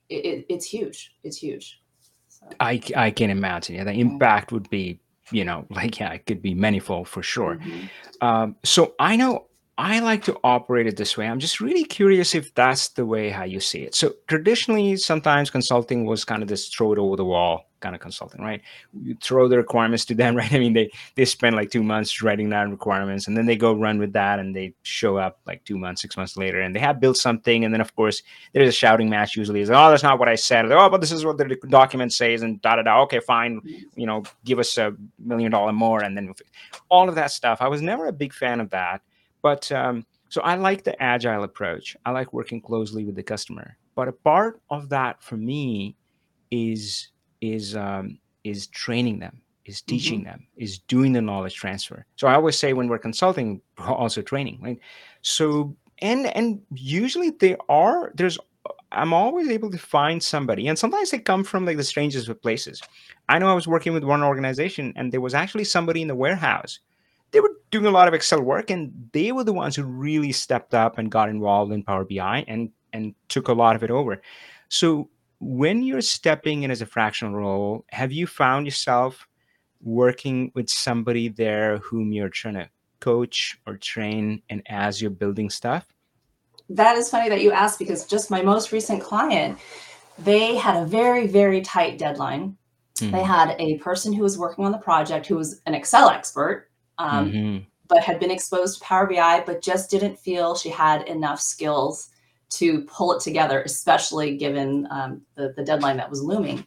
It, 0.09 0.25
it, 0.25 0.47
it's 0.49 0.67
huge. 0.67 1.15
It's 1.23 1.39
huge. 1.39 1.81
So. 2.29 2.47
I 2.61 2.81
I 2.97 3.11
can 3.11 3.31
imagine. 3.31 3.77
Yeah, 3.77 3.85
the 3.85 3.93
impact 3.93 4.53
would 4.53 4.69
be 4.71 5.01
you 5.33 5.45
know 5.45 5.67
like 5.71 5.99
yeah, 5.99 6.13
it 6.13 6.27
could 6.27 6.43
be 6.43 6.55
manifold 6.55 7.09
for 7.09 7.23
sure. 7.23 7.57
Mm-hmm. 7.57 8.27
Um, 8.27 8.57
so 8.65 8.95
I 8.99 9.17
know 9.17 9.46
I 9.79 9.99
like 10.01 10.25
to 10.25 10.39
operate 10.43 10.87
it 10.87 10.97
this 10.97 11.19
way. 11.19 11.27
I'm 11.27 11.39
just 11.39 11.61
really 11.61 11.85
curious 11.85 12.35
if 12.35 12.55
that's 12.55 12.89
the 12.89 13.05
way 13.05 13.29
how 13.29 13.45
you 13.45 13.61
see 13.61 13.83
it. 13.83 13.95
So 13.95 14.15
traditionally, 14.27 14.97
sometimes 14.97 15.51
consulting 15.51 16.07
was 16.07 16.25
kind 16.25 16.43
of 16.43 16.49
this 16.49 16.69
throw 16.69 16.93
it 16.95 16.99
over 16.99 17.17
the 17.17 17.27
wall 17.27 17.67
kind 17.81 17.95
of 17.95 18.01
consulting, 18.01 18.43
right? 18.43 18.63
You 18.95 19.17
throw 19.23 19.49
the 19.49 19.59
requirements 19.59 20.07
to 20.07 20.15
them, 20.15 20.35
right? 20.41 20.51
I 20.51 20.59
mean, 20.59 20.73
they 20.73 20.91
they 21.15 21.27
spend 21.27 21.57
like 21.57 21.71
two 21.71 21.83
months 21.83 22.23
writing 22.23 22.49
down 22.49 22.71
requirements, 22.71 23.29
and 23.29 23.37
then 23.37 23.45
they 23.45 23.57
go 23.57 23.75
run 23.75 23.99
with 23.99 24.15
that, 24.15 24.39
and 24.39 24.57
they 24.57 24.73
show 24.83 25.19
up 25.19 25.41
like 25.47 25.63
two 25.65 25.77
months, 25.77 26.01
six 26.01 26.17
months 26.17 26.39
later, 26.39 26.61
and 26.63 26.75
they 26.75 26.81
have 26.81 26.99
built 26.99 27.19
something, 27.19 27.65
and 27.65 27.75
then 27.75 27.83
of 27.83 27.95
course 27.95 28.23
there's 28.55 28.71
a 28.71 28.73
shouting 28.73 29.11
match. 29.11 29.37
Usually, 29.37 29.61
is 29.61 29.71
oh, 29.71 29.91
that's 29.91 30.03
not 30.03 30.19
what 30.19 30.29
I 30.29 30.37
said. 30.37 30.73
oh, 30.73 30.89
but 30.89 31.03
this 31.03 31.13
is 31.13 31.25
what 31.27 31.37
the 31.37 31.55
document 31.69 32.15
says, 32.15 32.43
and 32.43 32.63
da 32.63 32.77
da 32.77 32.83
da. 32.83 33.03
Okay, 33.03 33.21
fine, 33.21 33.61
you 33.95 34.07
know, 34.07 34.25
give 34.45 34.59
us 34.59 34.79
a 34.79 34.95
million 35.19 35.51
dollar 35.51 35.73
more, 35.73 36.03
and 36.03 36.17
then 36.17 36.33
all 36.89 37.09
of 37.09 37.15
that 37.17 37.31
stuff. 37.31 37.61
I 37.61 37.69
was 37.69 37.83
never 37.83 38.07
a 38.07 38.13
big 38.13 38.33
fan 38.33 38.61
of 38.61 38.71
that 38.71 39.03
but 39.47 39.71
um, 39.71 40.05
so 40.29 40.41
I 40.41 40.57
like 40.57 40.83
the 40.83 41.01
agile 41.01 41.45
approach. 41.45 41.97
I 42.05 42.11
like 42.11 42.33
working 42.33 42.61
closely 42.61 43.05
with 43.05 43.15
the 43.15 43.23
customer. 43.23 43.77
But 43.95 44.09
a 44.09 44.13
part 44.13 44.61
of 44.71 44.89
that 44.89 45.23
for 45.23 45.37
me 45.37 45.95
is 46.51 47.11
is 47.41 47.77
um, 47.77 48.19
is 48.43 48.67
training 48.67 49.21
them, 49.21 49.41
is 49.65 49.83
teaching 49.83 50.23
mm-hmm. 50.23 50.31
them, 50.31 50.47
is 50.57 50.79
doing 50.95 51.13
the 51.13 51.23
knowledge 51.23 51.55
transfer. 51.55 52.05
So 52.17 52.27
I 52.27 52.35
always 52.35 52.59
say 52.59 52.73
when 52.73 52.89
we're 52.89 52.99
consulting, 52.99 53.61
we're 53.79 53.93
also 54.05 54.21
training, 54.21 54.59
right? 54.61 54.81
So 55.23 55.77
and 56.03 56.27
and 56.35 56.61
usually 56.75 57.31
there 57.31 57.59
are 57.69 58.11
there's 58.17 58.37
I'm 58.91 59.13
always 59.13 59.49
able 59.49 59.71
to 59.71 59.79
find 59.79 60.21
somebody, 60.21 60.67
and 60.67 60.77
sometimes 60.77 61.13
they 61.13 61.21
come 61.21 61.45
from 61.45 61.65
like 61.65 61.77
the 61.77 61.85
strangest 61.85 62.29
of 62.29 62.43
places. 62.43 62.83
I 63.29 63.39
know 63.39 63.49
I 63.49 63.55
was 63.55 63.69
working 63.69 63.93
with 63.93 64.03
one 64.03 64.25
organization, 64.25 64.93
and 64.97 65.13
there 65.13 65.21
was 65.21 65.35
actually 65.35 65.67
somebody 65.67 66.03
in 66.03 66.09
the 66.09 66.17
warehouse 66.17 66.81
they 67.33 67.41
were 67.41 67.53
doing 67.71 67.87
a 67.87 67.91
lot 67.91 68.09
of 68.09 68.15
Excel 68.15 68.41
work, 68.41 68.71
and 68.71 68.93
they 69.13 69.33
were 69.33 69.45
the 69.45 69.53
ones 69.53 69.77
who 69.77 69.85
really 69.85 70.33
stepped 70.33 70.75
up 70.75 70.99
and 70.99 71.11
got 71.11 71.29
involved 71.29 71.73
in 71.73 71.83
Power 71.83 72.05
BI 72.05 72.45
and 72.49 72.71
and 72.93 73.15
took 73.29 73.49
a 73.49 73.53
lot 73.53 73.77
of 73.77 73.83
it 73.83 73.91
over. 73.91 74.23
So 74.69 75.11
when 75.39 75.83
you're 75.83 76.01
stepping 76.01 76.63
in 76.63 76.71
as 76.71 76.83
a 76.83 76.87
fractional 76.87 77.35
role, 77.35 77.85
have 77.91 78.13
you 78.13 78.27
found 78.27 78.67
yourself 78.67 79.29
working 79.83 80.51
with 80.55 80.69
somebody 80.69 81.29
there 81.29 81.79
whom 81.79 82.13
you're 82.13 82.31
trying 82.31 82.55
to 82.55 82.69
coach 83.01 83.59
or 83.67 83.77
train 83.77 84.43
and 84.49 84.63
as 84.67 85.01
you're 85.01 85.11
building 85.11 85.51
stuff? 85.51 85.87
That 86.71 86.97
is 86.97 87.11
funny 87.11 87.29
that 87.29 87.43
you 87.43 87.53
asked 87.53 87.79
because 87.79 88.07
just 88.07 88.31
my 88.31 88.43
most 88.43 88.73
recent 88.73 89.03
client, 89.03 89.59
they 90.19 90.57
had 90.57 90.83
a 90.83 90.87
very, 90.87 91.27
very 91.27 91.61
tight 91.61 91.99
deadline. 91.99 92.57
Mm-hmm. 92.97 93.13
They 93.13 93.23
had 93.23 93.55
a 93.59 93.79
person 93.79 94.13
who 94.13 94.23
was 94.23 94.39
working 94.39 94.65
on 94.65 94.73
the 94.73 94.79
project 94.79 95.27
who 95.27 95.37
was 95.37 95.61
an 95.67 95.75
Excel 95.75 96.09
expert 96.09 96.66
um, 96.99 97.33
mm-hmm. 97.33 97.65
but 97.89 98.03
had 98.03 98.21
been 98.21 98.31
exposed 98.31 98.79
to 98.79 98.85
Power 98.85 99.07
BI, 99.07 99.43
but 99.47 99.63
just 99.63 99.91
didn't 99.91 100.19
feel 100.19 100.55
she 100.55 100.71
had 100.71 101.07
enough 101.09 101.41
skills 101.41 102.11
to 102.49 102.83
pull 102.83 103.13
it 103.13 103.21
together, 103.21 103.63
especially 103.63 104.37
given 104.37 104.87
um, 104.91 105.23
the, 105.35 105.53
the 105.57 105.65
deadline 105.65 105.97
that 105.97 106.11
was 106.11 106.23
looming. 106.23 106.65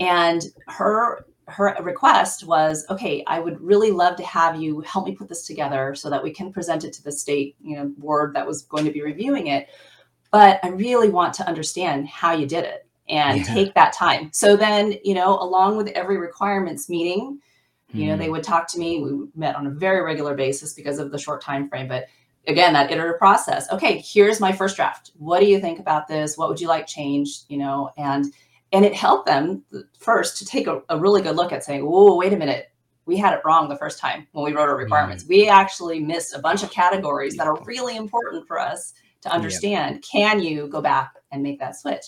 And 0.00 0.42
her 0.66 1.26
her 1.46 1.76
request 1.82 2.46
was, 2.46 2.86
okay, 2.88 3.22
I 3.26 3.38
would 3.38 3.60
really 3.60 3.90
love 3.90 4.16
to 4.16 4.24
have 4.24 4.60
you 4.60 4.80
help 4.80 5.06
me 5.06 5.14
put 5.14 5.28
this 5.28 5.46
together 5.46 5.94
so 5.94 6.08
that 6.08 6.22
we 6.22 6.32
can 6.32 6.52
present 6.52 6.84
it 6.84 6.92
to 6.94 7.02
the 7.02 7.12
state, 7.12 7.56
you 7.60 7.76
know, 7.76 7.92
board 7.98 8.34
that 8.34 8.46
was 8.46 8.62
going 8.62 8.84
to 8.86 8.90
be 8.90 9.02
reviewing 9.02 9.48
it. 9.48 9.68
But 10.30 10.58
I 10.62 10.68
really 10.68 11.10
want 11.10 11.34
to 11.34 11.46
understand 11.46 12.08
how 12.08 12.32
you 12.32 12.46
did 12.46 12.64
it 12.64 12.86
and 13.08 13.38
yeah. 13.38 13.54
take 13.54 13.74
that 13.74 13.92
time. 13.92 14.30
So 14.32 14.56
then, 14.56 14.94
you 15.04 15.14
know, 15.14 15.38
along 15.38 15.76
with 15.76 15.88
every 15.88 16.16
requirements 16.16 16.88
meeting, 16.88 17.40
you 17.94 18.08
know, 18.08 18.16
they 18.16 18.26
mm. 18.26 18.32
would 18.32 18.42
talk 18.42 18.68
to 18.68 18.78
me. 18.78 19.02
We 19.02 19.28
met 19.34 19.56
on 19.56 19.66
a 19.66 19.70
very 19.70 20.02
regular 20.02 20.34
basis 20.34 20.72
because 20.72 20.98
of 20.98 21.10
the 21.10 21.18
short 21.18 21.42
time 21.42 21.68
frame. 21.68 21.88
But 21.88 22.06
again, 22.46 22.72
that 22.74 22.90
iterative 22.90 23.18
process. 23.18 23.70
Okay, 23.70 23.98
here's 23.98 24.40
my 24.40 24.52
first 24.52 24.76
draft. 24.76 25.12
What 25.16 25.40
do 25.40 25.46
you 25.46 25.60
think 25.60 25.78
about 25.78 26.08
this? 26.08 26.36
What 26.36 26.48
would 26.48 26.60
you 26.60 26.68
like 26.68 26.86
changed? 26.86 27.44
You 27.48 27.58
know, 27.58 27.90
and 27.96 28.32
and 28.72 28.84
it 28.84 28.94
helped 28.94 29.26
them 29.26 29.62
first 29.98 30.36
to 30.38 30.44
take 30.44 30.66
a, 30.66 30.82
a 30.88 30.98
really 30.98 31.22
good 31.22 31.36
look 31.36 31.52
at 31.52 31.64
saying, 31.64 31.86
"Oh, 31.86 32.16
wait 32.16 32.32
a 32.32 32.36
minute, 32.36 32.72
we 33.06 33.16
had 33.16 33.34
it 33.34 33.42
wrong 33.44 33.68
the 33.68 33.76
first 33.76 33.98
time 33.98 34.26
when 34.32 34.44
we 34.44 34.52
wrote 34.52 34.68
our 34.68 34.76
requirements. 34.76 35.24
Mm. 35.24 35.28
We 35.28 35.48
actually 35.48 36.00
missed 36.00 36.34
a 36.34 36.40
bunch 36.40 36.62
of 36.62 36.70
categories 36.70 37.36
that 37.36 37.46
are 37.46 37.62
really 37.64 37.96
important 37.96 38.46
for 38.46 38.58
us 38.58 38.94
to 39.22 39.30
understand. 39.30 40.02
Can 40.02 40.40
you 40.40 40.66
go 40.68 40.82
back 40.82 41.14
and 41.30 41.42
make 41.42 41.58
that 41.60 41.76
switch?" 41.76 42.06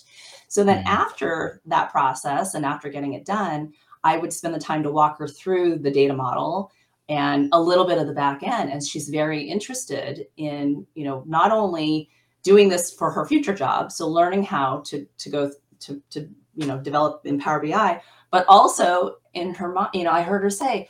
So 0.48 0.64
then, 0.64 0.84
mm. 0.84 0.86
after 0.86 1.60
that 1.66 1.90
process 1.90 2.54
and 2.54 2.64
after 2.64 2.88
getting 2.88 3.14
it 3.14 3.24
done, 3.24 3.72
I 4.06 4.16
would 4.16 4.32
spend 4.32 4.54
the 4.54 4.60
time 4.60 4.84
to 4.84 4.90
walk 4.92 5.18
her 5.18 5.26
through 5.26 5.78
the 5.78 5.90
data 5.90 6.14
model 6.14 6.70
and 7.08 7.48
a 7.52 7.60
little 7.60 7.84
bit 7.84 7.98
of 7.98 8.06
the 8.06 8.12
back 8.12 8.44
end. 8.44 8.70
And 8.70 8.80
she's 8.82 9.08
very 9.08 9.42
interested 9.42 10.26
in, 10.36 10.86
you 10.94 11.04
know, 11.04 11.24
not 11.26 11.50
only 11.50 12.08
doing 12.44 12.68
this 12.68 12.92
for 12.92 13.10
her 13.10 13.26
future 13.26 13.52
job, 13.54 13.90
so 13.90 14.06
learning 14.06 14.44
how 14.44 14.82
to 14.86 15.04
to 15.18 15.28
go 15.28 15.50
to 15.80 16.00
to 16.10 16.28
you 16.54 16.66
know 16.68 16.78
develop 16.78 17.22
in 17.24 17.40
Power 17.40 17.60
BI, 17.60 18.00
but 18.30 18.46
also 18.48 19.16
in 19.34 19.52
her 19.54 19.72
mind, 19.72 19.90
you 19.92 20.04
know, 20.04 20.12
I 20.12 20.22
heard 20.22 20.42
her 20.44 20.50
say, 20.50 20.88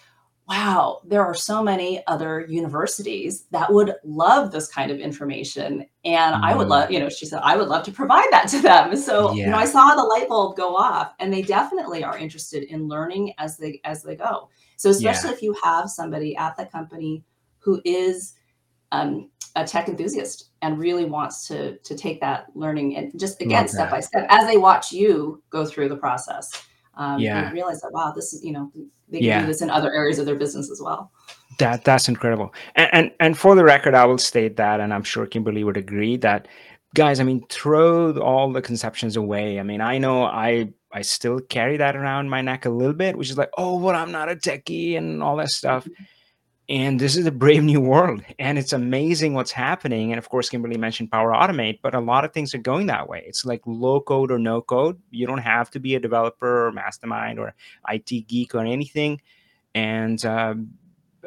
wow, 0.49 1.01
there 1.05 1.25
are 1.25 1.35
so 1.35 1.63
many 1.63 2.07
other 2.07 2.47
universities 2.49 3.47
that 3.51 3.73
would 3.73 3.95
love 4.05 4.53
this 4.53 4.69
kind 4.69 4.93
of 4.93 5.01
information. 5.01 5.85
And 6.05 6.37
mm. 6.37 6.41
I 6.45 6.55
would 6.55 6.69
love, 6.69 6.91
you 6.91 7.01
know, 7.01 7.09
she 7.09 7.27
said, 7.27 7.41
I 7.43 7.57
would 7.57 7.69
love 7.69 7.85
to 7.87 7.93
provide 7.93 8.29
that 8.31 8.49
to 8.49 8.61
them. 8.61 8.97
So, 8.97 9.33
yeah. 9.33 9.47
you 9.47 9.51
know, 9.51 9.59
I 9.59 9.65
saw 9.65 9.95
the 9.95 10.05
light 10.05 10.29
bulb 10.29 10.57
go 10.57 10.77
off 10.77 11.15
and 11.19 11.33
they 11.33 11.43
definitely 11.43 12.05
are 12.05 12.17
interested 12.17 12.63
in 12.65 12.87
learning 12.87 13.33
as 13.39 13.57
they 13.57 13.81
as 13.85 14.03
they 14.03 14.15
go. 14.15 14.49
So 14.77 14.91
especially 14.91 15.31
yeah. 15.31 15.37
if 15.37 15.43
you 15.43 15.57
have 15.65 15.91
somebody 15.91 16.37
at 16.37 16.57
the 16.57 16.67
company 16.67 17.25
who 17.59 17.81
is 17.85 18.35
um, 18.93 19.31
a 19.57 19.65
tech 19.65 19.89
enthusiast 19.89 20.51
and 20.63 20.79
really 20.79 21.07
wants 21.07 21.49
to 21.49 21.77
to 21.79 21.97
take 21.97 22.21
that 22.21 22.47
learning 22.55 22.97
and 22.97 23.19
just 23.19 23.41
again 23.41 23.67
step 23.67 23.91
by 23.91 24.01
step 24.01 24.27
as 24.29 24.47
they 24.47 24.59
watch 24.59 24.93
you 24.93 25.43
go 25.51 25.65
through 25.65 25.89
the 25.89 25.97
process 25.97 26.67
um, 26.97 27.21
yeah. 27.21 27.51
realize 27.53 27.81
that 27.81 27.93
wow, 27.93 28.13
this 28.15 28.33
is 28.33 28.45
you 28.45 28.53
know 28.53 28.71
they 29.09 29.19
can 29.19 29.27
yeah. 29.27 29.41
do 29.41 29.47
this 29.47 29.63
in 29.63 29.71
other 29.71 29.93
areas 29.93 30.19
of 30.19 30.27
their 30.27 30.37
business 30.37 30.71
as 30.71 30.81
well. 30.81 31.11
That 31.59 31.85
that's 31.85 32.09
incredible. 32.09 32.55
And, 32.75 32.91
and 32.93 33.11
and 33.21 33.39
for 33.39 33.55
the 33.55 33.65
record, 33.65 33.95
I 33.95 34.05
will 34.05 34.19
state 34.19 34.57
that, 34.57 34.81
and 34.81 34.93
I'm 34.93 35.03
sure 35.03 35.27
Kimberly 35.27 35.65
would 35.65 35.77
agree 35.77 36.17
that, 36.19 36.49
guys. 36.95 37.21
I 37.21 37.25
mean, 37.25 37.45
throw 37.49 38.19
all 38.19 38.53
the 38.53 38.63
conceptions 38.63 39.17
away. 39.17 39.61
I 39.61 39.63
mean, 39.63 39.81
I 39.81 39.99
know 39.99 40.25
I 40.25 40.73
I 40.93 41.03
still 41.03 41.41
carry 41.41 41.77
that 41.77 41.97
around 41.97 42.31
my 42.31 42.41
neck 42.41 42.65
a 42.65 42.71
little 42.71 42.95
bit, 42.95 43.17
which 43.17 43.31
is 43.31 43.39
like, 43.39 43.51
oh, 43.59 43.79
well, 43.79 43.95
I'm 43.95 44.13
not 44.13 44.31
a 44.31 44.37
techie 44.37 44.97
and 44.97 45.23
all 45.23 45.37
that 45.37 45.51
stuff. 45.51 45.85
Mm-hmm 45.85 46.05
and 46.69 46.99
this 46.99 47.17
is 47.17 47.27
a 47.27 47.31
brave 47.31 47.63
new 47.63 47.81
world 47.81 48.23
and 48.39 48.59
it's 48.59 48.73
amazing 48.73 49.35
what's 49.35 49.53
happening 49.53 50.11
and 50.11 50.19
of 50.19 50.29
course 50.29 50.49
kimberly 50.49 50.77
mentioned 50.77 51.11
power 51.13 51.31
automate 51.31 51.79
but 51.81 51.95
a 51.95 52.01
lot 52.01 52.25
of 52.25 52.33
things 52.33 52.55
are 52.55 52.59
going 52.59 52.87
that 52.87 53.09
way. 53.09 53.23
It's 53.27 53.45
like 53.45 53.63
low 53.67 54.01
code 54.01 54.33
or 54.33 54.39
no 54.39 54.61
code. 54.61 55.01
You 55.11 55.27
don't 55.27 55.39
have 55.39 55.71
to 55.71 55.81
be 55.81 55.95
a 55.95 56.01
developer 56.01 56.67
or 56.67 56.73
mastermind 56.73 57.39
or 57.39 57.55
it 57.89 58.27
geek 58.27 58.55
or 58.55 58.65
anything. 58.65 59.21
And 59.75 60.25
uh, 60.25 60.55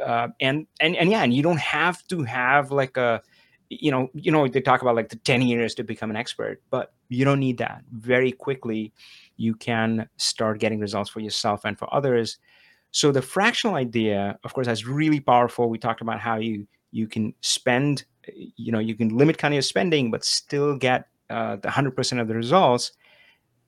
uh, 0.03 0.29
and 0.39 0.67
and 0.79 0.95
and 0.95 1.09
yeah 1.11 1.23
and 1.23 1.33
you 1.33 1.43
don't 1.43 1.59
have 1.59 2.05
to 2.07 2.23
have 2.23 2.71
like 2.71 2.97
a 2.97 3.21
you 3.69 3.91
know 3.91 4.09
you 4.13 4.31
know 4.31 4.47
they 4.47 4.61
talk 4.61 4.81
about 4.81 4.95
like 4.95 5.09
the 5.09 5.15
10 5.17 5.43
years 5.43 5.75
to 5.75 5.83
become 5.83 6.09
an 6.09 6.15
expert 6.15 6.61
but 6.69 6.93
you 7.07 7.23
don't 7.23 7.39
need 7.39 7.59
that. 7.59 7.83
Very 7.91 8.31
quickly 8.31 8.93
you 9.37 9.55
can 9.55 10.09
start 10.17 10.59
getting 10.59 10.79
results 10.79 11.09
for 11.09 11.21
yourself 11.21 11.61
and 11.63 11.77
for 11.77 11.93
others 11.93 12.39
so 12.91 13.11
the 13.11 13.21
fractional 13.21 13.75
idea, 13.75 14.37
of 14.43 14.53
course, 14.53 14.67
is 14.67 14.85
really 14.85 15.19
powerful. 15.19 15.69
We 15.69 15.77
talked 15.77 16.01
about 16.01 16.19
how 16.19 16.37
you 16.37 16.67
you 16.91 17.07
can 17.07 17.33
spend, 17.41 18.05
you 18.55 18.71
know, 18.71 18.79
you 18.79 18.95
can 18.95 19.09
limit 19.09 19.37
kind 19.37 19.53
of 19.53 19.55
your 19.55 19.61
spending, 19.61 20.09
but 20.09 20.25
still 20.25 20.75
get 20.75 21.07
uh, 21.29 21.57
the 21.57 21.69
hundred 21.69 21.95
percent 21.95 22.19
of 22.19 22.27
the 22.27 22.35
results. 22.35 22.93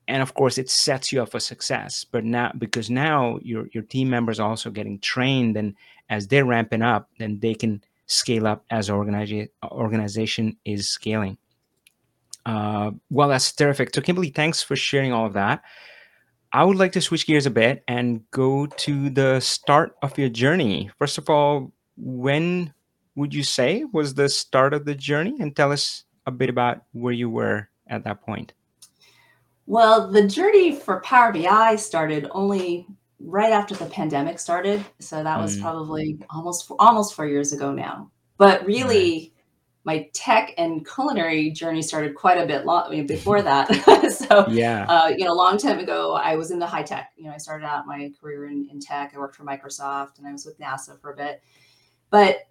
And 0.08 0.20
of 0.20 0.34
course, 0.34 0.58
it 0.58 0.68
sets 0.68 1.12
you 1.12 1.22
up 1.22 1.30
for 1.30 1.38
success. 1.38 2.04
But 2.04 2.24
now, 2.24 2.52
because 2.58 2.90
now 2.90 3.38
your 3.42 3.68
your 3.72 3.84
team 3.84 4.10
members 4.10 4.40
are 4.40 4.48
also 4.48 4.70
getting 4.70 4.98
trained, 4.98 5.56
and 5.56 5.74
as 6.10 6.26
they're 6.26 6.44
ramping 6.44 6.82
up, 6.82 7.08
then 7.18 7.38
they 7.38 7.54
can 7.54 7.82
scale 8.06 8.46
up 8.46 8.64
as 8.70 8.90
organization 8.90 9.48
organization 9.64 10.56
is 10.64 10.88
scaling. 10.88 11.38
Uh, 12.44 12.90
well, 13.10 13.28
that's 13.28 13.52
terrific. 13.52 13.94
So, 13.94 14.00
Kimberly, 14.00 14.30
thanks 14.30 14.62
for 14.62 14.74
sharing 14.74 15.12
all 15.12 15.26
of 15.26 15.34
that. 15.34 15.62
I 16.52 16.64
would 16.64 16.76
like 16.76 16.92
to 16.92 17.00
switch 17.00 17.26
gears 17.26 17.46
a 17.46 17.50
bit 17.50 17.82
and 17.88 18.28
go 18.30 18.66
to 18.66 19.08
the 19.10 19.40
start 19.40 19.96
of 20.02 20.18
your 20.18 20.28
journey. 20.28 20.90
First 20.98 21.16
of 21.16 21.30
all, 21.30 21.72
when 21.96 22.74
would 23.16 23.32
you 23.32 23.42
say 23.42 23.84
was 23.92 24.14
the 24.14 24.28
start 24.28 24.74
of 24.74 24.84
the 24.84 24.94
journey? 24.94 25.36
And 25.40 25.56
tell 25.56 25.72
us 25.72 26.04
a 26.26 26.30
bit 26.30 26.50
about 26.50 26.82
where 26.92 27.12
you 27.12 27.30
were 27.30 27.68
at 27.88 28.04
that 28.04 28.22
point. 28.22 28.52
Well, 29.66 30.10
the 30.10 30.26
journey 30.26 30.74
for 30.74 31.00
Power 31.00 31.32
BI 31.32 31.76
started 31.76 32.28
only 32.32 32.86
right 33.18 33.52
after 33.52 33.74
the 33.74 33.86
pandemic 33.86 34.38
started. 34.38 34.84
So 34.98 35.22
that 35.22 35.40
was 35.40 35.56
mm. 35.56 35.62
probably 35.62 36.18
almost 36.30 36.70
almost 36.78 37.14
four 37.14 37.26
years 37.26 37.52
ago 37.52 37.72
now. 37.72 38.10
But 38.36 38.66
really, 38.66 39.31
my 39.84 40.08
tech 40.12 40.54
and 40.58 40.86
culinary 40.86 41.50
journey 41.50 41.82
started 41.82 42.14
quite 42.14 42.38
a 42.38 42.46
bit 42.46 42.64
long 42.64 43.06
before 43.06 43.42
that. 43.42 43.66
so 44.12 44.46
yeah, 44.48 44.86
uh, 44.88 45.08
you 45.08 45.24
know, 45.24 45.32
a 45.32 45.34
long 45.34 45.58
time 45.58 45.78
ago, 45.78 46.14
I 46.14 46.36
was 46.36 46.50
in 46.50 46.58
the 46.58 46.66
high 46.66 46.82
tech. 46.82 47.12
You 47.16 47.24
know, 47.24 47.32
I 47.32 47.38
started 47.38 47.66
out 47.66 47.86
my 47.86 48.12
career 48.20 48.46
in, 48.46 48.68
in 48.70 48.80
tech. 48.80 49.12
I 49.14 49.18
worked 49.18 49.36
for 49.36 49.44
Microsoft 49.44 50.18
and 50.18 50.26
I 50.26 50.32
was 50.32 50.46
with 50.46 50.58
NASA 50.58 51.00
for 51.00 51.12
a 51.12 51.16
bit. 51.16 51.42
But 52.10 52.48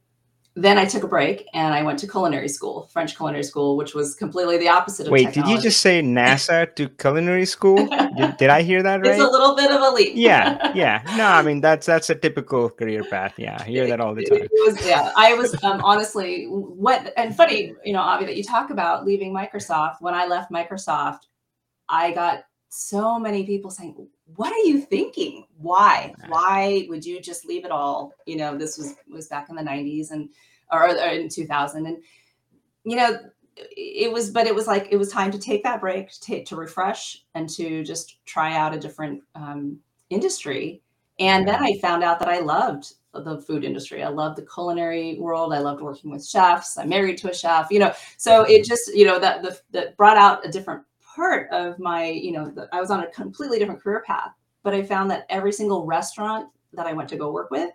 then 0.55 0.77
I 0.77 0.83
took 0.83 1.03
a 1.03 1.07
break 1.07 1.47
and 1.53 1.73
I 1.73 1.81
went 1.81 1.97
to 1.99 2.07
culinary 2.07 2.49
school, 2.49 2.89
French 2.91 3.15
culinary 3.15 3.43
school, 3.43 3.77
which 3.77 3.93
was 3.93 4.15
completely 4.15 4.57
the 4.57 4.67
opposite 4.67 5.07
of 5.07 5.11
Wait, 5.11 5.27
technology. 5.27 5.53
did 5.53 5.57
you 5.57 5.63
just 5.63 5.81
say 5.81 6.01
NASA 6.01 6.75
to 6.75 6.89
culinary 6.89 7.45
school? 7.45 7.77
Did, 8.17 8.35
did 8.35 8.49
I 8.49 8.61
hear 8.61 8.83
that 8.83 8.99
right? 8.99 9.11
It's 9.11 9.21
a 9.21 9.29
little 9.29 9.55
bit 9.55 9.71
of 9.71 9.81
a 9.81 9.89
leap. 9.91 10.11
yeah, 10.13 10.71
yeah. 10.75 11.03
No, 11.15 11.27
I 11.27 11.41
mean 11.41 11.61
that's 11.61 11.85
that's 11.85 12.09
a 12.09 12.15
typical 12.15 12.69
career 12.69 13.03
path. 13.05 13.35
Yeah, 13.37 13.57
I 13.61 13.63
hear 13.63 13.87
that 13.87 14.01
all 14.01 14.13
the 14.13 14.25
time. 14.25 14.41
It 14.41 14.51
was, 14.65 14.85
yeah, 14.85 15.11
I 15.15 15.33
was 15.35 15.55
um, 15.63 15.81
honestly 15.85 16.45
what 16.45 17.13
and 17.15 17.33
funny, 17.35 17.73
you 17.85 17.93
know, 17.93 18.01
Avi, 18.01 18.25
that 18.25 18.35
you 18.35 18.43
talk 18.43 18.71
about 18.71 19.05
leaving 19.05 19.33
Microsoft. 19.33 19.97
When 20.01 20.13
I 20.13 20.25
left 20.25 20.51
Microsoft, 20.51 21.19
I 21.87 22.11
got 22.11 22.43
so 22.67 23.19
many 23.19 23.45
people 23.45 23.71
saying, 23.71 24.07
"What 24.35 24.51
are 24.51 24.65
you 24.65 24.81
thinking? 24.81 25.45
Why? 25.57 26.13
Why 26.27 26.85
would 26.89 27.05
you 27.05 27.21
just 27.21 27.45
leave 27.45 27.65
it 27.65 27.71
all?" 27.71 28.13
You 28.25 28.37
know, 28.37 28.57
this 28.57 28.77
was 28.77 28.95
was 29.09 29.27
back 29.27 29.49
in 29.49 29.55
the 29.55 29.61
'90s 29.61 30.11
and 30.11 30.29
or, 30.71 30.89
or 30.89 31.07
in 31.07 31.29
2000, 31.29 31.85
and 31.85 31.97
you 32.83 32.95
know, 32.95 33.19
it 33.55 34.11
was, 34.11 34.29
but 34.29 34.47
it 34.47 34.55
was 34.55 34.67
like 34.67 34.87
it 34.91 34.97
was 34.97 35.11
time 35.11 35.31
to 35.31 35.39
take 35.39 35.63
that 35.63 35.81
break, 35.81 36.11
to 36.11 36.21
take, 36.21 36.45
to 36.47 36.55
refresh, 36.55 37.23
and 37.35 37.49
to 37.49 37.83
just 37.83 38.23
try 38.25 38.55
out 38.55 38.73
a 38.73 38.79
different 38.79 39.21
um, 39.35 39.79
industry. 40.09 40.81
And 41.19 41.47
then 41.47 41.61
I 41.61 41.77
found 41.79 42.03
out 42.03 42.19
that 42.19 42.29
I 42.29 42.39
loved 42.39 42.93
the 43.13 43.41
food 43.41 43.63
industry. 43.63 44.03
I 44.03 44.07
loved 44.07 44.37
the 44.37 44.47
culinary 44.51 45.17
world. 45.19 45.53
I 45.53 45.59
loved 45.59 45.81
working 45.81 46.09
with 46.09 46.25
chefs. 46.25 46.77
I'm 46.77 46.89
married 46.89 47.17
to 47.19 47.29
a 47.29 47.35
chef. 47.35 47.67
You 47.69 47.79
know, 47.79 47.93
so 48.17 48.43
it 48.43 48.63
just 48.63 48.93
you 48.95 49.05
know 49.05 49.19
that 49.19 49.43
the, 49.43 49.59
that 49.71 49.97
brought 49.97 50.17
out 50.17 50.45
a 50.45 50.51
different 50.51 50.83
part 51.15 51.49
of 51.51 51.79
my 51.79 52.05
you 52.07 52.31
know 52.31 52.49
the, 52.49 52.67
I 52.71 52.79
was 52.79 52.91
on 52.91 53.03
a 53.03 53.07
completely 53.11 53.59
different 53.59 53.81
career 53.81 54.03
path. 54.05 54.31
But 54.63 54.73
I 54.75 54.83
found 54.83 55.09
that 55.09 55.25
every 55.29 55.51
single 55.51 55.85
restaurant 55.85 56.47
that 56.73 56.85
I 56.85 56.93
went 56.93 57.09
to 57.09 57.17
go 57.17 57.31
work 57.31 57.49
with, 57.49 57.71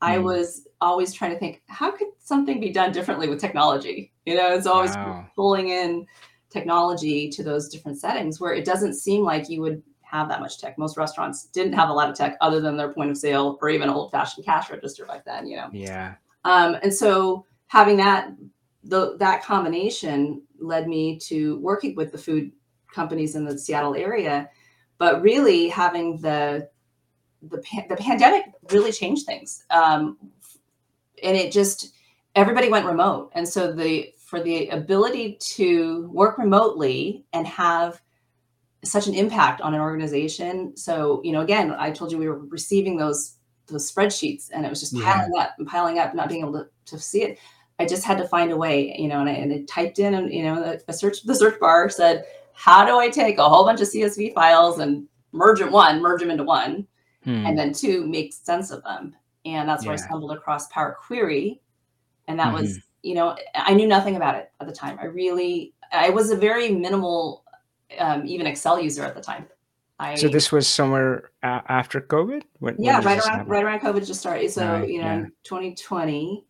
I 0.00 0.16
Mm. 0.16 0.24
was 0.24 0.66
always 0.80 1.12
trying 1.12 1.30
to 1.32 1.38
think, 1.38 1.62
how 1.68 1.92
could 1.92 2.08
something 2.18 2.58
be 2.60 2.70
done 2.72 2.92
differently 2.92 3.28
with 3.28 3.40
technology? 3.40 4.12
You 4.26 4.34
know, 4.36 4.52
it's 4.52 4.66
always 4.66 4.96
Wow. 4.96 5.30
pulling 5.36 5.68
in 5.68 6.06
technology 6.50 7.28
to 7.30 7.42
those 7.42 7.68
different 7.68 7.98
settings 8.00 8.40
where 8.40 8.52
it 8.52 8.64
doesn't 8.64 8.94
seem 8.94 9.24
like 9.24 9.48
you 9.48 9.60
would 9.60 9.82
have 10.02 10.28
that 10.28 10.40
much 10.40 10.58
tech. 10.58 10.76
Most 10.76 10.96
restaurants 10.96 11.46
didn't 11.46 11.72
have 11.72 11.88
a 11.88 11.92
lot 11.92 12.10
of 12.10 12.16
tech 12.16 12.36
other 12.40 12.60
than 12.60 12.76
their 12.76 12.92
point 12.92 13.10
of 13.10 13.16
sale 13.16 13.58
or 13.62 13.68
even 13.68 13.88
old 13.88 14.10
fashioned 14.10 14.44
cash 14.44 14.70
register 14.70 15.06
back 15.06 15.24
then, 15.24 15.46
you 15.46 15.56
know. 15.56 15.68
Yeah. 15.72 16.14
Um, 16.44 16.76
and 16.82 16.92
so 16.92 17.46
having 17.68 17.96
that 17.98 18.30
the, 18.84 19.16
that 19.18 19.42
combination 19.42 20.42
led 20.58 20.88
me 20.88 21.18
to 21.18 21.58
working 21.60 21.94
with 21.94 22.12
the 22.12 22.18
food 22.18 22.52
companies 22.94 23.34
in 23.34 23.44
the 23.44 23.58
Seattle 23.58 23.94
area, 23.94 24.48
but 24.98 25.20
really 25.22 25.68
having 25.68 26.20
the 26.20 26.68
the, 27.42 27.62
the 27.88 27.96
pandemic 27.96 28.44
really 28.70 28.92
changed 28.92 29.26
things, 29.26 29.64
um, 29.70 30.16
and 31.22 31.36
it 31.36 31.52
just 31.52 31.92
everybody 32.34 32.68
went 32.70 32.86
remote, 32.86 33.30
and 33.34 33.46
so 33.46 33.72
the 33.72 34.12
for 34.18 34.42
the 34.42 34.68
ability 34.68 35.36
to 35.40 36.08
work 36.12 36.38
remotely 36.38 37.24
and 37.32 37.46
have 37.46 38.00
such 38.82 39.06
an 39.06 39.14
impact 39.14 39.60
on 39.60 39.74
an 39.74 39.80
organization. 39.80 40.76
So 40.76 41.20
you 41.24 41.32
know, 41.32 41.40
again, 41.40 41.74
I 41.78 41.90
told 41.90 42.10
you 42.12 42.18
we 42.18 42.28
were 42.28 42.38
receiving 42.38 42.96
those 42.96 43.36
those 43.66 43.90
spreadsheets, 43.90 44.50
and 44.52 44.64
it 44.66 44.70
was 44.70 44.80
just 44.80 44.92
Yeah. 44.92 45.12
piling 45.12 45.38
up 45.38 45.50
and 45.58 45.66
piling 45.66 45.98
up, 45.98 46.14
not 46.14 46.28
being 46.28 46.40
able 46.40 46.52
to, 46.52 46.66
to 46.86 46.98
see 46.98 47.22
it. 47.22 47.38
I 47.78 47.86
just 47.86 48.04
had 48.04 48.18
to 48.18 48.28
find 48.28 48.52
a 48.52 48.56
way, 48.56 48.94
you 48.98 49.08
know, 49.08 49.20
and 49.20 49.28
I, 49.28 49.32
and 49.32 49.52
I 49.52 49.64
typed 49.66 49.98
in, 49.98 50.14
and 50.14 50.32
you 50.32 50.42
know, 50.44 50.78
the 50.86 50.92
search 50.92 51.22
the 51.24 51.34
search 51.34 51.58
bar 51.60 51.88
said, 51.88 52.24
"How 52.54 52.84
do 52.86 52.98
I 52.98 53.08
take 53.10 53.38
a 53.38 53.48
whole 53.48 53.64
bunch 53.64 53.80
of 53.80 53.88
CSV 53.88 54.32
files 54.34 54.78
and 54.78 55.06
merge 55.32 55.58
them 55.60 55.70
one, 55.72 56.00
merge 56.00 56.20
them 56.20 56.30
into 56.30 56.44
one, 56.44 56.86
Hmm. 57.24 57.46
and 57.46 57.58
then 57.58 57.72
two, 57.72 58.06
make 58.06 58.32
sense 58.32 58.70
of 58.70 58.82
them?" 58.82 59.14
And 59.44 59.68
that's 59.68 59.84
where 59.84 59.92
I 59.92 59.96
stumbled 59.96 60.32
across 60.32 60.68
Power 60.68 60.96
Query, 61.06 61.60
and 62.28 62.38
that 62.38 62.52
was, 62.52 62.78
Mhm. 62.78 62.82
you 63.02 63.14
know, 63.14 63.36
I 63.54 63.74
knew 63.74 63.86
nothing 63.86 64.16
about 64.16 64.36
it 64.36 64.50
at 64.60 64.66
the 64.66 64.72
time. 64.72 64.98
I 65.00 65.04
really, 65.04 65.74
I 65.92 66.08
was 66.10 66.30
a 66.30 66.36
very 66.36 66.70
minimal, 66.70 67.44
um, 67.98 68.26
even 68.26 68.46
Excel 68.46 68.80
user 68.80 69.04
at 69.04 69.14
the 69.14 69.20
time. 69.20 69.46
I, 69.98 70.14
So 70.16 70.28
this 70.28 70.50
was 70.50 70.66
somewhere 70.66 71.30
after 71.42 72.00
COVID. 72.00 72.42
When, 72.58 72.74
when 72.74 72.84
yeah, 72.84 72.96
did 73.00 73.06
right 73.06 73.18
around 73.18 73.38
happen? 73.38 73.48
right 73.48 73.62
around 73.64 73.80
COVID 73.80 74.04
just 74.06 74.20
started. 74.20 74.50
So 74.50 74.66
Right, 74.66 74.88
you 74.88 75.00
know, 75.00 75.18
yeah. 75.18 75.26
2020, 75.44 76.44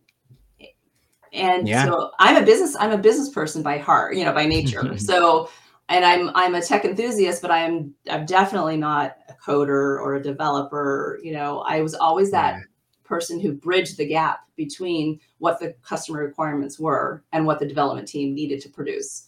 and 1.33 1.69
Yeah. 1.69 1.85
so 1.85 2.13
I'm 2.19 2.43
a 2.43 2.47
business 2.47 2.77
I'm 2.79 2.93
a 2.93 2.99
business 2.99 3.29
person 3.31 3.63
by 3.63 3.79
heart, 3.79 4.17
you 4.17 4.25
know, 4.25 4.33
by 4.33 4.47
nature. 4.47 4.97
so, 4.99 5.51
and 5.89 6.05
I'm 6.05 6.31
I'm 6.35 6.55
a 6.55 6.63
tech 6.63 6.85
enthusiast, 6.85 7.43
but 7.43 7.51
I'm 7.51 7.95
I'm 8.11 8.27
definitely 8.27 8.77
not 8.77 9.17
a 9.29 9.35
coder 9.35 9.99
or 10.01 10.15
a 10.15 10.23
developer. 10.23 11.19
You 11.23 11.33
know, 11.33 11.61
I 11.61 11.83
was 11.83 11.95
always 11.95 12.31
that 12.31 12.55
Yeah. 12.55 12.63
person 13.05 13.39
who 13.41 13.53
bridged 13.53 13.99
the 13.99 14.07
gap 14.07 14.41
between 14.57 15.21
what 15.39 15.61
the 15.61 15.75
customer 15.83 16.21
requirements 16.21 16.79
were 16.79 17.23
and 17.33 17.47
what 17.47 17.59
the 17.59 17.67
development 17.67 18.09
team 18.09 18.35
needed 18.35 18.61
to 18.63 18.69
produce. 18.71 19.27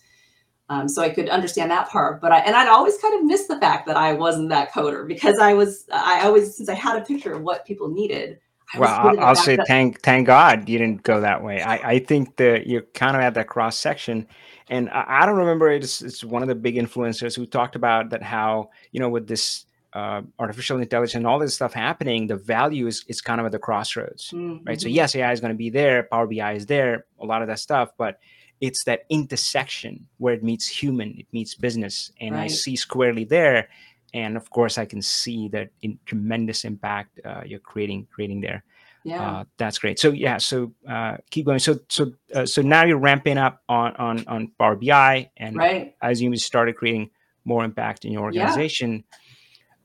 Um, 0.68 0.88
so 0.88 1.02
I 1.02 1.10
could 1.10 1.28
understand 1.28 1.70
that 1.70 1.88
part, 1.90 2.20
but 2.20 2.32
I 2.32 2.38
and 2.40 2.56
I'd 2.56 2.68
always 2.68 2.98
kind 2.98 3.14
of 3.16 3.24
missed 3.24 3.48
the 3.48 3.60
fact 3.60 3.86
that 3.86 3.96
I 3.96 4.14
wasn't 4.14 4.48
that 4.50 4.72
coder 4.72 5.06
because 5.06 5.38
I 5.38 5.54
was 5.54 5.86
I 5.92 6.22
always 6.26 6.56
since 6.56 6.68
I 6.68 6.74
had 6.74 7.00
a 7.00 7.04
picture 7.04 7.32
of 7.34 7.42
what 7.42 7.66
people 7.66 7.88
needed. 7.88 8.40
I 8.74 8.78
Well, 8.80 8.94
I'll, 8.94 9.20
I'll 9.20 9.34
say 9.36 9.56
thank 9.66 10.02
thank 10.02 10.26
God 10.26 10.68
you 10.68 10.78
didn't 10.78 11.02
go 11.02 11.20
that 11.20 11.42
way. 11.42 11.62
I, 11.62 11.92
I 11.92 11.98
think 11.98 12.36
that 12.36 12.66
you're 12.66 12.82
kind 12.94 13.16
of 13.16 13.22
at 13.22 13.34
that 13.34 13.48
cross 13.48 13.78
section, 13.78 14.26
and 14.68 14.90
I, 14.90 15.22
I 15.22 15.26
don't 15.26 15.36
remember 15.36 15.70
it's 15.70 16.02
it's 16.02 16.24
one 16.24 16.42
of 16.42 16.48
the 16.48 16.54
big 16.54 16.76
influencers 16.76 17.36
who 17.36 17.46
talked 17.46 17.76
about 17.76 18.10
that 18.10 18.22
how 18.22 18.70
you 18.92 19.00
know 19.00 19.08
with 19.08 19.28
this 19.28 19.66
uh, 19.92 20.22
artificial 20.38 20.78
intelligence 20.78 21.14
and 21.14 21.26
all 21.26 21.38
this 21.38 21.54
stuff 21.54 21.72
happening, 21.72 22.26
the 22.26 22.36
value 22.36 22.86
is 22.86 23.04
is 23.08 23.20
kind 23.20 23.40
of 23.40 23.46
at 23.46 23.52
the 23.52 23.58
crossroads, 23.58 24.34
right? 24.66 24.80
So 24.80 24.88
Mhm. 24.88 24.94
yes, 24.94 25.14
AI 25.14 25.32
is 25.32 25.40
going 25.40 25.52
to 25.52 25.56
be 25.56 25.70
there, 25.70 26.02
Power 26.02 26.26
BI 26.26 26.52
is 26.52 26.66
there, 26.66 27.06
a 27.20 27.24
lot 27.24 27.40
of 27.42 27.48
that 27.48 27.60
stuff, 27.60 27.90
but 27.96 28.18
it's 28.60 28.84
that 28.84 29.04
intersection 29.08 30.06
where 30.18 30.34
it 30.34 30.42
meets 30.42 30.66
human, 30.66 31.14
it 31.18 31.26
meets 31.32 31.54
business, 31.54 32.10
and 32.20 32.36
I 32.36 32.46
see 32.48 32.76
squarely 32.76 33.24
there. 33.24 33.68
And 34.14 34.36
of 34.36 34.50
course, 34.50 34.78
I 34.78 34.84
can 34.84 35.02
see 35.02 35.48
that 35.48 35.70
in 35.82 35.98
tremendous 36.06 36.64
impact 36.64 37.20
uh, 37.24 37.42
you're 37.44 37.60
creating 37.60 38.06
creating 38.10 38.40
there. 38.40 38.64
yeah. 39.04 39.22
Uh, 39.22 39.44
that's 39.56 39.78
great. 39.78 39.98
So 39.98 40.10
yeah, 40.10 40.38
so 40.38 40.72
uh, 40.88 41.16
keep 41.30 41.46
going. 41.46 41.58
So 41.58 41.78
so 41.88 42.12
uh, 42.34 42.46
so 42.46 42.62
now 42.62 42.84
you're 42.84 42.98
ramping 42.98 43.38
up 43.38 43.62
on 43.68 43.94
on 43.96 44.24
on 44.26 44.48
Power 44.58 44.76
BI, 44.76 45.30
and 45.36 45.56
right. 45.56 45.94
as 46.02 46.20
you 46.20 46.34
started 46.36 46.76
creating 46.76 47.10
more 47.46 47.64
impact 47.64 48.04
in 48.04 48.12
your 48.12 48.24
organization. 48.24 49.04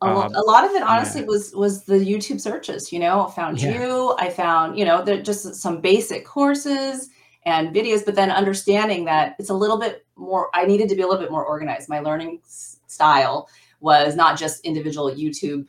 a, 0.01 0.07
Um, 0.07 0.33
a 0.33 0.41
lot 0.41 0.65
of 0.65 0.71
it 0.71 0.81
honestly 0.81 1.23
was 1.23 1.53
was 1.55 1.83
the 1.85 1.99
youtube 1.99 2.41
searches 2.41 2.91
you 2.91 2.97
know 2.97 3.27
I 3.27 3.31
found 3.31 3.61
Yeah. 3.61 3.79
you 3.79 4.15
i 4.17 4.29
found 4.31 4.77
you 4.77 4.83
know 4.83 5.03
there 5.05 5.21
just 5.21 5.53
some 5.55 5.79
basic 5.79 6.25
courses 6.25 7.09
and 7.45 7.73
videos 7.73 8.03
but 8.03 8.15
then 8.15 8.31
understanding 8.31 9.05
that 9.05 9.35
it's 9.37 9.51
a 9.51 9.53
little 9.53 9.77
bit 9.77 10.05
more 10.15 10.49
i 10.55 10.65
needed 10.65 10.89
to 10.89 10.95
be 10.95 11.03
a 11.03 11.07
little 11.07 11.21
bit 11.21 11.31
more 11.31 11.45
organized 11.45 11.87
my 11.87 11.99
learning 11.99 12.39
style 12.87 13.47
was 13.81 14.15
not 14.15 14.39
just 14.39 14.63
individual 14.65 15.11
youtube 15.11 15.65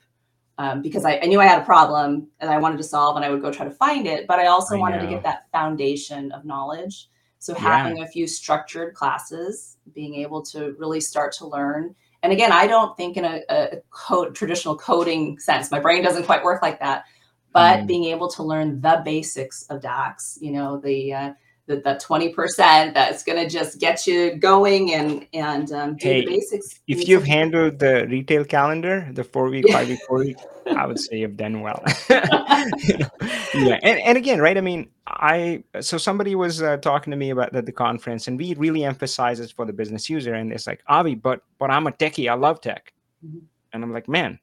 um, 0.59 0.83
because 0.83 1.05
I, 1.05 1.19
I 1.19 1.27
knew 1.27 1.41
i 1.41 1.47
had 1.47 1.61
a 1.61 1.65
problem 1.65 2.29
and 2.41 2.51
i 2.51 2.59
wanted 2.59 2.77
to 2.77 2.85
solve 2.85 3.17
and 3.17 3.25
i 3.25 3.31
would 3.31 3.43
go 3.43 3.51
try 3.53 3.65
to 3.65 3.71
find 3.73 4.07
it 4.07 4.27
but 4.27 4.39
i 4.39 4.47
also 4.47 4.77
I 4.77 4.79
wanted 4.79 5.01
to 5.01 5.07
get 5.09 5.23
that 5.25 5.47
foundation 5.51 6.31
of 6.33 6.45
knowledge 6.45 7.09
so 7.39 7.55
Yeah. 7.55 7.61
having 7.61 8.03
a 8.03 8.07
few 8.07 8.27
structured 8.29 8.95
classes 8.95 9.77
being 9.95 10.15
able 10.15 10.43
to 10.43 10.75
really 10.79 11.01
start 11.01 11.33
to 11.39 11.47
learn 11.47 11.95
and 12.23 12.33
again 12.33 12.53
i 12.53 12.67
don't 12.67 12.97
think 12.97 13.17
in 13.17 13.25
a, 13.25 13.43
a 13.49 13.77
code, 13.91 14.35
traditional 14.35 14.77
coding 14.77 15.39
sense 15.39 15.71
my 15.71 15.81
brain 15.81 16.03
doesn't 16.05 16.25
quite 16.25 16.45
work 16.45 16.63
like 16.63 16.79
that 16.81 17.05
but 17.53 17.81
Mm. 17.81 17.87
being 17.87 18.05
able 18.05 18.29
to 18.31 18.43
learn 18.43 18.81
the 18.81 19.03
basics 19.05 19.65
of 19.65 19.81
dax 19.83 20.39
you 20.41 20.53
know 20.53 20.79
the 20.79 21.13
uh, 21.13 21.33
the, 21.67 21.77
the 21.77 22.01
20% 22.05 22.95
that's 22.95 23.23
going 23.23 23.39
to 23.39 23.49
just 23.49 23.79
get 23.79 24.07
you 24.07 24.35
going 24.37 24.95
and 24.95 25.27
and 25.33 25.71
um, 25.73 25.97
do 25.97 26.09
Hey, 26.09 26.21
the 26.21 26.27
basics 26.27 26.81
If 26.89 27.09
you've 27.09 27.25
handled 27.25 27.79
the 27.79 28.07
retail 28.09 28.45
calendar, 28.45 29.09
the 29.13 29.25
four 29.25 29.49
week, 29.49 29.71
five 29.71 29.89
week, 29.89 30.01
four 30.09 30.19
week, 30.19 30.37
I 30.67 30.87
would 30.87 30.99
say 30.99 31.19
you've 31.19 31.37
done 31.37 31.61
well. 31.61 31.83
You 32.09 32.21
know? 32.99 33.07
Yeah, 33.55 33.79
and, 33.83 34.01
and 34.01 34.19
again, 34.19 34.41
right? 34.41 34.57
I 34.57 34.61
mean, 34.63 34.89
I 35.07 35.63
so 35.81 35.99
somebody 35.99 36.35
was 36.35 36.63
uh, 36.63 36.79
talking 36.79 37.11
to 37.11 37.17
me 37.17 37.31
about 37.31 37.53
the, 37.53 37.61
the 37.63 37.73
conference, 37.73 38.27
and 38.27 38.39
we 38.39 38.55
really 38.55 38.85
emphasize 38.85 39.41
it 39.41 39.53
for 39.55 39.67
the 39.67 39.73
business 39.73 40.09
user, 40.09 40.35
and 40.35 40.51
it's 40.53 40.67
like, 40.67 40.83
Avi, 40.89 41.15
but 41.15 41.43
but 41.59 41.71
I'm 41.71 41.87
a 41.87 41.93
techie, 41.93 42.31
I 42.31 42.35
love 42.35 42.61
tech, 42.61 42.93
Mhm. 43.25 43.43
and 43.73 43.85
I'm 43.85 43.93
like, 43.93 44.09
man, 44.09 44.39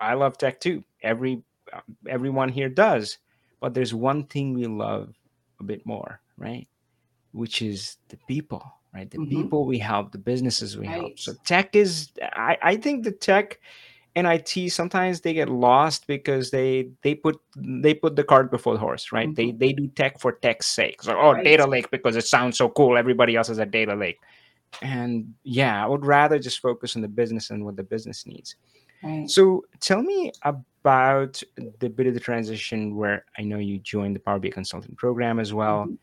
I 0.00 0.14
love 0.14 0.38
tech 0.38 0.60
too. 0.60 0.84
Every 1.02 1.42
uh, 1.72 1.80
everyone 2.08 2.48
here 2.50 2.68
does, 2.68 3.18
but 3.60 3.74
there's 3.74 3.92
one 3.92 4.24
thing 4.24 4.54
we 4.54 4.66
love 4.66 5.12
a 5.60 5.64
bit 5.64 5.84
more, 5.84 6.20
right? 6.40 6.66
Which 7.32 7.62
is 7.62 7.98
the 8.08 8.16
people, 8.26 8.64
right? 8.92 9.08
The 9.08 9.18
Mhm. 9.18 9.28
people 9.30 9.64
we 9.66 9.78
help, 9.78 10.10
the 10.10 10.18
businesses 10.18 10.76
we 10.76 10.86
help. 10.86 11.18
So 11.18 11.34
tech 11.44 11.76
is, 11.76 12.10
I, 12.20 12.58
I 12.60 12.76
think 12.76 13.04
the 13.04 13.12
tech 13.12 13.60
and 14.16 14.26
IT 14.26 14.68
sometimes 14.72 15.20
they 15.20 15.32
get 15.32 15.48
lost 15.48 16.08
because 16.08 16.50
they 16.50 16.88
they 17.02 17.14
put 17.14 17.38
they 17.56 17.94
put 17.94 18.16
the 18.16 18.24
cart 18.24 18.50
before 18.50 18.74
the 18.74 18.80
horse, 18.80 19.12
right? 19.12 19.32
They 19.36 19.52
they 19.52 19.72
do 19.72 19.86
tech 19.86 20.18
for 20.18 20.32
tech's 20.32 20.66
sake. 20.66 21.00
So 21.02 21.16
oh, 21.16 21.32
Right. 21.34 21.44
data 21.44 21.64
lake 21.66 21.88
because 21.92 22.16
it 22.16 22.24
sounds 22.26 22.58
so 22.58 22.68
cool. 22.70 22.96
Everybody 22.98 23.36
else 23.36 23.46
has 23.46 23.58
a 23.58 23.66
data 23.66 23.94
lake, 23.94 24.18
and 24.82 25.34
yeah, 25.44 25.84
I 25.84 25.86
would 25.86 26.04
rather 26.04 26.40
just 26.40 26.58
focus 26.58 26.96
on 26.96 27.02
the 27.02 27.08
business 27.08 27.50
and 27.50 27.64
what 27.64 27.76
the 27.76 27.84
business 27.84 28.26
needs. 28.26 28.56
right 29.04 29.30
So 29.30 29.64
tell 29.78 30.02
me 30.02 30.32
about 30.42 31.40
the 31.78 31.88
bit 31.88 32.08
of 32.08 32.14
the 32.14 32.20
transition 32.20 32.96
where 32.96 33.24
I 33.38 33.42
know 33.42 33.58
you 33.58 33.78
joined 33.78 34.16
the 34.16 34.20
Power 34.20 34.40
BI 34.40 34.50
consulting 34.50 34.96
program 34.96 35.38
as 35.38 35.54
well. 35.54 35.84
Mm-hmm. 35.84 35.94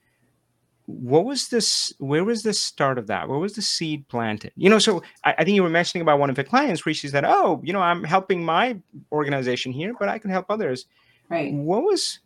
What 0.88 1.26
was 1.26 1.50
this? 1.50 1.94
Where 2.00 2.24
was 2.24 2.44
the 2.44 2.54
start 2.54 2.98
of 2.98 3.08
that? 3.08 3.28
Where 3.28 3.38
was 3.38 3.54
the 3.54 3.62
seed 3.62 4.08
planted? 4.08 4.52
You 4.56 4.70
know, 4.70 4.80
so 4.80 5.04
I, 5.24 5.36
I 5.38 5.44
think 5.44 5.56
you 5.56 5.64
were 5.64 5.70
mentioning 5.70 6.02
about 6.02 6.20
one 6.20 6.30
of 6.30 6.36
the 6.36 6.44
clients 6.44 6.86
where 6.86 6.94
she 6.94 7.08
said, 7.08 7.26
"Oh, 7.26 7.62
you 7.64 7.74
know, 7.74 7.82
I'm 7.82 8.04
helping 8.04 8.44
my 8.44 8.78
organization 9.12 9.72
here, 9.72 9.94
but 10.00 10.10
I 10.10 10.18
can 10.18 10.32
help 10.32 10.46
others." 10.50 10.86
Right. 11.30 11.54
What 11.54 11.84
was? 11.84 12.20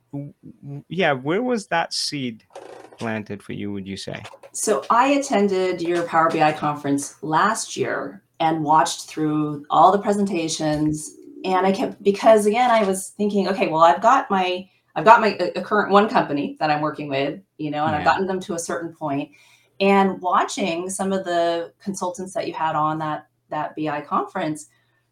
Yeah, 0.87 1.13
where 1.13 1.41
was 1.41 1.67
that 1.67 1.93
seed 1.93 2.45
planted 2.97 3.41
for 3.41 3.53
you? 3.53 3.71
Would 3.71 3.87
you 3.87 3.97
say? 3.97 4.23
So 4.53 4.85
I 4.89 5.07
attended 5.07 5.81
your 5.81 6.03
Power 6.03 6.29
BI 6.29 6.51
conference 6.53 7.21
last 7.23 7.75
year 7.75 8.21
and 8.41 8.63
watched 8.63 9.07
through 9.07 9.65
all 9.69 9.91
the 9.91 9.99
presentations 9.99 11.15
and 11.45 11.65
i 11.65 11.71
kept 11.71 12.01
because 12.03 12.45
again 12.45 12.69
i 12.71 12.83
was 12.83 13.09
thinking 13.09 13.47
okay 13.47 13.67
well 13.67 13.81
i've 13.81 14.01
got 14.01 14.29
my 14.29 14.67
i've 14.95 15.05
got 15.05 15.21
my 15.21 15.37
a, 15.55 15.61
current 15.61 15.91
one 15.91 16.09
company 16.09 16.57
that 16.59 16.69
i'm 16.69 16.81
working 16.81 17.07
with 17.07 17.39
you 17.61 17.71
know 17.71 17.85
and 17.85 17.95
i've 17.95 18.05
gotten 18.05 18.27
them 18.27 18.39
to 18.39 18.53
a 18.53 18.59
certain 18.59 18.89
point. 18.89 19.29
point 19.29 19.31
and 19.81 20.21
watching 20.21 20.89
some 20.89 21.11
of 21.11 21.25
the 21.25 21.73
consultants 21.81 22.33
that 22.33 22.47
you 22.47 22.53
had 22.53 22.75
on 22.75 22.99
that 22.99 23.27
that 23.49 23.75
bi 23.75 24.01
conference 24.01 24.67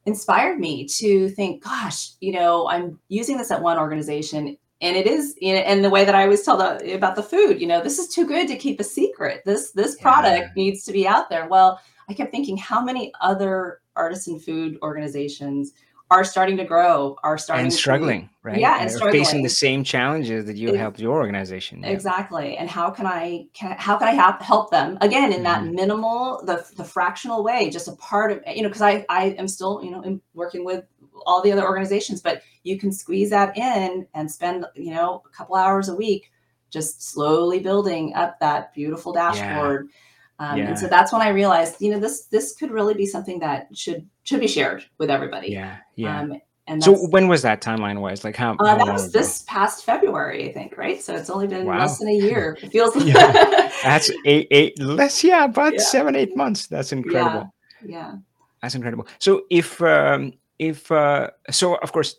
inspired 0.06 0.60
me 0.60 0.88
to 0.88 1.30
think 1.30 1.64
gosh 1.64 2.12
you 2.22 2.32
know 2.32 2.68
i'm 2.70 3.00
using 3.10 3.38
this 3.38 3.52
at 3.52 3.62
one 3.62 3.78
organization 3.78 4.58
and 4.82 4.96
it 4.96 5.06
is 5.06 5.36
you 5.42 5.54
know, 5.54 5.60
and 5.60 5.84
the 5.84 5.90
way 5.90 6.06
that 6.06 6.16
i 6.16 6.24
always 6.24 6.44
tell 6.44 6.58
the, 6.58 6.94
about 6.94 7.16
the 7.16 7.24
food 7.24 7.60
you 7.60 7.68
know 7.68 7.82
this 7.82 8.00
is 8.00 8.08
too 8.08 8.26
good 8.26 8.48
to 8.48 8.56
keep 8.56 8.80
a 8.80 8.84
secret 8.84 9.42
this 9.46 9.72
this 9.72 10.00
product 10.00 10.48
yeah. 10.56 10.64
needs 10.64 10.84
to 10.86 10.94
be 10.94 11.08
out 11.08 11.30
there 11.30 11.48
well 11.48 11.80
i 12.08 12.14
kept 12.14 12.32
thinking 12.32 12.56
how 12.56 12.82
many 12.82 13.12
other 13.22 13.82
artisan 13.96 14.40
food 14.40 14.78
organizations 14.82 15.74
are 16.12 16.24
starting 16.24 16.58
to 16.58 16.64
grow, 16.64 17.16
are 17.24 17.38
starting 17.38 17.66
and 17.66 17.74
struggling, 17.74 18.24
to, 18.24 18.30
right? 18.44 18.60
Yeah, 18.60 18.80
and 18.82 18.90
struggling. 18.90 19.24
facing 19.24 19.44
the 19.44 19.50
same 19.50 19.84
challenges 19.84 20.46
that 20.46 20.56
you 20.56 20.70
it, 20.70 20.78
helped 20.78 21.00
your 21.00 21.16
organization. 21.16 21.82
Yeah. 21.82 21.90
Exactly. 21.90 22.58
And 22.58 22.70
how 22.70 22.90
can 22.90 23.06
I 23.06 23.46
can 23.54 23.76
how 23.78 23.98
can 23.98 24.08
I 24.08 24.14
help 24.14 24.42
help 24.42 24.72
them 24.72 24.98
again 25.02 25.32
in 25.32 25.44
that 25.44 25.62
mm-hmm. 25.62 25.76
minimal, 25.76 26.42
the 26.46 26.66
the 26.76 26.84
fractional 26.84 27.44
way, 27.44 27.70
just 27.70 27.88
a 27.88 27.94
part 27.94 28.32
of 28.32 28.42
you 28.48 28.64
know, 28.64 28.70
because 28.70 28.82
I 28.82 29.06
I 29.10 29.36
am 29.38 29.48
still 29.48 29.82
you 29.84 29.92
know 29.92 30.20
working 30.34 30.66
with 30.66 30.84
all 31.26 31.44
the 31.44 31.52
other 31.52 31.66
organizations, 31.66 32.22
but 32.22 32.42
you 32.64 32.80
can 32.80 32.92
squeeze 32.92 33.30
that 33.30 33.56
in 33.56 34.08
and 34.16 34.32
spend 34.32 34.66
you 34.76 34.92
know 34.92 35.22
a 35.26 35.30
couple 35.30 35.56
hours 35.56 35.90
a 35.90 35.96
week 35.96 36.32
just 36.72 37.04
slowly 37.04 37.60
building 37.60 38.14
up 38.16 38.40
that 38.40 38.74
beautiful 38.74 39.14
dashboard. 39.14 39.88
Yeah 39.90 39.96
um, 40.40 40.58
yeah. 40.58 40.70
And 40.70 40.80
so 40.80 40.88
that's 40.88 41.12
when 41.12 41.22
I 41.22 41.30
realized, 41.30 41.82
you 41.82 41.92
know, 41.92 42.00
this 42.00 42.26
this 42.26 42.56
could 42.56 42.72
really 42.72 42.94
be 42.94 43.06
something 43.06 43.40
that 43.40 43.68
should 43.76 44.08
should 44.24 44.40
be 44.40 44.48
shared 44.48 44.86
with 44.98 45.10
everybody. 45.10 45.50
Yeah, 45.50 45.78
yeah. 45.96 46.22
Um, 46.22 46.42
and 46.66 46.84
so 46.84 46.96
when 47.08 47.28
was 47.28 47.42
that 47.42 47.62
timeline 47.62 48.00
wise? 48.00 48.24
Like 48.24 48.38
how? 48.38 48.54
Uh, 48.54 48.68
how 48.68 48.86
that 48.86 48.94
was 48.94 49.12
this 49.12 49.44
past 49.48 49.84
February, 49.84 50.50
I 50.50 50.54
think, 50.54 50.78
right? 50.78 51.02
So 51.02 51.14
it's 51.14 51.30
only 51.30 51.48
been 51.48 51.66
wow. 51.66 51.80
less 51.80 51.98
than 51.98 52.08
a 52.08 52.14
year. 52.14 52.58
It 52.64 52.72
feels. 52.72 52.96
yeah. 53.04 53.72
That's 53.84 54.10
eight, 54.26 54.48
eight 54.52 54.80
less, 54.80 55.24
yeah, 55.24 55.44
about 55.44 55.74
yeah. 55.74 55.80
seven, 55.82 56.16
eight 56.16 56.38
months. 56.38 56.68
That's 56.68 56.94
incredible. 56.94 57.52
Yeah. 57.84 57.90
yeah. 57.90 58.16
That's 58.62 58.76
incredible. 58.76 59.08
So 59.18 59.44
if 59.50 59.82
um, 59.82 60.34
if 60.58 60.90
uh, 60.90 61.32
so, 61.50 61.76
of 61.76 61.92
course, 61.92 62.16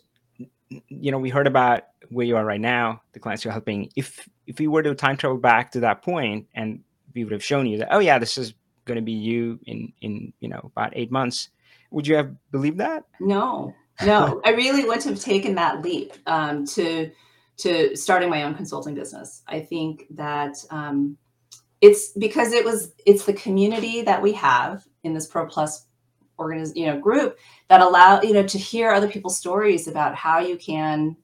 you 0.69 1.11
know, 1.11 1.17
we 1.17 1.29
heard 1.29 1.47
about 1.47 1.83
where 2.09 2.25
you 2.25 2.35
are 2.35 2.45
right 2.45 2.61
now, 2.61 3.01
the 3.13 3.19
clients 3.19 3.43
you're 3.43 3.53
helping. 3.53 3.89
If 3.95 4.27
if 4.45 4.59
we 4.59 4.67
were 4.67 4.83
to 4.83 4.93
time 4.93 5.17
travel 5.17 5.37
back 5.37 5.71
to 5.71 5.79
that 5.79 6.03
point 6.03 6.45
and 6.53 6.81
we 7.13 7.23
would 7.23 7.33
have 7.33 7.43
shown 7.43 7.67
you 7.67 7.77
that 7.79 7.89
oh 7.91 7.99
yeah 7.99 8.19
this 8.19 8.37
is 8.37 8.53
going 8.85 8.97
to 8.97 9.01
be 9.01 9.11
you 9.11 9.59
in 9.65 9.93
in 10.01 10.33
you 10.39 10.49
know 10.49 10.71
about 10.75 10.93
eight 10.95 11.11
months. 11.11 11.49
Would 11.91 12.07
you 12.07 12.15
have 12.15 12.33
believed 12.51 12.77
that? 12.79 13.03
No. 13.19 13.73
No. 14.03 14.41
I 14.45 14.51
really 14.51 14.85
wouldn't 14.85 15.03
have 15.03 15.19
taken 15.19 15.55
that 15.55 15.81
leap 15.81 16.13
um, 16.25 16.65
to 16.67 17.11
to 17.57 17.95
starting 17.95 18.29
my 18.29 18.43
own 18.43 18.55
consulting 18.55 18.95
business. 18.95 19.43
I 19.47 19.59
think 19.59 20.05
that 20.11 20.57
um, 20.71 21.17
it's 21.81 22.11
because 22.13 22.53
it 22.53 22.65
was 22.65 22.93
it's 23.05 23.25
the 23.25 23.33
community 23.33 24.01
that 24.03 24.21
we 24.21 24.33
have 24.33 24.85
in 25.03 25.13
this 25.13 25.27
pro 25.27 25.45
plus 25.45 25.85
organiz- 26.39 26.75
you 26.75 26.87
know 26.87 26.99
group 26.99 27.37
that 27.69 27.81
allow 27.81 28.21
you 28.21 28.33
know 28.33 28.47
to 28.47 28.57
hear 28.57 28.91
other 28.91 29.07
people's 29.07 29.37
stories 29.37 29.87
about 29.87 30.15
how 30.15 30.39
you 30.39 30.57
can 30.57 31.15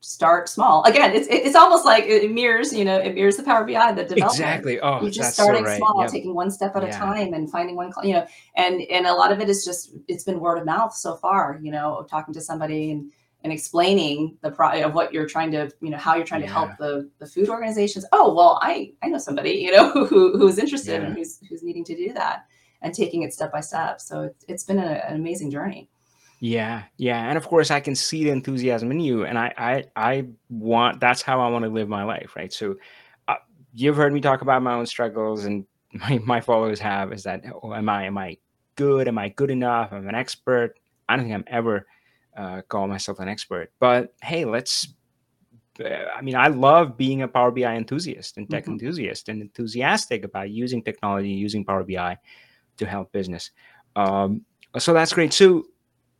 start 0.00 0.48
small. 0.48 0.84
Again, 0.84 1.12
it's 1.14 1.26
it's 1.28 1.56
almost 1.56 1.84
like 1.84 2.04
it 2.04 2.30
mirrors, 2.30 2.72
you 2.72 2.84
know, 2.84 2.98
it 2.98 3.14
mirrors 3.14 3.36
the 3.36 3.42
Power 3.42 3.64
BI, 3.64 3.92
the 3.92 4.04
development. 4.04 4.32
Exactly. 4.32 4.80
Oh, 4.80 5.00
you're 5.02 5.10
just 5.10 5.34
starting 5.34 5.64
so 5.64 5.70
right. 5.70 5.78
small, 5.78 6.00
yep. 6.00 6.10
taking 6.10 6.34
one 6.34 6.50
step 6.50 6.76
at 6.76 6.82
yeah. 6.82 6.88
a 6.88 6.92
time, 6.92 7.34
and 7.34 7.50
finding 7.50 7.76
one, 7.76 7.92
you 8.02 8.14
know, 8.14 8.26
and 8.56 8.82
and 8.90 9.06
a 9.06 9.14
lot 9.14 9.32
of 9.32 9.40
it 9.40 9.48
is 9.48 9.64
just 9.64 9.94
it's 10.06 10.24
been 10.24 10.40
word 10.40 10.58
of 10.58 10.64
mouth 10.64 10.94
so 10.94 11.16
far. 11.16 11.58
You 11.62 11.72
know, 11.72 12.06
talking 12.08 12.34
to 12.34 12.40
somebody 12.40 12.92
and 12.92 13.10
and 13.44 13.52
explaining 13.52 14.36
the 14.42 14.50
pro 14.50 14.82
of 14.82 14.94
what 14.94 15.12
you're 15.12 15.26
trying 15.26 15.52
to, 15.52 15.70
you 15.80 15.90
know, 15.90 15.96
how 15.96 16.16
you're 16.16 16.26
trying 16.26 16.40
yeah. 16.40 16.48
to 16.48 16.52
help 16.52 16.70
the 16.78 17.10
the 17.18 17.26
food 17.26 17.48
organizations. 17.48 18.04
Oh, 18.12 18.34
well, 18.34 18.58
I 18.62 18.92
I 19.02 19.08
know 19.08 19.18
somebody, 19.18 19.52
you 19.52 19.72
know, 19.72 19.90
who 20.06 20.38
who's 20.38 20.58
interested 20.58 21.00
yeah. 21.00 21.08
and 21.08 21.16
who's 21.16 21.40
who's 21.48 21.62
needing 21.62 21.84
to 21.84 21.96
do 21.96 22.12
that 22.14 22.46
and 22.82 22.94
taking 22.94 23.22
it 23.22 23.32
step 23.32 23.52
by 23.52 23.60
step. 23.60 24.00
So 24.00 24.22
it's, 24.22 24.44
it's 24.48 24.64
been 24.64 24.78
a, 24.78 25.02
an 25.08 25.16
amazing 25.16 25.50
journey. 25.50 25.88
Yeah, 26.40 26.84
yeah, 26.96 27.28
and 27.28 27.36
of 27.36 27.46
course 27.48 27.70
I 27.70 27.80
can 27.80 27.96
see 27.96 28.24
the 28.24 28.30
enthusiasm 28.30 28.92
in 28.92 29.00
you, 29.00 29.24
and 29.24 29.36
I, 29.36 29.52
I, 29.56 29.84
I 29.96 30.26
want 30.48 31.00
that's 31.00 31.20
how 31.20 31.40
I 31.40 31.48
want 31.48 31.64
to 31.64 31.70
live 31.70 31.88
my 31.88 32.04
life, 32.04 32.36
right? 32.36 32.52
So, 32.52 32.76
uh, 33.26 33.36
you've 33.74 33.96
heard 33.96 34.12
me 34.12 34.20
talk 34.20 34.42
about 34.42 34.62
my 34.62 34.74
own 34.74 34.86
struggles, 34.86 35.46
and 35.46 35.66
my 35.92 36.18
my 36.24 36.40
followers 36.40 36.78
have 36.78 37.12
is 37.12 37.24
that 37.24 37.42
oh, 37.62 37.74
am 37.74 37.88
I 37.88 38.04
am 38.04 38.16
I 38.16 38.36
good? 38.76 39.08
Am 39.08 39.18
I 39.18 39.30
good 39.30 39.50
enough? 39.50 39.92
I'm 39.92 40.08
an 40.08 40.14
expert. 40.14 40.78
I 41.08 41.16
don't 41.16 41.24
think 41.24 41.34
I'm 41.34 41.44
ever 41.48 41.86
uh, 42.36 42.62
call 42.68 42.86
myself 42.86 43.18
an 43.18 43.28
expert, 43.28 43.72
but 43.80 44.14
hey, 44.22 44.44
let's. 44.44 44.94
Uh, 45.80 46.06
I 46.16 46.22
mean, 46.22 46.34
I 46.34 46.48
love 46.48 46.96
being 46.96 47.22
a 47.22 47.28
Power 47.28 47.50
BI 47.50 47.62
enthusiast 47.62 48.36
and 48.36 48.48
tech 48.48 48.64
mm-hmm. 48.64 48.72
enthusiast, 48.72 49.28
and 49.28 49.42
enthusiastic 49.42 50.24
about 50.24 50.50
using 50.50 50.82
technology, 50.82 51.30
using 51.30 51.64
Power 51.64 51.82
BI 51.82 52.16
to 52.76 52.86
help 52.86 53.10
business. 53.10 53.50
Um, 53.96 54.42
so 54.76 54.92
that's 54.92 55.12
great. 55.12 55.32
So 55.32 55.64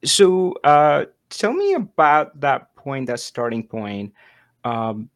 so 0.04 0.54
uh, 0.64 1.06
tell 1.30 1.52
me 1.52 1.74
about 1.74 2.40
that 2.40 2.74
point, 2.76 3.06
that 3.06 3.20
starting 3.20 3.66
point. 3.66 4.12
Um, 4.64 5.10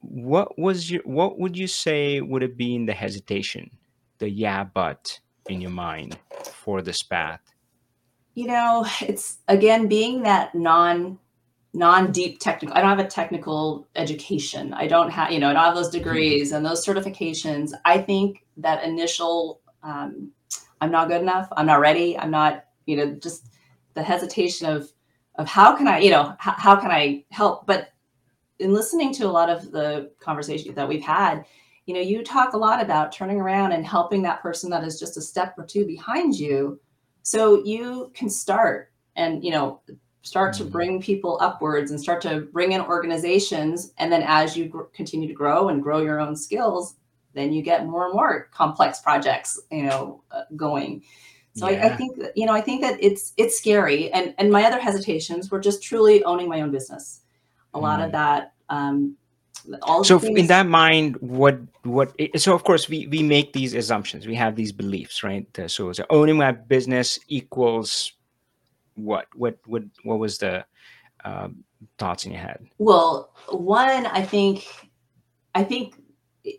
what 0.00 0.58
was 0.58 0.90
your 0.90 1.02
what 1.04 1.38
would 1.38 1.56
you 1.56 1.66
say 1.66 2.20
would 2.20 2.42
have 2.42 2.56
been 2.56 2.86
the 2.86 2.92
hesitation, 2.92 3.70
the 4.18 4.28
yeah 4.28 4.64
but 4.64 5.20
in 5.48 5.60
your 5.60 5.70
mind 5.70 6.18
for 6.52 6.82
this 6.82 7.02
path? 7.02 7.40
You 8.34 8.48
know, 8.48 8.86
it's 9.00 9.38
again 9.48 9.86
being 9.86 10.22
that 10.22 10.54
non 10.54 11.18
non 11.74 12.10
deep 12.10 12.40
technical. 12.40 12.76
I 12.76 12.80
don't 12.80 12.90
have 12.90 13.06
a 13.06 13.08
technical 13.08 13.86
education. 13.94 14.72
I 14.74 14.88
don't 14.88 15.10
have 15.10 15.30
you 15.30 15.38
know 15.38 15.50
I 15.50 15.52
don't 15.52 15.62
have 15.62 15.74
those 15.74 15.88
mm-hmm. 15.88 15.98
degrees 15.98 16.52
and 16.52 16.64
those 16.64 16.84
certifications. 16.84 17.70
I 17.84 17.98
think 17.98 18.44
that 18.56 18.82
initial 18.82 19.60
um, 19.82 20.32
I'm 20.80 20.90
not 20.90 21.08
good 21.08 21.22
enough. 21.22 21.48
I'm 21.56 21.66
not 21.66 21.80
ready. 21.80 22.18
I'm 22.18 22.30
not 22.30 22.65
you 22.86 22.96
know 22.96 23.14
just 23.14 23.48
the 23.94 24.02
hesitation 24.02 24.66
of 24.66 24.90
of 25.36 25.46
how 25.46 25.76
can 25.76 25.86
i 25.86 25.98
you 25.98 26.10
know 26.10 26.34
how, 26.38 26.52
how 26.52 26.76
can 26.76 26.90
i 26.90 27.24
help? 27.30 27.66
But 27.66 27.90
in 28.58 28.72
listening 28.72 29.12
to 29.14 29.24
a 29.24 29.30
lot 29.30 29.50
of 29.50 29.70
the 29.70 30.10
conversations 30.18 30.74
that 30.74 30.88
we've 30.88 31.02
had 31.02 31.44
you 31.86 31.94
know 31.94 32.00
you 32.00 32.22
talk 32.22 32.52
a 32.52 32.58
lot 32.58 32.82
about 32.82 33.12
turning 33.12 33.40
around 33.40 33.72
and 33.72 33.86
helping 33.86 34.22
that 34.22 34.42
person 34.42 34.70
that 34.70 34.84
is 34.84 34.98
just 34.98 35.16
a 35.16 35.20
step 35.20 35.54
or 35.56 35.64
two 35.64 35.86
behind 35.86 36.38
you. 36.38 36.80
So 37.22 37.64
you 37.64 38.10
can 38.14 38.28
start 38.28 38.92
and 39.14 39.42
you 39.44 39.52
know 39.52 39.80
start 40.22 40.52
to 40.54 40.64
mm-hmm. 40.64 40.72
bring 40.72 41.00
people 41.00 41.38
upwards 41.40 41.92
and 41.92 42.00
start 42.00 42.20
to 42.22 42.48
bring 42.52 42.72
in 42.72 42.80
organizations. 42.80 43.92
And 43.98 44.10
then 44.10 44.24
as 44.26 44.56
you 44.56 44.66
gr- 44.66 44.82
continue 44.92 45.28
to 45.28 45.34
grow 45.34 45.68
and 45.68 45.80
grow 45.80 46.00
your 46.00 46.20
own 46.20 46.34
skills 46.34 46.96
then 47.36 47.52
you 47.52 47.62
get 47.62 47.86
more 47.86 48.06
and 48.06 48.14
more 48.14 48.48
complex 48.50 49.00
projects 49.00 49.60
you 49.70 49.84
know 49.84 50.22
uh, 50.32 50.42
going 50.56 51.02
so 51.56 51.70
yeah. 51.70 51.86
I, 51.86 51.92
I, 51.92 51.96
think 51.96 52.18
that, 52.18 52.36
you 52.36 52.44
know, 52.44 52.52
I 52.52 52.60
think 52.60 52.82
that 52.82 53.02
it's 53.02 53.32
it's 53.38 53.56
scary. 53.56 54.12
And 54.12 54.34
and 54.36 54.52
my 54.52 54.64
other 54.64 54.78
hesitations 54.78 55.50
were 55.50 55.58
just 55.58 55.82
truly 55.82 56.22
owning 56.24 56.48
my 56.48 56.60
own 56.60 56.70
business. 56.70 57.22
A 57.72 57.78
mm. 57.78 57.82
lot 57.82 58.00
of 58.00 58.10
mm. 58.10 58.12
that. 58.12 58.52
Um, 58.68 59.16
all 59.82 60.04
so 60.04 60.18
things- 60.18 60.38
in 60.38 60.46
that 60.48 60.66
mind, 60.66 61.16
what 61.20 61.58
what? 61.82 62.12
So 62.36 62.54
of 62.54 62.62
course 62.62 62.90
we 62.90 63.06
we 63.06 63.22
make 63.22 63.54
these 63.54 63.72
assumptions. 63.72 64.26
We 64.26 64.34
have 64.34 64.54
these 64.54 64.70
beliefs, 64.70 65.24
right? 65.24 65.46
So, 65.66 65.92
so 65.92 66.04
owning 66.10 66.36
my 66.36 66.52
business 66.52 67.18
equals 67.28 68.12
what? 68.94 69.26
What? 69.34 69.58
What? 69.64 69.84
What 70.04 70.18
was 70.18 70.36
the 70.36 70.66
um, 71.24 71.64
thoughts 71.98 72.26
in 72.26 72.32
your 72.32 72.40
head? 72.42 72.66
Well, 72.76 73.32
one, 73.48 74.04
I 74.06 74.22
think, 74.22 74.68
I 75.54 75.64
think 75.64 75.96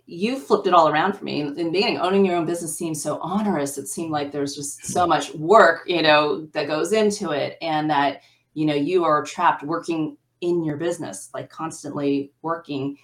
you 0.05 0.39
flipped 0.39 0.67
it 0.67 0.73
all 0.73 0.89
around 0.89 1.13
for 1.13 1.23
me. 1.23 1.41
In, 1.41 1.53
the 1.53 1.69
beginning, 1.69 1.97
owning 1.97 2.25
your 2.25 2.35
own 2.35 2.45
business 2.45 2.77
seemed 2.77 2.97
so 2.97 3.19
onerous. 3.21 3.77
It 3.77 3.87
seemed 3.87 4.11
like 4.11 4.31
there's 4.31 4.55
just 4.55 4.85
so 4.85 5.07
much 5.07 5.33
work, 5.33 5.83
you 5.87 6.01
know, 6.01 6.45
that 6.47 6.67
goes 6.67 6.91
into 6.91 7.31
it, 7.31 7.57
and 7.61 7.89
that 7.89 8.21
you 8.53 8.65
know 8.65 8.75
you 8.75 9.05
are 9.05 9.23
trapped 9.23 9.63
working 9.63 10.17
in 10.41 10.63
your 10.63 10.77
business, 10.77 11.29
like 11.33 11.49
constantly 11.49 12.31
working. 12.41 12.97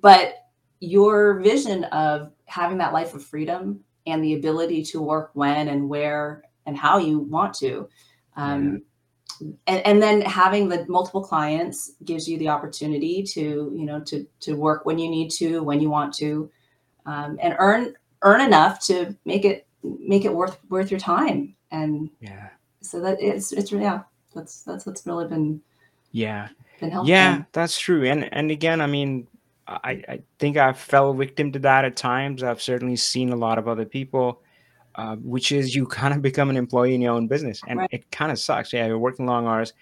But 0.00 0.34
your 0.80 1.40
vision 1.40 1.84
of 1.84 2.32
having 2.46 2.78
that 2.78 2.92
life 2.92 3.14
of 3.14 3.24
freedom 3.24 3.80
and 4.06 4.22
the 4.22 4.34
ability 4.34 4.82
to 4.84 5.02
work 5.02 5.30
when 5.34 5.68
and 5.68 5.88
where 5.88 6.42
and 6.66 6.76
how 6.76 6.98
you 6.98 7.18
want 7.18 7.54
to, 7.54 7.88
um, 8.36 8.82
and, 9.66 9.86
and 9.86 10.02
then 10.02 10.20
having 10.22 10.68
the 10.68 10.84
multiple 10.88 11.22
clients 11.22 11.92
gives 12.04 12.28
you 12.28 12.38
the 12.38 12.48
opportunity 12.48 13.22
to 13.22 13.72
you 13.74 13.84
know 13.84 14.00
to 14.00 14.26
to 14.40 14.54
work 14.54 14.84
when 14.84 14.98
you 14.98 15.08
need 15.08 15.30
to 15.30 15.62
when 15.62 15.80
you 15.80 15.90
want 15.90 16.12
to 16.14 16.50
um, 17.06 17.38
and 17.42 17.54
earn 17.58 17.94
earn 18.22 18.40
enough 18.40 18.84
to 18.86 19.16
make 19.24 19.44
it 19.44 19.66
make 19.82 20.24
it 20.24 20.34
worth 20.34 20.58
worth 20.70 20.90
your 20.90 21.00
time 21.00 21.54
and 21.70 22.10
Yeah. 22.20 22.48
so 22.82 23.00
that 23.00 23.18
it's 23.20 23.52
it's 23.52 23.72
yeah 23.72 24.02
that's 24.34 24.62
that's 24.62 24.86
what's 24.86 25.06
really 25.06 25.26
been 25.26 25.60
Yeah. 26.12 26.48
been 26.80 26.90
helpful 26.90 27.08
Yeah, 27.08 27.44
that's 27.52 27.78
true. 27.78 28.04
And 28.04 28.32
and 28.32 28.50
again, 28.50 28.80
I 28.80 28.86
mean, 28.86 29.26
I, 29.66 30.02
I 30.08 30.22
think 30.38 30.56
I 30.56 30.72
fell 30.72 31.12
victim 31.12 31.52
to 31.52 31.58
that 31.60 31.84
at 31.84 31.96
times. 31.96 32.42
I've 32.42 32.62
certainly 32.62 32.96
seen 32.96 33.30
a 33.30 33.36
lot 33.36 33.58
of 33.58 33.68
other 33.68 33.84
people, 33.84 34.42
uh, 34.98 35.14
which 35.16 35.52
is 35.52 35.76
you 35.76 35.86
kind 35.86 36.12
of 36.12 36.20
become 36.20 36.50
an 36.50 36.56
employee 36.56 36.92
in 36.92 37.00
your 37.00 37.14
own 37.14 37.28
business, 37.28 37.60
and 37.68 37.78
right 37.78 37.88
it 37.92 38.10
kind 38.10 38.32
of 38.32 38.38
sucks. 38.38 38.72
Yeah, 38.72 38.86
you're 38.86 38.98
working 38.98 39.26
long 39.26 39.46
hours, 39.46 39.72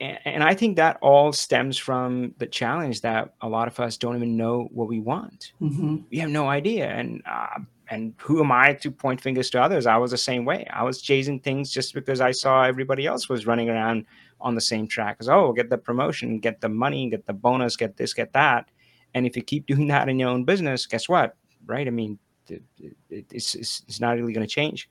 and, 0.00 0.18
and 0.24 0.42
I 0.42 0.54
think 0.54 0.76
that 0.76 0.96
all 1.02 1.30
stems 1.32 1.76
from 1.76 2.34
the 2.38 2.46
challenge 2.46 3.02
that 3.02 3.34
a 3.42 3.48
lot 3.48 3.68
of 3.68 3.78
us 3.78 3.98
don't 3.98 4.16
even 4.16 4.34
know 4.34 4.68
what 4.72 4.88
we 4.88 4.98
want. 4.98 5.52
hmm 5.58 5.98
We 6.10 6.18
have 6.18 6.30
no 6.30 6.48
idea, 6.48 6.88
and 6.88 7.22
uh, 7.30 7.60
and 7.90 8.14
who 8.18 8.42
am 8.42 8.50
I 8.50 8.72
to 8.72 8.90
point 8.90 9.20
fingers 9.20 9.50
to 9.50 9.62
others? 9.62 9.86
I 9.86 9.98
was 9.98 10.10
the 10.10 10.16
same 10.16 10.46
way. 10.46 10.66
I 10.72 10.82
was 10.84 11.02
chasing 11.02 11.38
things 11.38 11.70
just 11.70 11.92
because 11.92 12.22
I 12.22 12.32
saw 12.32 12.62
everybody 12.64 13.06
else 13.06 13.28
was 13.28 13.46
running 13.46 13.68
around 13.68 14.06
on 14.40 14.54
the 14.54 14.60
same 14.62 14.88
track. 14.88 15.18
As 15.20 15.28
oh, 15.28 15.52
get 15.52 15.68
the 15.68 15.78
promotion, 15.78 16.40
get 16.40 16.62
the 16.62 16.70
money, 16.70 17.10
get 17.10 17.26
the 17.26 17.34
bonus, 17.34 17.76
get 17.76 17.98
this, 17.98 18.14
get 18.14 18.32
that. 18.32 18.70
And 19.12 19.26
if 19.26 19.36
you 19.36 19.42
keep 19.42 19.66
doing 19.66 19.86
that 19.88 20.08
in 20.08 20.18
your 20.18 20.30
own 20.30 20.44
business, 20.44 20.86
guess 20.86 21.08
what? 21.10 21.36
Right? 21.66 21.86
I 21.86 21.90
mean, 21.90 22.18
it, 22.50 22.62
it, 23.10 23.26
it's, 23.32 23.54
it's 23.54 23.82
it's 23.88 24.00
not 24.00 24.16
really 24.16 24.32
going 24.32 24.46
to 24.46 24.52
change. 24.52 24.88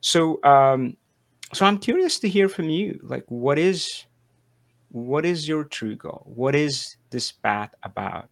So 0.00 0.42
um, 0.44 0.96
so 1.52 1.66
I'm 1.66 1.78
curious 1.78 2.18
to 2.20 2.28
hear 2.28 2.48
from 2.48 2.68
you. 2.70 3.00
Like, 3.02 3.24
what 3.28 3.58
is 3.58 4.06
what 4.90 5.26
is 5.26 5.48
your 5.48 5.64
true 5.64 5.96
goal? 5.96 6.22
What 6.26 6.54
is 6.54 6.96
this 7.10 7.32
path 7.32 7.74
about? 7.82 8.28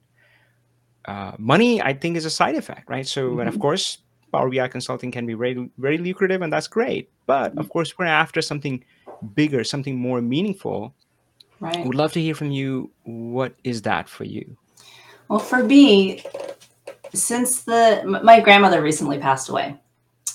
uh, 1.07 1.33
money 1.39 1.83
i 1.83 1.93
think 1.93 2.16
is 2.16 2.25
a 2.25 2.31
side 2.31 2.55
effect 2.55 2.89
right 2.89 3.07
so 3.07 3.41
and 3.41 3.49
of 3.49 3.59
hmm 3.59 3.61
course 3.61 3.99
power 4.33 4.51
bi 4.51 4.68
consulting 4.68 5.11
can 5.11 5.27
be 5.27 5.35
very 5.35 5.68
very 5.79 5.99
lucrative 5.99 6.43
and 6.43 6.53
that's 6.53 6.68
great 6.68 7.11
but 7.27 7.55
of 7.59 7.68
course 7.68 7.99
we're 7.99 8.07
after 8.07 8.41
something 8.41 8.85
bigger 9.35 9.64
something 9.64 9.99
more 9.99 10.20
meaningful 10.23 10.95
right 11.61 11.89
would 11.89 11.97
love 11.97 12.12
to 12.12 12.20
hear 12.20 12.35
from 12.35 12.51
you 12.53 12.91
what 13.05 13.55
is 13.64 13.83
that 13.83 14.09
for 14.09 14.25
you 14.25 14.57
well 15.29 15.41
for 15.41 15.62
me 15.64 16.23
since 17.12 17.62
the 17.62 18.02
my 18.22 18.40
grandmother 18.40 18.82
recently 18.82 19.18
passed 19.18 19.48
away. 19.48 19.76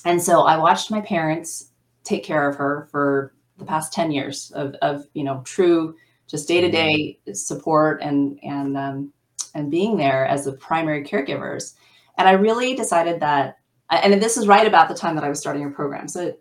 And 0.05 0.21
so 0.21 0.41
i 0.41 0.57
watched 0.57 0.91
my 0.91 1.01
parents 1.01 1.71
take 2.03 2.23
care 2.23 2.47
of 2.47 2.55
her 2.55 2.88
for 2.91 3.34
the 3.57 3.65
past 3.65 3.91
10 3.91 4.11
years 4.11 4.51
of, 4.51 4.75
of 4.75 5.05
you 5.13 5.23
know 5.23 5.41
true 5.43 5.95
just 6.28 6.45
Mm, 6.45 6.47
day-to-day 6.47 7.19
support 7.34 8.01
and 8.01 8.39
and 8.43 8.78
um, 8.78 9.13
and 9.55 9.71
being 9.71 9.97
there 9.97 10.25
as 10.28 10.45
the 10.45 10.53
primary 10.53 11.03
caregivers. 11.03 11.75
And 12.17 12.28
i 12.28 12.32
really 12.32 12.75
decided 12.75 13.19
that 13.21 13.57
and 13.89 14.21
this 14.21 14.38
is 14.38 14.47
right 14.47 14.67
about 14.67 14.89
the 14.89 14.95
time 14.95 15.15
that 15.15 15.23
i 15.23 15.30
was 15.30 15.39
starting 15.39 15.65
a 15.65 15.69
program. 15.69 16.07
So 16.07 16.34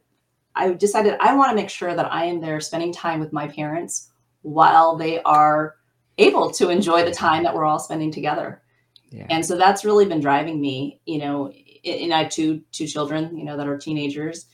i 0.55 0.73
decided 0.73 1.17
i 1.21 1.35
want 1.35 1.51
to 1.51 1.57
make 1.57 1.71
sure 1.71 1.95
that 1.95 2.13
i 2.13 2.25
am 2.25 2.41
there 2.41 2.61
spending 2.61 2.93
time 2.93 3.21
with 3.21 3.33
my 3.33 3.49
parents 3.49 4.11
while 4.43 4.97
they 4.97 5.21
are 5.23 5.77
able 6.19 6.51
to 6.51 6.71
enjoy 6.71 7.05
the 7.05 7.13
time 7.13 7.43
that 7.43 7.55
we're 7.55 7.65
all 7.65 7.79
spending 7.79 8.11
together 8.11 8.63
yeah. 9.11 9.27
And 9.31 9.45
so 9.45 9.57
that's 9.57 9.85
really 9.85 10.07
been 10.07 10.21
driving 10.21 10.61
me 10.61 11.01
you 11.07 11.19
know 11.19 11.53
and 11.85 12.13
i 12.13 12.23
have 12.25 12.31
two 12.31 12.63
two 12.73 12.87
children 12.87 13.37
you 13.37 13.45
know 13.45 13.57
that 13.57 13.69
are 13.69 13.79
teenagers. 13.79 14.47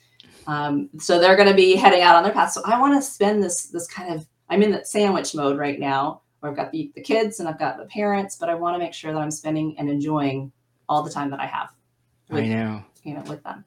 Um, 0.46 0.90
so 0.98 1.20
they're 1.20 1.36
going 1.36 1.48
to 1.48 1.55
be 1.55 1.76
heading 1.76 2.03
out 2.03 2.16
on 2.16 2.24
their 2.24 2.32
path. 2.32 2.53
So 2.53 2.62
i 2.64 2.80
want 2.80 2.94
to 2.94 3.03
spend 3.03 3.42
this 3.42 3.66
this 3.66 3.86
kind 3.86 4.12
of 4.14 4.26
i'm 4.48 4.62
in 4.62 4.72
that 4.72 4.88
sandwich 4.88 5.34
mode 5.34 5.59
right 5.59 5.78
now. 5.78 6.22
Where 6.40 6.50
i've 6.50 6.57
got 6.57 6.72
the, 6.72 6.90
the 6.96 7.00
kids 7.00 7.38
and 7.38 7.48
i've 7.48 7.59
got 7.59 7.78
the 7.78 7.84
parents 7.84 8.36
but 8.36 8.48
i 8.48 8.55
want 8.55 8.74
to 8.74 8.78
make 8.80 8.94
sure 8.94 9.12
that 9.12 9.18
i'm 9.20 9.30
spending 9.30 9.76
and 9.78 9.88
enjoying 9.88 10.50
all 10.88 11.05
the 11.05 11.11
time 11.11 11.30
that 11.30 11.38
i 11.38 11.46
have 11.46 11.68
i 12.30 12.34
with 12.34 12.46
know. 12.46 12.82
you 13.05 13.14
know 13.14 13.22
with 13.22 13.42
them. 13.44 13.64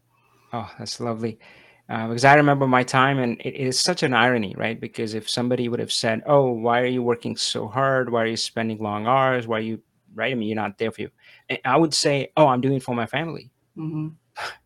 Oh 0.52 0.70
that's 0.78 1.00
lovely. 1.00 1.40
Uh, 1.88 2.08
because 2.08 2.26
i 2.26 2.34
remember 2.34 2.68
my 2.68 2.84
time 2.84 3.20
and 3.20 3.40
it 3.42 3.56
is 3.56 3.80
such 3.80 4.04
an 4.04 4.14
irony 4.14 4.54
right? 4.58 4.80
Because 4.80 5.14
if 5.14 5.30
somebody 5.30 5.70
would 5.70 5.80
have 5.80 5.92
said 5.92 6.22
oh 6.26 6.52
why 6.52 6.82
are 6.82 6.86
you 6.88 7.02
working 7.02 7.38
so 7.38 7.68
hard? 7.68 8.12
Why 8.12 8.24
are 8.24 8.28
you 8.28 8.38
spending 8.38 8.80
long 8.80 9.08
hours? 9.08 9.48
Why 9.48 9.60
are 9.60 9.62
you 9.62 9.82
right 10.16 10.32
i 10.32 10.36
mean 10.36 10.48
you're 10.48 10.56
not 10.56 10.78
there 10.78 10.92
for 10.92 11.02
you 11.02 11.10
And 11.50 11.60
i 11.66 11.78
would 11.78 11.94
say 11.94 12.32
oh 12.38 12.48
i'm 12.48 12.62
doing 12.62 12.76
it 12.76 12.84
for 12.84 12.96
my 12.96 13.06
family 13.06 13.52
hmm 13.76 14.08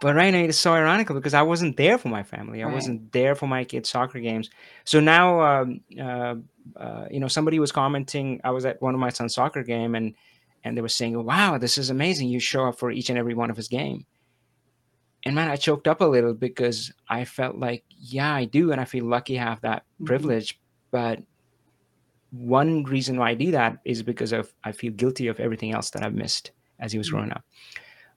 But 0.00 0.14
right 0.14 0.30
now 0.30 0.38
it's 0.40 0.58
so 0.58 0.74
ironical 0.74 1.16
because 1.16 1.34
I 1.34 1.42
wasn't 1.42 1.76
there 1.76 1.98
for 1.98 2.08
my 2.08 2.22
family. 2.22 2.62
I 2.62 2.66
right 2.66 2.72
wasn't 2.72 3.10
there 3.12 3.34
for 3.34 3.48
my 3.48 3.64
kids' 3.64 3.88
soccer 3.90 4.20
games. 4.20 4.48
So 4.84 5.00
now, 5.00 5.40
um, 5.40 5.80
uh, 6.00 6.36
uh, 6.76 7.06
you 7.10 7.18
know, 7.18 7.26
somebody 7.28 7.58
was 7.58 7.72
commenting. 7.72 8.40
I 8.44 8.50
was 8.52 8.64
at 8.64 8.80
one 8.80 8.94
of 8.94 9.00
my 9.00 9.10
son's 9.10 9.34
soccer 9.34 9.64
game, 9.64 9.96
and 9.96 10.14
and 10.62 10.76
they 10.76 10.82
were 10.82 10.88
saying, 10.88 11.22
"Wow, 11.24 11.58
this 11.58 11.78
is 11.78 11.90
amazing! 11.90 12.28
You 12.28 12.38
show 12.40 12.66
up 12.68 12.78
for 12.78 12.92
each 12.92 13.10
and 13.10 13.18
every 13.18 13.34
one 13.34 13.50
of 13.50 13.56
his 13.56 13.68
game." 13.68 14.06
And 15.24 15.34
man, 15.34 15.50
I 15.50 15.56
choked 15.56 15.88
up 15.88 16.00
a 16.00 16.04
little 16.04 16.34
because 16.34 16.92
I 17.08 17.24
felt 17.24 17.56
like, 17.56 17.84
yeah, 17.88 18.32
I 18.32 18.44
do, 18.44 18.70
and 18.72 18.80
I 18.80 18.84
feel 18.84 19.04
lucky 19.04 19.34
to 19.34 19.40
have 19.40 19.60
that 19.62 19.84
hmm 19.98 20.06
privilege. 20.06 20.60
But 20.92 21.20
one 22.30 22.84
reason 22.84 23.18
why 23.18 23.30
I 23.30 23.34
do 23.34 23.50
that 23.52 23.78
is 23.84 24.02
because 24.02 24.32
of 24.32 24.52
I 24.64 24.72
feel 24.72 24.92
guilty 24.92 25.28
of 25.28 25.40
everything 25.40 25.72
else 25.72 25.90
that 25.90 26.02
I've 26.02 26.14
missed 26.14 26.52
as 26.78 26.92
he 26.92 26.98
was 26.98 27.10
growing 27.10 27.32
up. 27.32 27.44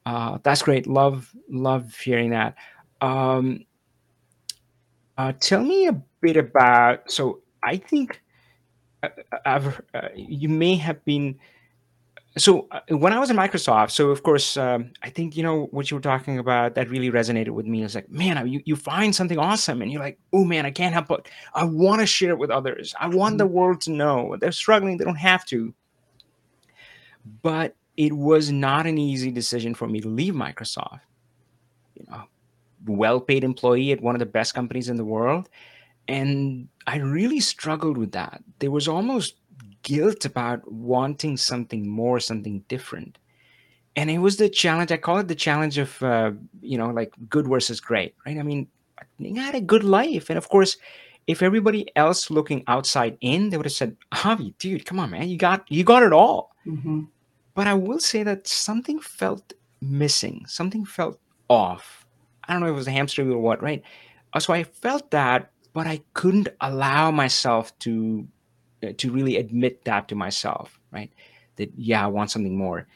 Uh, 0.05 0.37
that's 0.43 0.61
great. 0.61 0.87
Love, 0.87 1.31
love 1.49 1.95
hearing 1.95 2.31
that. 2.31 2.55
Um, 3.01 3.65
uh, 5.17 5.33
tell 5.39 5.63
me 5.63 5.87
a 5.87 6.01
bit 6.21 6.37
about. 6.37 7.11
So 7.11 7.41
I 7.63 7.77
think 7.77 8.21
uh, 9.03 9.09
uh, 9.31 9.37
I've, 9.45 9.81
uh, 9.93 10.09
you 10.15 10.49
may 10.49 10.75
have 10.75 11.03
been. 11.05 11.39
So 12.37 12.67
uh, 12.71 12.79
when 12.95 13.11
I 13.11 13.19
was 13.19 13.29
in 13.29 13.35
Microsoft, 13.35 13.91
so 13.91 14.09
of 14.09 14.23
course, 14.23 14.55
um, 14.55 14.91
I 15.03 15.09
think 15.09 15.35
you 15.35 15.43
know 15.43 15.65
what 15.71 15.91
you 15.91 15.97
were 15.97 16.01
talking 16.01 16.39
about. 16.39 16.75
That 16.75 16.89
really 16.89 17.11
resonated 17.11 17.49
with 17.49 17.65
me. 17.65 17.83
It's 17.83 17.95
like, 17.95 18.09
man, 18.09 18.47
you 18.47 18.61
you 18.65 18.77
find 18.77 19.13
something 19.13 19.37
awesome, 19.37 19.81
and 19.81 19.91
you're 19.91 20.01
like, 20.01 20.17
oh 20.31 20.45
man, 20.45 20.65
I 20.65 20.71
can't 20.71 20.93
help 20.93 21.07
but 21.07 21.27
I 21.53 21.65
want 21.65 21.99
to 21.99 22.07
share 22.07 22.29
it 22.29 22.37
with 22.37 22.49
others. 22.49 22.95
I 22.99 23.07
want 23.07 23.37
the 23.37 23.45
world 23.45 23.81
to 23.81 23.91
know 23.91 24.37
they're 24.39 24.53
struggling. 24.53 24.97
They 24.97 25.03
don't 25.03 25.15
have 25.15 25.45
to, 25.47 25.73
but 27.41 27.75
it 27.97 28.13
was 28.13 28.49
not 28.49 28.87
an 28.87 28.97
easy 28.97 29.31
decision 29.31 29.75
for 29.75 29.87
me 29.87 29.99
to 29.99 30.07
leave 30.07 30.33
Microsoft. 30.33 31.01
You 31.95 32.05
know, 32.09 32.23
well-paid 32.85 33.43
employee 33.43 33.91
at 33.91 34.01
one 34.01 34.15
of 34.15 34.19
the 34.19 34.25
best 34.25 34.53
companies 34.53 34.89
in 34.89 34.95
the 34.95 35.05
world 35.05 35.49
and 36.07 36.67
i 36.87 36.97
really 36.97 37.39
struggled 37.39 37.97
with 37.97 38.11
that 38.11 38.43
there 38.59 38.71
was 38.71 38.87
almost 38.87 39.35
guilt 39.83 40.25
about 40.25 40.69
wanting 40.71 41.37
something 41.37 41.87
more 41.87 42.19
something 42.19 42.63
different. 42.67 43.17
And 43.95 44.09
it 44.09 44.19
was 44.19 44.37
the 44.37 44.49
challenge 44.49 44.91
i 44.91 44.97
call 44.97 45.17
it 45.19 45.27
the 45.27 45.35
challenge 45.35 45.77
of 45.77 46.01
uh, 46.01 46.31
you 46.61 46.77
know 46.77 46.89
like 46.89 47.13
good 47.29 47.47
versus 47.47 47.79
great 47.79 48.15
right? 48.25 48.37
I 48.37 48.43
mean 48.43 48.67
i 48.99 49.03
think 49.17 49.37
I 49.37 49.43
had 49.43 49.55
a 49.55 49.61
good 49.61 49.83
life. 49.83 50.29
And 50.29 50.37
of 50.37 50.49
course 50.49 50.77
if 51.27 51.41
everybody 51.41 51.85
else 51.95 52.31
looking 52.31 52.63
outside 52.67 53.17
in 53.21 53.49
they 53.49 53.57
would 53.57 53.65
have 53.65 53.73
said 53.73 53.95
javi 54.13 54.53
dude 54.59 54.85
come 54.85 54.99
on 54.99 55.11
man. 55.11 55.29
You 55.29 55.37
got 55.37 55.69
you 55.69 55.83
got 55.83 56.03
it 56.03 56.13
all. 56.13 56.55
Hmm 56.63 57.03
but 57.53 57.67
i 57.67 57.73
will 57.73 57.99
say 57.99 58.23
that 58.23 58.47
something 58.47 58.97
felt 58.97 59.53
missing. 59.81 60.45
Something 60.47 60.85
felt 60.85 61.19
off. 61.49 62.05
I 62.47 62.53
don't 62.53 62.61
know 62.61 62.67
if 62.67 62.73
it 62.73 62.75
was 62.75 62.87
a 62.87 62.91
hamster 62.91 63.25
wheel 63.25 63.35
or 63.35 63.41
what 63.41 63.61
right? 63.61 63.83
So 64.39 64.53
I 64.53 64.63
felt 64.63 65.11
that, 65.11 65.51
but 65.73 65.87
I 65.87 66.01
couldn't 66.13 66.49
allow 66.61 67.11
myself 67.11 67.77
to 67.79 68.27
to 68.81 69.11
really 69.11 69.37
admit 69.37 69.83
that 69.85 70.07
to 70.09 70.15
myself, 70.15 70.79
right? 70.91 71.11
That 71.57 71.71
yeah, 71.77 72.03
I 72.03 72.07
want 72.07 72.31
something 72.31 72.57
more. 72.57 72.87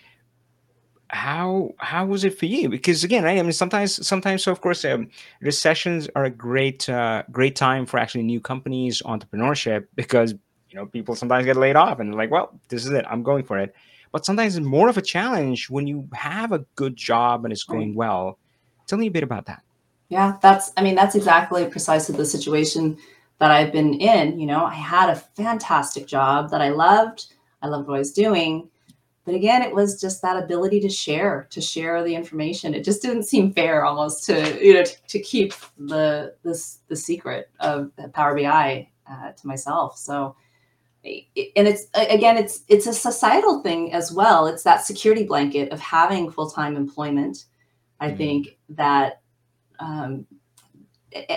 How 1.09 1.73
how 1.77 2.05
was 2.05 2.23
it 2.23 2.37
for 2.37 2.47
you? 2.47 2.69
Because 2.69 3.03
again, 3.03 3.23
right? 3.23 3.37
I 3.37 3.41
mean, 3.41 3.51
sometimes 3.51 4.05
sometimes 4.05 4.43
so 4.43 4.51
of 4.51 4.61
course, 4.61 4.83
um, 4.85 5.09
recessions 5.41 6.09
are 6.15 6.25
a 6.25 6.29
great 6.29 6.89
uh, 6.89 7.23
great 7.31 7.55
time 7.55 7.85
for 7.85 7.99
actually 7.99 8.23
new 8.23 8.39
companies, 8.39 9.01
entrepreneurship, 9.03 9.87
because 9.95 10.33
you 10.69 10.75
know 10.75 10.85
people 10.85 11.15
sometimes 11.15 11.45
get 11.45 11.57
laid 11.57 11.75
off 11.75 11.99
and 11.99 12.11
they're 12.11 12.17
like, 12.17 12.31
well, 12.31 12.59
this 12.69 12.85
is 12.85 12.91
it, 12.91 13.05
I'm 13.07 13.23
going 13.23 13.43
for 13.43 13.59
it. 13.59 13.75
But 14.11 14.25
sometimes 14.25 14.55
it's 14.55 14.65
more 14.65 14.87
of 14.87 14.97
a 14.97 15.01
challenge 15.01 15.69
when 15.69 15.87
you 15.87 16.07
have 16.13 16.53
a 16.53 16.59
good 16.75 16.95
job 16.95 17.43
and 17.43 17.51
it's 17.51 17.65
going 17.65 17.95
well. 17.95 18.39
Tell 18.87 18.97
me 18.97 19.07
a 19.07 19.11
bit 19.11 19.23
about 19.23 19.47
that. 19.47 19.61
Yeah, 20.07 20.37
that's, 20.41 20.71
I 20.77 20.83
mean, 20.83 20.95
that's 20.95 21.15
exactly 21.15 21.65
precisely 21.65 22.15
the 22.15 22.25
situation 22.25 22.97
that 23.39 23.51
I've 23.51 23.71
been 23.71 23.95
in. 23.95 24.39
You 24.39 24.47
know, 24.47 24.65
I 24.65 24.73
had 24.75 25.09
a 25.09 25.15
fantastic 25.15 26.07
job 26.07 26.49
that 26.51 26.61
I 26.61 26.69
loved. 26.69 27.33
I 27.61 27.67
loved 27.67 27.87
what 27.87 27.95
I 27.95 27.99
was 27.99 28.13
doing. 28.13 28.69
But 29.25 29.35
again, 29.35 29.61
it 29.63 29.73
was 29.73 29.99
just 29.99 30.21
that 30.21 30.41
ability 30.41 30.79
to 30.81 30.89
share, 30.89 31.47
to 31.51 31.61
share 31.61 32.03
the 32.03 32.15
information. 32.15 32.73
It 32.75 32.83
just 32.83 33.01
didn't 33.01 33.23
seem 33.23 33.53
fair 33.53 33.85
almost 33.85 34.25
to, 34.25 34.63
you 34.63 34.75
know, 34.75 34.83
to, 34.83 34.95
to 35.07 35.19
keep 35.19 35.53
the 35.77 36.35
this 36.43 36.79
the 36.87 36.95
secret 36.95 37.49
of 37.59 37.91
Power 38.13 38.35
BI 38.35 38.87
uh, 39.09 39.31
to 39.31 39.47
myself. 39.47 39.97
So, 39.97 40.35
and 41.03 41.67
it's 41.67 41.87
again, 41.95 42.37
it's 42.37 42.63
it's 42.67 42.87
a 42.87 42.93
societal 42.93 43.61
thing 43.63 43.93
as 43.93 44.11
well. 44.11 44.47
It's 44.47 44.63
that 44.63 44.85
security 44.85 45.23
blanket 45.25 45.71
of 45.71 45.79
having 45.79 46.31
full-time 46.31 46.75
employment. 46.77 47.45
I 47.99 48.11
Mm, 48.11 48.15
think 48.15 48.57
that 48.69 49.21
um, 49.79 50.27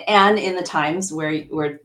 and 0.08 0.38
in 0.38 0.56
the 0.56 0.62
times 0.62 1.12
where 1.12 1.40
where 1.44 1.80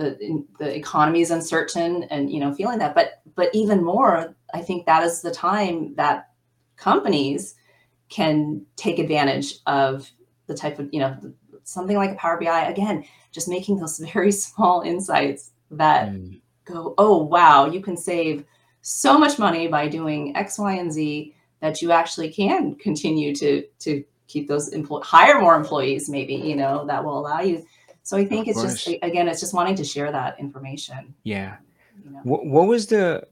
the 0.00 0.44
the 0.58 0.74
economy 0.74 1.20
is 1.20 1.30
uncertain 1.30 2.04
and 2.04 2.30
you 2.32 2.40
know 2.40 2.54
feeling 2.54 2.78
that 2.78 2.94
but 2.94 3.20
but 3.34 3.50
even 3.52 3.84
more 3.84 4.34
i 4.54 4.60
think 4.60 4.86
that 4.86 5.02
is 5.02 5.20
the 5.20 5.30
time 5.30 5.94
that 5.96 6.30
companies 6.76 7.54
can 8.08 8.64
take 8.76 8.98
advantage 8.98 9.56
of 9.66 10.10
the 10.46 10.54
type 10.54 10.78
of 10.78 10.88
you 10.92 11.00
know 11.00 11.16
something 11.64 11.96
like 11.96 12.12
a 12.12 12.14
power 12.14 12.40
bi 12.40 12.64
again 12.64 13.04
just 13.30 13.48
making 13.48 13.76
those 13.76 13.98
very 14.12 14.32
small 14.32 14.80
insights 14.80 15.52
that 15.70 16.08
mm. 16.08 16.40
go 16.64 16.94
oh 16.96 17.18
wow 17.22 17.66
you 17.66 17.80
can 17.80 17.96
save 17.96 18.44
so 18.80 19.18
much 19.18 19.38
money 19.38 19.68
by 19.68 19.86
doing 19.86 20.34
x 20.36 20.58
y 20.58 20.72
and 20.72 20.92
z 20.92 21.34
that 21.60 21.82
you 21.82 21.92
actually 21.92 22.30
can 22.30 22.74
continue 22.76 23.34
to 23.34 23.62
to 23.78 24.02
keep 24.26 24.48
those 24.48 24.68
employ 24.68 25.00
hire 25.00 25.40
more 25.40 25.56
employees 25.56 26.08
maybe 26.08 26.34
you 26.34 26.56
know 26.56 26.86
that 26.86 27.04
will 27.04 27.18
allow 27.18 27.40
you 27.40 27.64
so 28.02 28.16
I 28.16 28.24
think 28.24 28.46
of 28.46 28.50
it's 28.50 28.60
course. 28.60 28.84
just 28.84 28.98
again, 29.02 29.28
it's 29.28 29.40
just 29.40 29.54
wanting 29.54 29.76
to 29.76 29.84
share 29.84 30.10
that 30.12 30.38
information. 30.38 31.14
Yeah. 31.24 31.56
You 32.04 32.10
know? 32.10 32.20
What 32.24 32.46
what 32.46 32.66
was 32.66 32.86
the 32.86 33.26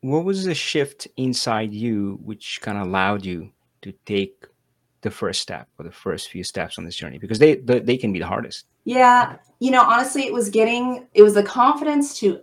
what 0.00 0.24
was 0.24 0.44
the 0.44 0.54
shift 0.54 1.08
inside 1.16 1.72
you 1.72 2.18
which 2.22 2.60
kind 2.60 2.78
of 2.78 2.86
allowed 2.86 3.24
you 3.24 3.50
to 3.82 3.92
take 4.04 4.46
the 5.02 5.10
first 5.10 5.42
step 5.42 5.68
or 5.78 5.84
the 5.84 5.92
first 5.92 6.30
few 6.30 6.44
steps 6.44 6.78
on 6.78 6.84
this 6.84 6.96
journey 6.96 7.18
because 7.18 7.38
they 7.38 7.56
they, 7.56 7.80
they 7.80 7.96
can 7.96 8.12
be 8.12 8.18
the 8.18 8.26
hardest. 8.26 8.66
Yeah, 8.84 9.36
you 9.60 9.70
know, 9.70 9.82
honestly, 9.82 10.26
it 10.26 10.32
was 10.32 10.48
getting 10.48 11.06
it 11.14 11.22
was 11.22 11.34
the 11.34 11.42
confidence 11.42 12.18
to 12.20 12.40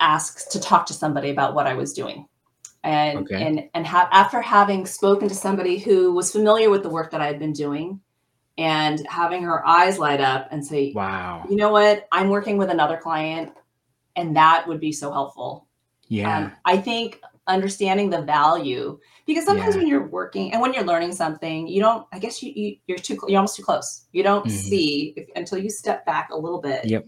ask 0.00 0.48
to 0.50 0.60
talk 0.60 0.86
to 0.86 0.92
somebody 0.92 1.30
about 1.30 1.54
what 1.54 1.66
I 1.66 1.74
was 1.74 1.92
doing. 1.92 2.26
And 2.84 3.18
okay. 3.20 3.42
and 3.42 3.68
and 3.74 3.86
ha- 3.86 4.08
after 4.12 4.40
having 4.40 4.86
spoken 4.86 5.28
to 5.28 5.34
somebody 5.34 5.78
who 5.78 6.12
was 6.12 6.32
familiar 6.32 6.70
with 6.70 6.82
the 6.82 6.88
work 6.88 7.10
that 7.10 7.20
I 7.20 7.26
had 7.26 7.38
been 7.38 7.52
doing, 7.52 8.00
and 8.58 9.06
having 9.06 9.42
her 9.44 9.66
eyes 9.66 9.98
light 9.98 10.20
up 10.20 10.48
and 10.50 10.64
say, 10.64 10.92
Wow, 10.94 11.46
you 11.48 11.56
know 11.56 11.70
what? 11.70 12.06
I'm 12.12 12.28
working 12.28 12.58
with 12.58 12.70
another 12.70 12.98
client, 12.98 13.52
and 14.16 14.36
that 14.36 14.66
would 14.66 14.80
be 14.80 14.92
so 14.92 15.10
helpful. 15.10 15.66
Yeah. 16.08 16.38
Um, 16.38 16.52
I 16.64 16.76
think 16.76 17.20
understanding 17.48 18.10
the 18.10 18.20
value 18.20 18.98
because 19.26 19.44
sometimes 19.44 19.74
yeah. 19.74 19.80
when 19.80 19.88
you're 19.88 20.06
working 20.06 20.52
and 20.52 20.60
when 20.60 20.74
you're 20.74 20.84
learning 20.84 21.14
something 21.14 21.66
you 21.66 21.80
don't 21.80 22.06
i 22.12 22.18
guess 22.18 22.42
you, 22.42 22.52
you 22.54 22.76
you're 22.86 22.98
too 22.98 23.18
you're 23.26 23.38
almost 23.38 23.56
too 23.56 23.62
close 23.62 24.04
you 24.12 24.22
don't 24.22 24.44
mm-hmm. 24.44 24.56
see 24.56 25.14
if, 25.16 25.26
until 25.34 25.56
you 25.56 25.70
step 25.70 26.04
back 26.04 26.28
a 26.30 26.36
little 26.36 26.60
bit 26.60 26.84
yep 26.84 27.06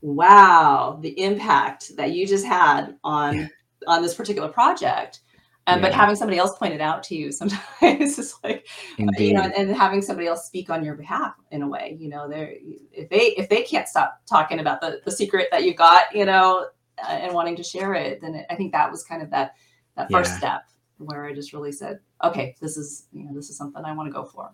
wow 0.00 0.96
the 1.02 1.20
impact 1.20 1.96
that 1.96 2.12
you 2.12 2.24
just 2.24 2.46
had 2.46 2.96
on 3.02 3.50
on 3.88 4.00
this 4.00 4.14
particular 4.14 4.48
project 4.48 5.20
um, 5.66 5.78
yeah. 5.78 5.82
But 5.82 5.94
having 5.94 6.14
somebody 6.14 6.38
else 6.38 6.56
point 6.58 6.74
it 6.74 6.80
out 6.80 7.02
to 7.04 7.16
you 7.16 7.32
sometimes 7.32 8.18
is 8.18 8.34
like, 8.44 8.66
Indeed. 8.98 9.28
you 9.28 9.34
know, 9.34 9.42
and, 9.56 9.74
having 9.74 10.02
somebody 10.02 10.28
else 10.28 10.46
speak 10.46 10.70
on 10.70 10.84
your 10.84 10.94
behalf 10.94 11.34
in 11.50 11.62
a 11.62 11.68
way, 11.68 11.96
you 11.98 12.08
know, 12.08 12.28
they're 12.28 12.54
if 12.92 13.08
they 13.08 13.34
if 13.36 13.48
they 13.48 13.62
can't 13.62 13.88
stop 13.88 14.20
talking 14.26 14.60
about 14.60 14.80
the 14.80 15.00
the 15.04 15.10
secret 15.10 15.48
that 15.50 15.64
you 15.64 15.74
got, 15.74 16.14
you 16.14 16.26
know, 16.26 16.68
uh, 17.02 17.12
and 17.12 17.32
wanting 17.32 17.56
to 17.56 17.62
share 17.62 17.94
it, 17.94 18.20
then 18.20 18.34
it, 18.34 18.46
I 18.50 18.56
think 18.56 18.72
that 18.72 18.90
was 18.90 19.04
kind 19.04 19.22
of 19.22 19.30
that 19.30 19.54
that 19.96 20.10
first 20.10 20.32
yeah. 20.32 20.38
step 20.38 20.62
where 20.98 21.24
I 21.24 21.34
just 21.34 21.52
really 21.52 21.72
said, 21.72 22.00
okay, 22.22 22.54
this 22.60 22.76
is 22.76 23.06
you 23.12 23.24
know 23.24 23.34
this 23.34 23.48
is 23.48 23.56
something 23.56 23.84
I 23.84 23.94
want 23.94 24.08
to 24.08 24.12
go 24.12 24.24
for. 24.24 24.50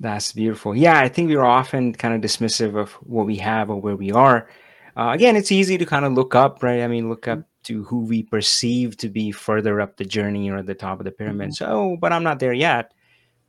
That's 0.00 0.32
beautiful. 0.32 0.74
Yeah, 0.74 0.98
I 0.98 1.08
think 1.08 1.28
we're 1.28 1.44
often 1.44 1.92
kind 1.92 2.14
of 2.14 2.22
dismissive 2.22 2.74
of 2.74 2.92
what 3.06 3.26
we 3.26 3.36
have 3.36 3.68
or 3.68 3.80
where 3.80 3.96
we 3.96 4.10
are. 4.10 4.48
Uh, 4.96 5.10
again, 5.10 5.36
it's 5.36 5.52
easy 5.52 5.78
to 5.78 5.86
kind 5.86 6.04
of 6.04 6.14
look 6.14 6.34
up, 6.34 6.62
right? 6.62 6.82
I 6.82 6.88
mean, 6.88 7.08
look 7.08 7.28
up 7.28 7.40
to 7.64 7.84
who 7.84 8.00
we 8.00 8.22
perceive 8.22 8.96
to 8.98 9.08
be 9.08 9.30
further 9.32 9.80
up 9.80 9.96
the 9.96 10.04
journey 10.04 10.50
or 10.50 10.58
at 10.58 10.66
the 10.66 10.74
top 10.74 10.98
of 11.00 11.04
the 11.04 11.10
pyramid. 11.10 11.50
Mm-hmm. 11.50 11.64
So, 11.64 11.96
but 12.00 12.12
I'm 12.12 12.22
not 12.22 12.38
there 12.38 12.52
yet. 12.52 12.92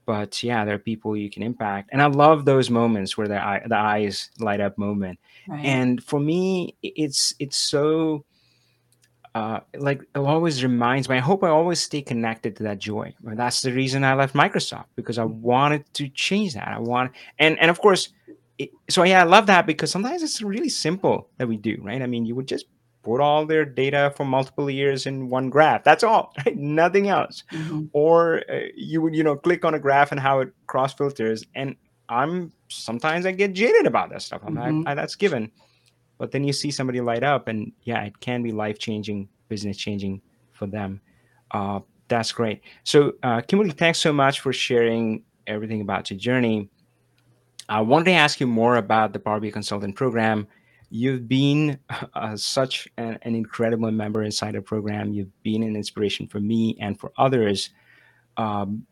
But 0.05 0.41
yeah, 0.41 0.65
there 0.65 0.75
are 0.75 0.79
people 0.79 1.15
you 1.15 1.29
can 1.29 1.43
impact, 1.43 1.89
and 1.93 2.01
I 2.01 2.07
love 2.07 2.43
those 2.43 2.69
moments 2.69 3.17
where 3.17 3.27
the 3.27 3.41
eye, 3.41 3.61
the 3.65 3.77
eyes 3.77 4.31
light 4.39 4.59
up 4.59 4.77
moment. 4.77 5.19
Right. 5.47 5.63
And 5.63 6.03
for 6.03 6.19
me, 6.19 6.75
it's 6.81 7.35
it's 7.39 7.55
so 7.55 8.25
uh, 9.33 9.61
like 9.77 10.01
it 10.01 10.17
always 10.17 10.63
reminds 10.63 11.07
me. 11.07 11.17
I 11.17 11.19
hope 11.19 11.43
I 11.43 11.49
always 11.49 11.79
stay 11.79 12.01
connected 12.01 12.55
to 12.57 12.63
that 12.63 12.79
joy. 12.79 13.13
That's 13.21 13.61
the 13.61 13.71
reason 13.71 14.03
I 14.03 14.15
left 14.15 14.33
Microsoft 14.33 14.87
because 14.95 15.17
I 15.17 15.23
wanted 15.23 15.85
to 15.93 16.09
change 16.09 16.55
that. 16.55 16.67
I 16.67 16.79
want 16.79 17.11
and 17.39 17.57
and 17.59 17.69
of 17.69 17.79
course, 17.79 18.09
it, 18.57 18.71
so 18.89 19.03
yeah, 19.03 19.21
I 19.21 19.23
love 19.23 19.45
that 19.47 19.65
because 19.65 19.91
sometimes 19.91 20.23
it's 20.23 20.41
really 20.41 20.69
simple 20.69 21.29
that 21.37 21.47
we 21.47 21.57
do, 21.57 21.77
right? 21.81 22.01
I 22.01 22.07
mean, 22.07 22.25
you 22.25 22.35
would 22.35 22.47
just 22.47 22.65
put 23.03 23.19
all 23.19 23.45
their 23.45 23.65
data 23.65 24.13
for 24.15 24.25
multiple 24.25 24.69
years 24.69 25.05
in 25.05 25.29
one 25.29 25.49
graph. 25.49 25.83
That's 25.83 26.03
all, 26.03 26.33
right? 26.45 26.55
Nothing 26.55 27.09
else. 27.09 27.43
Mm-hmm. 27.51 27.85
Or 27.93 28.43
uh, 28.49 28.67
you 28.75 29.01
would, 29.01 29.15
you 29.15 29.23
know, 29.23 29.35
click 29.35 29.65
on 29.65 29.73
a 29.73 29.79
graph 29.79 30.11
and 30.11 30.19
how 30.19 30.41
it 30.41 30.49
cross 30.67 30.93
filters. 30.93 31.45
And 31.55 31.75
I'm 32.09 32.51
sometimes 32.67 33.25
I 33.25 33.31
get 33.31 33.53
jaded 33.53 33.85
about 33.85 34.09
that 34.11 34.21
stuff. 34.21 34.41
I'm 34.45 34.55
mm-hmm. 34.55 34.79
like, 34.79 34.87
ah, 34.87 34.95
that's 34.95 35.15
given. 35.15 35.51
But 36.17 36.31
then 36.31 36.43
you 36.43 36.53
see 36.53 36.69
somebody 36.69 37.01
light 37.01 37.23
up, 37.23 37.47
and 37.47 37.71
yeah, 37.81 38.03
it 38.03 38.19
can 38.19 38.43
be 38.43 38.51
life 38.51 38.77
changing, 38.77 39.27
business 39.49 39.75
changing 39.75 40.21
for 40.51 40.67
them. 40.67 41.01
Uh, 41.49 41.79
that's 42.09 42.31
great. 42.31 42.61
So, 42.83 43.13
uh, 43.23 43.41
Kimberly, 43.41 43.71
thanks 43.71 43.99
so 43.99 44.13
much 44.13 44.41
for 44.41 44.53
sharing 44.53 45.23
everything 45.47 45.81
about 45.81 46.11
your 46.11 46.19
journey. 46.19 46.69
I 47.69 47.81
wanted 47.81 48.05
to 48.05 48.11
ask 48.11 48.39
you 48.39 48.47
more 48.47 48.75
about 48.75 49.13
the 49.13 49.19
Power 49.19 49.39
BI 49.39 49.49
Consultant 49.49 49.95
Program 49.95 50.47
You've 50.91 51.27
been 51.27 51.79
uh, 52.13 52.35
such 52.35 52.87
an, 52.97 53.17
an, 53.21 53.33
incredible 53.33 53.89
member 53.91 54.23
inside 54.23 54.55
the 54.55 54.61
program. 54.61 55.13
You've 55.13 55.31
been 55.41 55.63
an 55.63 55.75
inspiration 55.75 56.27
for 56.27 56.39
me 56.39 56.77
and 56.79 56.99
for 56.99 57.11
others. 57.17 57.69
Um, 58.37 58.85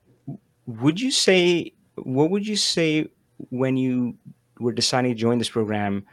would 0.66 1.00
you 1.00 1.12
say, 1.12 1.74
what 1.96 2.32
would 2.32 2.48
you 2.48 2.56
say 2.56 3.10
when 3.50 3.76
you 3.76 4.18
were 4.60 4.72
deciding 4.72 5.12
to 5.12 5.16
join 5.16 5.38
this 5.38 5.50
program? 5.50 6.06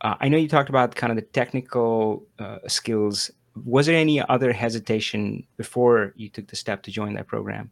Uh, 0.00 0.14
I 0.20 0.28
know 0.28 0.38
you 0.38 0.48
talked 0.48 0.70
about 0.70 0.94
kind 0.94 1.10
of 1.10 1.16
the 1.16 1.22
technical 1.22 2.26
uh, 2.38 2.58
skills. 2.66 3.30
Was 3.64 3.86
there 3.86 3.96
any 3.96 4.26
other 4.26 4.52
hesitation 4.52 5.46
before 5.58 6.14
you 6.16 6.30
took 6.30 6.48
the 6.48 6.56
step 6.56 6.82
to 6.84 6.90
join 6.90 7.12
that 7.14 7.26
program? 7.26 7.70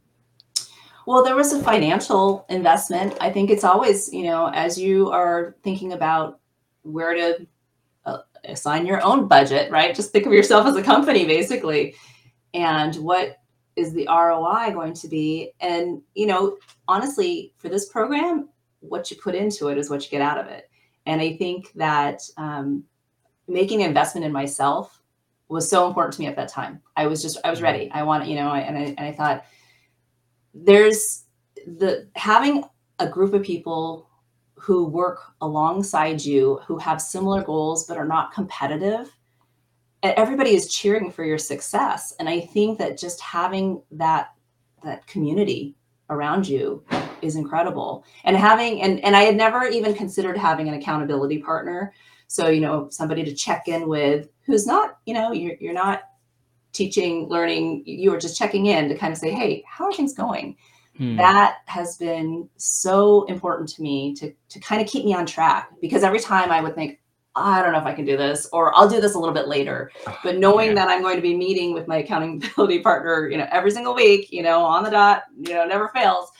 Well, 1.06 1.24
there 1.24 1.36
was 1.36 1.54
a 1.54 1.62
financial 1.62 2.44
investment. 2.50 3.16
I 3.18 3.30
think 3.30 3.48
it's 3.48 3.64
always, 3.64 4.12
you 4.12 4.24
know, 4.24 4.50
as 4.52 4.78
you 4.78 5.10
are 5.10 5.56
thinking 5.62 5.94
about 5.94 6.40
where 6.82 7.14
to 7.14 7.46
uh, 8.06 8.18
assign 8.44 8.86
your 8.86 9.02
own 9.04 9.28
budget, 9.28 9.70
right? 9.70 9.94
Just 9.94 10.12
think 10.12 10.26
of 10.26 10.32
yourself 10.32 10.66
as 10.66 10.76
a 10.76 10.82
company, 10.82 11.24
basically, 11.24 11.94
and 12.54 12.94
what 12.96 13.36
is 13.76 13.92
the 13.92 14.06
ROI 14.08 14.72
going 14.72 14.94
to 14.94 15.08
be? 15.08 15.52
And 15.60 16.02
you 16.14 16.26
know, 16.26 16.58
honestly, 16.86 17.54
for 17.56 17.68
this 17.68 17.88
program, 17.88 18.48
what 18.80 19.10
you 19.10 19.16
put 19.22 19.34
into 19.34 19.68
it 19.68 19.78
is 19.78 19.90
what 19.90 20.04
you 20.04 20.10
get 20.10 20.22
out 20.22 20.38
of 20.38 20.46
it. 20.46 20.70
And 21.06 21.20
I 21.20 21.36
think 21.36 21.72
that 21.74 22.20
um, 22.36 22.84
making 23.46 23.82
an 23.82 23.88
investment 23.88 24.24
in 24.24 24.32
myself 24.32 25.00
was 25.48 25.68
so 25.68 25.86
important 25.86 26.14
to 26.14 26.20
me 26.20 26.26
at 26.26 26.36
that 26.36 26.48
time. 26.48 26.80
I 26.96 27.06
was 27.06 27.22
just 27.22 27.38
I 27.44 27.50
was 27.50 27.62
ready. 27.62 27.90
I 27.92 28.02
want 28.02 28.28
you 28.28 28.36
know, 28.36 28.52
and 28.52 28.76
I 28.76 28.82
and 28.82 29.00
I 29.00 29.12
thought 29.12 29.44
there's 30.54 31.24
the 31.66 32.08
having 32.16 32.64
a 32.98 33.08
group 33.08 33.32
of 33.32 33.42
people 33.42 34.07
who 34.60 34.84
work 34.86 35.20
alongside 35.40 36.24
you 36.24 36.60
who 36.66 36.78
have 36.78 37.00
similar 37.00 37.42
goals 37.42 37.86
but 37.86 37.96
are 37.96 38.06
not 38.06 38.32
competitive 38.32 39.10
everybody 40.02 40.54
is 40.54 40.72
cheering 40.72 41.10
for 41.10 41.24
your 41.24 41.38
success. 41.38 42.14
And 42.18 42.28
i 42.28 42.40
think 42.40 42.78
that 42.78 42.98
just 42.98 43.20
having 43.20 43.82
that 43.92 44.30
that 44.84 45.06
community 45.06 45.74
around 46.10 46.48
you 46.48 46.84
is 47.20 47.36
incredible. 47.36 48.04
And 48.24 48.36
having 48.36 48.82
and 48.82 49.02
and 49.04 49.16
i 49.16 49.22
had 49.22 49.36
never 49.36 49.64
even 49.64 49.94
considered 49.94 50.36
having 50.36 50.68
an 50.68 50.74
accountability 50.74 51.38
partner. 51.38 51.92
So 52.28 52.48
you 52.48 52.60
know 52.60 52.88
somebody 52.90 53.24
to 53.24 53.34
check 53.34 53.68
in 53.68 53.88
with 53.88 54.28
who's 54.42 54.66
not 54.66 54.98
you 55.06 55.14
know 55.14 55.32
you're, 55.32 55.56
you're 55.60 55.74
not 55.74 56.02
teaching 56.72 57.28
learning 57.28 57.82
you 57.86 58.12
are 58.12 58.20
just 58.20 58.36
checking 58.36 58.66
in 58.66 58.88
to 58.88 58.96
kind 58.96 59.12
of 59.12 59.18
say 59.18 59.30
hey 59.30 59.64
how 59.66 59.86
are 59.86 59.92
things 59.92 60.12
going 60.12 60.54
Hmm. 60.98 61.16
That 61.16 61.58
has 61.66 61.96
been 61.96 62.48
so 62.56 63.24
important 63.24 63.68
to 63.70 63.82
me 63.82 64.14
to, 64.16 64.32
to 64.48 64.60
kind 64.60 64.82
of 64.82 64.88
keep 64.88 65.04
me 65.04 65.14
on 65.14 65.26
track 65.26 65.70
because 65.80 66.02
every 66.02 66.18
time 66.18 66.50
I 66.50 66.60
would 66.60 66.74
think, 66.74 66.98
I 67.36 67.62
don't 67.62 67.72
know 67.72 67.78
if 67.78 67.84
I 67.84 67.94
can 67.94 68.04
do 68.04 68.16
this, 68.16 68.48
or 68.52 68.76
I'll 68.76 68.88
do 68.88 69.00
this 69.00 69.14
a 69.14 69.18
little 69.18 69.34
bit 69.34 69.46
later. 69.46 69.92
But 70.24 70.38
knowing 70.38 70.68
yeah. 70.68 70.74
that 70.74 70.88
I'm 70.88 71.02
going 71.02 71.14
to 71.14 71.22
be 71.22 71.36
meeting 71.36 71.72
with 71.72 71.86
my 71.86 71.98
accountability 71.98 72.80
partner, 72.82 73.28
you 73.28 73.38
know, 73.38 73.46
every 73.52 73.70
single 73.70 73.94
week, 73.94 74.32
you 74.32 74.42
know, 74.42 74.64
on 74.64 74.82
the 74.82 74.90
dot, 74.90 75.22
you 75.40 75.54
know, 75.54 75.64
never 75.64 75.88
fails. 75.88 76.30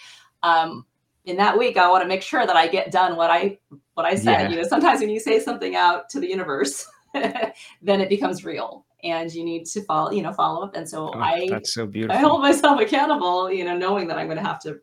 Um, 0.43 0.85
in 1.25 1.37
that 1.37 1.57
week, 1.57 1.77
I 1.77 1.89
want 1.89 2.03
to 2.03 2.09
make 2.09 2.23
sure 2.23 2.47
that 2.47 2.57
I 2.57 2.67
get 2.67 2.91
done 2.91 3.17
what 3.17 3.31
I 3.31 3.59
what 3.95 4.07
I 4.07 4.17
said. 4.17 4.43
Yeah. 4.43 4.49
You 4.49 4.57
know, 4.57 4.69
sometimes 4.69 5.01
when 5.01 5.11
you 5.11 5.21
say 5.21 5.39
something 5.39 5.77
out 5.77 6.09
to 6.11 6.21
the 6.21 6.29
universe, 6.29 6.85
then 7.15 8.01
it 8.01 8.09
becomes 8.09 8.45
real 8.45 8.85
and 9.05 9.33
you 9.33 9.45
need 9.45 9.65
to 9.67 9.83
follow 9.83 10.11
you 10.11 10.23
know 10.23 10.33
follow 10.33 10.65
up. 10.65 10.75
And 10.75 10.89
so 10.89 11.11
oh, 11.15 11.19
i 11.19 11.47
that's 11.49 11.75
so 11.75 11.87
beautiful 11.87 12.17
i 12.17 12.21
hold 12.21 12.43
myself 12.43 12.81
accountable 12.81 13.51
you 13.51 13.65
know 13.65 13.77
knowing 13.77 14.09
that 14.09 14.19
i'm 14.19 14.27
going 14.27 14.39
to 14.39 14.45
have 14.45 14.61
to 14.61 14.81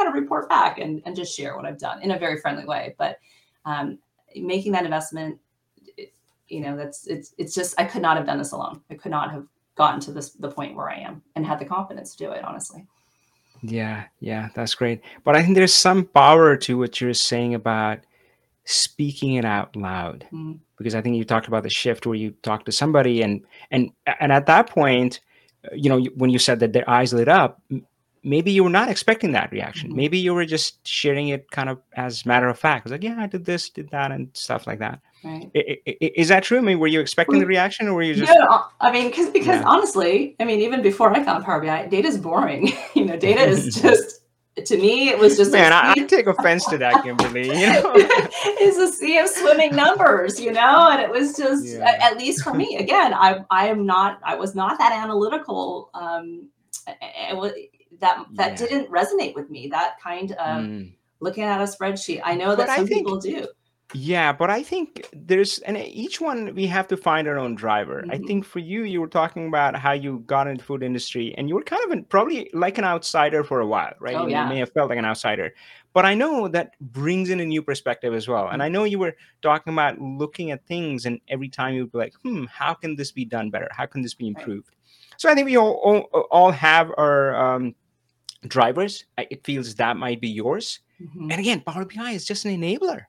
kind 0.00 0.08
of 0.08 0.14
report 0.14 0.48
back 0.48 0.78
and, 0.78 1.02
and 1.04 1.14
just 1.14 1.36
share 1.36 1.56
what 1.56 1.66
i've 1.66 1.78
done 1.78 2.02
in 2.02 2.12
a 2.12 2.18
very 2.18 2.40
friendly 2.40 2.64
way. 2.64 2.94
But 2.98 3.18
um, 3.64 3.98
making 4.34 4.72
that 4.72 4.84
investment 4.84 5.38
it, 5.96 6.12
you 6.48 6.60
know 6.60 6.76
that's 6.76 7.06
it's 7.06 7.34
it's 7.38 7.54
just 7.54 7.78
i 7.78 7.84
could 7.84 8.02
not 8.02 8.16
have 8.16 8.26
done 8.26 8.38
this 8.38 8.52
alone. 8.52 8.80
I 8.90 8.94
could 8.94 9.10
not 9.10 9.30
have 9.30 9.46
gotten 9.76 10.00
to 10.00 10.12
this 10.12 10.30
the 10.30 10.50
point 10.50 10.74
where 10.74 10.90
i 10.90 10.96
am 10.96 11.22
and 11.36 11.46
had 11.46 11.58
the 11.58 11.64
confidence 11.64 12.14
to 12.14 12.24
do 12.24 12.30
it 12.32 12.44
honestly. 12.44 12.86
Yeah 13.62 14.04
yeah 14.20 14.48
that's 14.54 14.74
great. 14.74 15.02
But 15.24 15.36
i 15.36 15.42
think 15.42 15.54
there's 15.54 15.74
some 15.74 16.04
power 16.04 16.56
to 16.56 16.78
what 16.78 17.00
you're 17.00 17.14
saying 17.14 17.54
about 17.54 18.00
speaking 18.64 19.34
it 19.34 19.44
out 19.44 19.76
loud. 19.76 20.26
Mm. 20.32 20.60
Because 20.80 20.94
i 20.94 21.00
think 21.02 21.14
you 21.16 21.24
talked 21.24 21.46
about 21.48 21.62
the 21.62 21.70
shift 21.82 22.06
where 22.06 22.16
you 22.24 22.30
talk 22.42 22.64
to 22.64 22.72
somebody 22.72 23.20
and 23.22 23.44
and 23.70 23.90
and 24.20 24.32
at 24.32 24.46
that 24.46 24.68
point 24.68 25.20
uh, 25.66 25.74
you 25.74 25.88
know 25.90 26.00
when 26.16 26.30
you 26.30 26.38
said 26.38 26.58
that 26.60 26.72
their 26.72 26.88
eyes 26.88 27.12
lit 27.12 27.28
up 27.28 27.60
maybe 28.22 28.50
you 28.50 28.62
were 28.64 28.70
not 28.80 28.88
expecting 28.90 29.32
that 29.32 29.50
reaction 29.52 29.90
Mhm. 29.90 29.96
maybe 29.96 30.18
you 30.18 30.32
were 30.34 30.44
just 30.46 30.86
sharing 30.86 31.28
it 31.28 31.50
kind 31.50 31.68
of 31.68 31.78
as 31.96 32.24
matter 32.26 32.48
of 32.48 32.58
fact 32.58 32.80
it 32.80 32.84
was 32.86 32.92
like 32.92 33.02
yeah 33.04 33.16
i 33.18 33.26
did 33.26 33.44
this 33.44 33.68
did 33.70 33.88
that 33.90 34.10
and 34.10 34.28
stuff 34.32 34.66
like 34.66 34.78
that 34.80 35.00
Right. 35.22 35.50
I- 35.54 35.78
I- 35.86 35.96
I- 36.04 36.12
is 36.16 36.28
that 36.28 36.42
true 36.44 36.56
i 36.58 36.62
mean 36.62 36.78
were 36.78 36.86
you 36.86 37.00
expecting 37.00 37.40
the 37.40 37.46
reaction 37.46 37.88
or 37.88 37.94
were 37.94 38.02
you 38.02 38.14
just 38.14 38.32
No, 38.32 38.64
I 38.80 38.90
mean, 38.90 39.08
because 39.10 39.28
because 39.38 39.60
Yeah. 39.60 39.68
honestly, 39.72 40.34
I 40.40 40.44
mean, 40.46 40.60
even 40.60 40.80
before 40.80 41.08
I 41.14 41.22
found 41.22 41.44
Power 41.44 41.60
BI, 41.60 41.86
data 41.88 42.08
is 42.08 42.16
boring. 42.16 42.72
you 42.94 43.04
know, 43.04 43.16
data 43.18 43.42
is 43.42 43.74
just 43.82 44.19
to 44.66 44.76
me, 44.76 45.08
it 45.10 45.18
was 45.18 45.36
just 45.36 45.52
man 45.52 45.72
a 45.72 45.74
I, 45.74 45.90
I 45.92 45.94
take 46.06 46.26
offense 46.26 46.64
to 46.66 46.78
that 46.78 47.02
kimberly 47.02 47.46
you 47.48 47.54
know 47.72 47.94
is 48.60 48.76
a 48.78 48.92
sea 48.92 49.18
of 49.18 49.28
swimming 49.28 49.74
numbers, 49.74 50.40
you 50.40 50.52
know, 50.52 50.88
and 50.90 51.00
it 51.00 51.10
was 51.10 51.36
just 51.36 51.66
Yeah. 51.66 51.98
at 52.00 52.16
least 52.18 52.42
for 52.42 52.54
me. 52.54 52.76
Again, 52.76 53.12
I 53.14 53.44
I 53.50 53.66
am 53.68 53.86
not 53.86 54.20
I 54.24 54.34
was 54.36 54.54
not 54.54 54.78
that 54.78 54.92
analytical. 54.92 55.90
Um, 55.94 56.48
it 56.86 57.36
was 57.36 57.52
that 58.00 58.24
that 58.34 58.50
Yeah. 58.60 58.66
didn't 58.66 58.90
resonate 58.90 59.34
with 59.34 59.50
me. 59.50 59.68
That 59.68 60.00
kind 60.02 60.32
of 60.32 60.64
Mm. 60.64 60.92
looking 61.20 61.44
at 61.44 61.60
a 61.60 61.64
spreadsheet. 61.64 62.20
I 62.24 62.34
know 62.34 62.56
that 62.56 62.66
But 62.66 62.76
some 62.76 62.86
think- 62.86 63.00
people 63.06 63.18
do. 63.20 63.46
Yeah, 63.92 64.32
but 64.32 64.50
I 64.50 64.62
think 64.62 65.04
there's, 65.12 65.58
and 65.60 65.76
each 65.76 66.20
one 66.20 66.54
we 66.54 66.66
have 66.66 66.86
to 66.88 66.96
find 66.96 67.26
our 67.26 67.38
own 67.38 67.56
driver. 67.56 68.04
I 68.08 68.18
Mhm. 68.18 68.26
think 68.26 68.44
for 68.44 68.60
you, 68.60 68.84
you 68.84 69.00
were 69.00 69.08
talking 69.08 69.48
about 69.48 69.74
how 69.74 69.92
you 69.92 70.20
got 70.26 70.46
into 70.46 70.64
food 70.64 70.82
industry, 70.84 71.34
and 71.36 71.48
you 71.48 71.56
were 71.56 71.62
kind 71.62 71.82
of 71.84 71.90
an, 71.90 72.04
probably 72.04 72.48
like 72.52 72.78
an 72.78 72.84
outsider 72.84 73.42
for 73.42 73.58
a 73.60 73.66
while, 73.66 73.94
right? 73.98 74.14
Oh, 74.14 74.22
you 74.22 74.28
yeah. 74.30 74.48
may 74.48 74.58
have 74.58 74.70
felt 74.72 74.90
like 74.90 74.98
an 74.98 75.04
outsider, 75.04 75.52
but 75.92 76.04
I 76.06 76.14
know 76.14 76.46
that 76.48 76.74
brings 76.80 77.30
in 77.30 77.40
a 77.40 77.44
new 77.44 77.62
perspective 77.62 78.14
as 78.14 78.28
well. 78.28 78.48
And 78.50 78.62
I 78.62 78.68
know 78.68 78.84
you 78.84 78.98
were 79.00 79.16
talking 79.42 79.72
about 79.72 80.00
looking 80.00 80.52
at 80.52 80.64
things, 80.66 81.04
and 81.06 81.20
every 81.28 81.48
time 81.48 81.74
you'd 81.74 81.90
be 81.90 81.98
like, 81.98 82.14
"Hmm, 82.22 82.44
how 82.44 82.74
can 82.74 82.94
this 82.94 83.10
be 83.10 83.24
done 83.24 83.50
better? 83.50 83.68
How 83.72 83.86
can 83.86 84.02
this 84.02 84.14
be 84.14 84.26
Right. 84.26 84.36
improved?" 84.38 84.76
So 85.16 85.28
I 85.28 85.34
think 85.34 85.46
we 85.46 85.56
all 85.56 85.74
all, 85.82 86.00
all 86.30 86.52
have 86.52 86.92
our 86.96 87.34
um, 87.34 87.74
drivers. 88.46 89.04
It 89.18 89.44
feels 89.44 89.74
that 89.76 89.96
might 89.96 90.20
be 90.20 90.28
yours. 90.28 90.80
Mhm. 91.02 91.32
And 91.32 91.40
again, 91.40 91.60
Power 91.62 91.84
BI 91.84 92.12
is 92.12 92.24
just 92.24 92.44
an 92.44 92.52
enabler. 92.60 93.06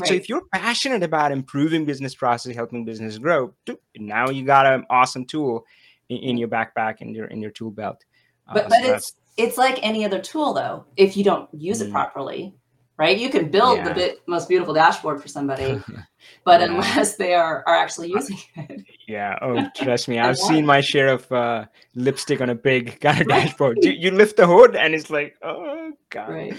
Right? 0.00 0.08
So 0.08 0.14
if 0.14 0.28
you're 0.28 0.42
passionate 0.52 1.02
about 1.02 1.32
improving 1.32 1.84
business 1.84 2.14
process, 2.14 2.54
helping 2.54 2.84
business 2.84 3.18
grow, 3.18 3.54
now 3.96 4.28
you 4.30 4.44
got 4.44 4.66
an 4.66 4.84
awesome 4.90 5.24
tool 5.24 5.64
in, 6.08 6.18
in 6.18 6.38
your 6.38 6.48
backpack 6.48 6.96
and 7.00 7.14
your 7.14 7.26
in 7.26 7.40
your 7.40 7.50
tool 7.50 7.70
belt. 7.70 8.04
Uh, 8.48 8.54
But 8.54 8.62
so 8.64 8.68
but 8.70 8.80
that's- 8.82 9.02
it's 9.02 9.14
it's 9.36 9.58
like 9.58 9.78
any 9.82 10.04
other 10.04 10.18
tool 10.20 10.54
though. 10.54 10.84
If 10.96 11.16
you 11.16 11.24
don't 11.24 11.48
use 11.52 11.80
Mm. 11.82 11.86
it 11.88 11.92
properly, 11.92 12.54
right? 12.96 13.18
You 13.18 13.28
can 13.28 13.50
build 13.50 13.84
the 13.84 13.92
bit, 13.94 14.22
most 14.26 14.48
beautiful 14.48 14.72
dashboard 14.72 15.20
for 15.20 15.28
somebody, 15.28 15.82
but 16.44 16.60
Yeah. 16.60 16.66
unless 16.68 17.16
they 17.16 17.34
are 17.34 17.62
are 17.66 17.74
actually 17.76 18.08
using 18.12 18.38
it, 18.56 18.80
yeah. 19.08 19.36
Oh, 19.42 19.68
trust 19.76 20.08
me, 20.08 20.18
I've 20.18 20.38
seen 20.38 20.64
my 20.64 20.80
share 20.80 21.08
of 21.08 21.30
uh, 21.30 21.66
lipstick 21.94 22.40
on 22.40 22.48
a 22.48 22.56
pig 22.56 22.98
kind 23.00 23.20
of 23.20 23.28
dashboard. 23.28 23.78
You, 23.82 23.92
you 23.92 24.10
lift 24.10 24.36
the 24.38 24.46
hood 24.46 24.74
and 24.74 24.94
it's 24.94 25.10
like, 25.10 25.34
oh 25.42 25.75
god. 26.16 26.30
right? 26.30 26.54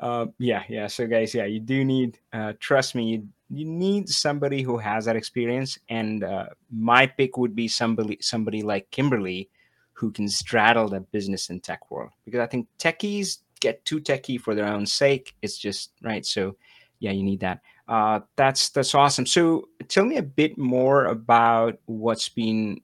Uh, 0.00 0.26
yeah, 0.38 0.62
yeah. 0.68 0.86
So 0.86 1.06
guys, 1.06 1.34
yeah, 1.34 1.44
you 1.44 1.60
do 1.60 1.84
need. 1.84 2.18
Uh, 2.32 2.52
trust 2.58 2.94
me, 2.94 3.04
you 3.04 3.28
you 3.50 3.64
need 3.64 4.08
somebody 4.08 4.62
who 4.62 4.76
has 4.78 5.06
that 5.06 5.16
experience. 5.16 5.78
And 5.88 6.24
uh, 6.24 6.46
my 6.70 7.06
pick 7.06 7.36
would 7.36 7.54
be 7.54 7.68
somebody 7.68 8.18
somebody 8.20 8.62
like 8.62 8.90
Kimberly, 8.90 9.48
who 9.92 10.10
can 10.10 10.28
straddle 10.28 10.88
the 10.88 11.00
business 11.00 11.50
and 11.50 11.62
tech 11.62 11.90
world. 11.90 12.12
Because 12.24 12.40
I 12.40 12.46
think 12.46 12.68
techies 12.78 13.38
get 13.60 13.84
too 13.84 14.00
techie 14.00 14.40
for 14.40 14.54
their 14.54 14.66
own 14.66 14.86
sake. 14.86 15.34
It's 15.42 15.58
just 15.58 15.92
right. 16.02 16.24
So 16.24 16.56
yeah, 17.00 17.12
you 17.12 17.22
need 17.22 17.40
that. 17.40 17.60
Uh, 17.88 18.20
that's 18.36 18.68
that's 18.70 18.94
awesome. 18.94 19.26
So 19.26 19.68
tell 19.88 20.04
me 20.04 20.16
a 20.16 20.22
bit 20.22 20.58
more 20.58 21.06
about 21.06 21.78
what's 21.86 22.28
been 22.28 22.80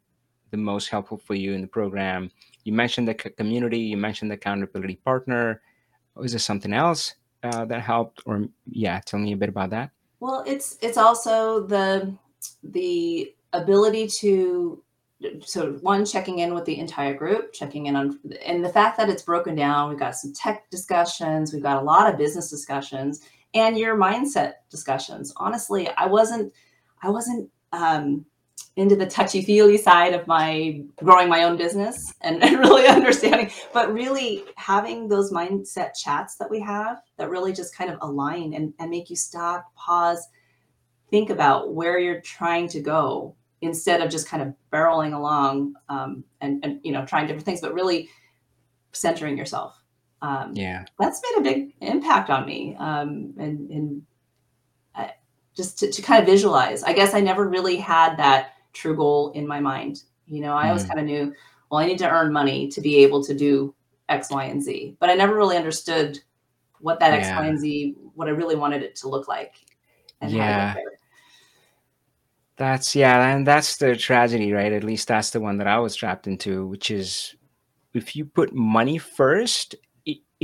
the 0.51 0.57
most 0.57 0.89
helpful 0.89 1.19
for 1.19 1.35
you 1.35 1.53
in 1.53 1.61
the 1.61 1.67
program. 1.67 2.31
You 2.65 2.73
mentioned 2.73 3.09
the 3.09 3.15
community. 3.15 3.79
You 3.79 3.97
mentioned 3.97 4.31
the 4.31 4.37
accountability 4.37 4.97
partner. 4.97 5.61
Is 6.23 6.33
there 6.33 6.39
something 6.39 6.73
else 6.73 7.15
uh, 7.43 7.65
that 7.67 7.81
helped? 7.81 8.23
Or 8.27 8.47
yeah, 8.67 9.01
tell 9.05 9.21
me 9.21 9.33
a 9.33 9.37
bit 9.37 9.49
about 9.49 9.71
that. 9.71 9.91
Well, 10.21 10.45
it's 10.47 10.79
it's 10.81 10.99
also 10.99 11.67
the 11.67 12.15
the 12.63 13.35
ability 13.53 14.09
to 14.21 14.83
so 15.45 15.73
one 15.81 16.05
checking 16.05 16.41
in 16.41 16.55
with 16.55 16.65
the 16.65 16.79
entire 16.79 17.15
group, 17.15 17.53
checking 17.53 17.87
in 17.87 17.97
on 17.97 18.19
and 18.45 18.65
the 18.65 18.69
fact 18.69 18.97
that 18.99 19.09
it's 19.09 19.23
broken 19.23 19.55
down. 19.55 19.89
We've 19.89 19.99
got 19.99 20.17
some 20.17 20.33
tech 20.33 20.69
discussions, 20.71 21.53
we've 21.53 21.63
got 21.63 21.83
a 21.83 21.85
lot 21.85 22.11
of 22.11 22.19
business 22.19 22.51
discussions, 22.51 23.21
and 23.55 23.79
your 23.79 23.97
mindset 23.97 24.55
discussions. 24.71 25.33
Honestly, 25.37 25.89
I 25.97 26.07
wasn't 26.07 26.53
I 27.03 27.11
wasn't 27.11 27.51
um, 27.73 28.25
into 28.77 28.97
the 28.97 29.07
touchy 29.07 29.43
feely 29.43 29.77
side 29.77 30.15
of 30.15 30.27
my 30.27 30.83
growing 30.97 31.29
my 31.29 31.45
own 31.45 31.57
business 31.57 31.97
and, 32.23 32.43
and 32.43 32.59
really 32.59 32.87
understanding, 32.87 33.51
but 33.73 33.93
really 33.93 34.45
having 34.57 35.09
those 35.09 35.33
mindset 35.33 35.91
chats 35.95 36.37
that 36.37 36.51
we 36.51 36.61
have 36.61 37.01
that 37.19 37.31
really 37.31 37.53
just 37.53 37.77
kind 37.77 37.91
of 37.91 37.99
align 38.03 38.55
and, 38.55 38.75
and 38.79 38.91
make 38.91 39.11
you 39.11 39.17
stop, 39.17 39.73
pause, 39.77 40.29
think 41.11 41.31
about 41.31 41.75
where 41.75 41.99
you're 41.99 42.21
trying 42.21 42.69
to 42.69 42.81
go 42.81 43.35
instead 43.61 44.01
of 44.01 44.11
just 44.11 44.29
kind 44.29 44.43
of 44.43 44.53
barreling 44.73 45.15
along 45.15 45.75
um, 45.89 46.25
and, 46.41 46.65
and 46.65 46.81
you 46.83 46.93
know 46.93 47.05
trying 47.07 47.27
different 47.27 47.47
things, 47.47 47.61
but 47.61 47.73
really 47.75 48.09
centering 48.93 49.39
yourself. 49.39 49.81
Um, 50.23 50.53
Yeah. 50.55 50.85
that's 50.99 51.21
made 51.23 51.41
a 51.41 51.43
big 51.43 51.75
impact 51.83 52.31
on 52.31 52.47
me 52.47 52.77
um, 52.79 53.35
and, 53.39 53.71
and 53.71 54.03
uh, 54.95 55.09
just 55.55 55.79
to, 55.81 55.91
to 55.91 56.01
kind 56.01 56.19
of 56.23 56.27
visualize 56.27 56.83
i 56.83 56.95
guess 56.95 57.13
i 57.13 57.21
never 57.21 57.47
really 57.47 57.77
had 57.77 58.17
that 58.17 58.54
true 58.75 58.95
goal 58.95 59.31
in 59.33 59.47
my 59.47 59.61
mind 59.61 60.03
you 60.27 60.41
know 60.41 60.55
i 60.55 60.69
always 60.69 60.85
Mhm. 60.85 60.89
kind 60.89 61.01
of 61.01 61.07
knew 61.07 61.35
well 61.71 61.81
i 61.81 61.87
need 61.87 61.99
to 61.99 62.09
earn 62.11 62.33
money 62.33 62.69
to 62.69 62.81
be 62.81 62.97
able 62.97 63.23
to 63.25 63.35
do 63.35 63.75
x 64.09 64.31
y 64.31 64.45
and 64.45 64.63
z 64.63 64.97
but 65.01 65.09
i 65.09 65.15
never 65.15 65.35
really 65.35 65.57
understood 65.57 66.19
what 66.81 67.01
that 67.01 67.13
x 67.15 67.29
y 67.37 67.47
and 67.47 67.59
z 67.59 67.95
what 68.15 68.29
i 68.29 68.31
really 68.31 68.57
wanted 68.57 68.83
it 68.83 68.95
to 68.97 69.09
look 69.09 69.29
like 69.29 69.55
and 70.21 70.31
how 70.33 70.39
to 70.39 70.53
Yeah. 70.53 70.75
That's 72.57 72.95
yeah, 72.95 73.35
and 73.35 73.45
that's 73.45 73.79
the 73.79 73.97
tragedy, 73.97 74.53
right? 74.53 74.73
At 74.73 74.85
least 74.85 75.09
that's 75.09 75.31
the 75.31 75.41
one 75.41 75.59
that 75.59 75.67
I 75.67 75.79
was 75.79 75.97
trapped 75.97 76.29
into, 76.29 76.67
which 76.69 76.91
is 76.91 77.35
if 77.95 78.15
you 78.15 78.25
put 78.25 78.55
money 78.55 78.97
first, 78.97 79.75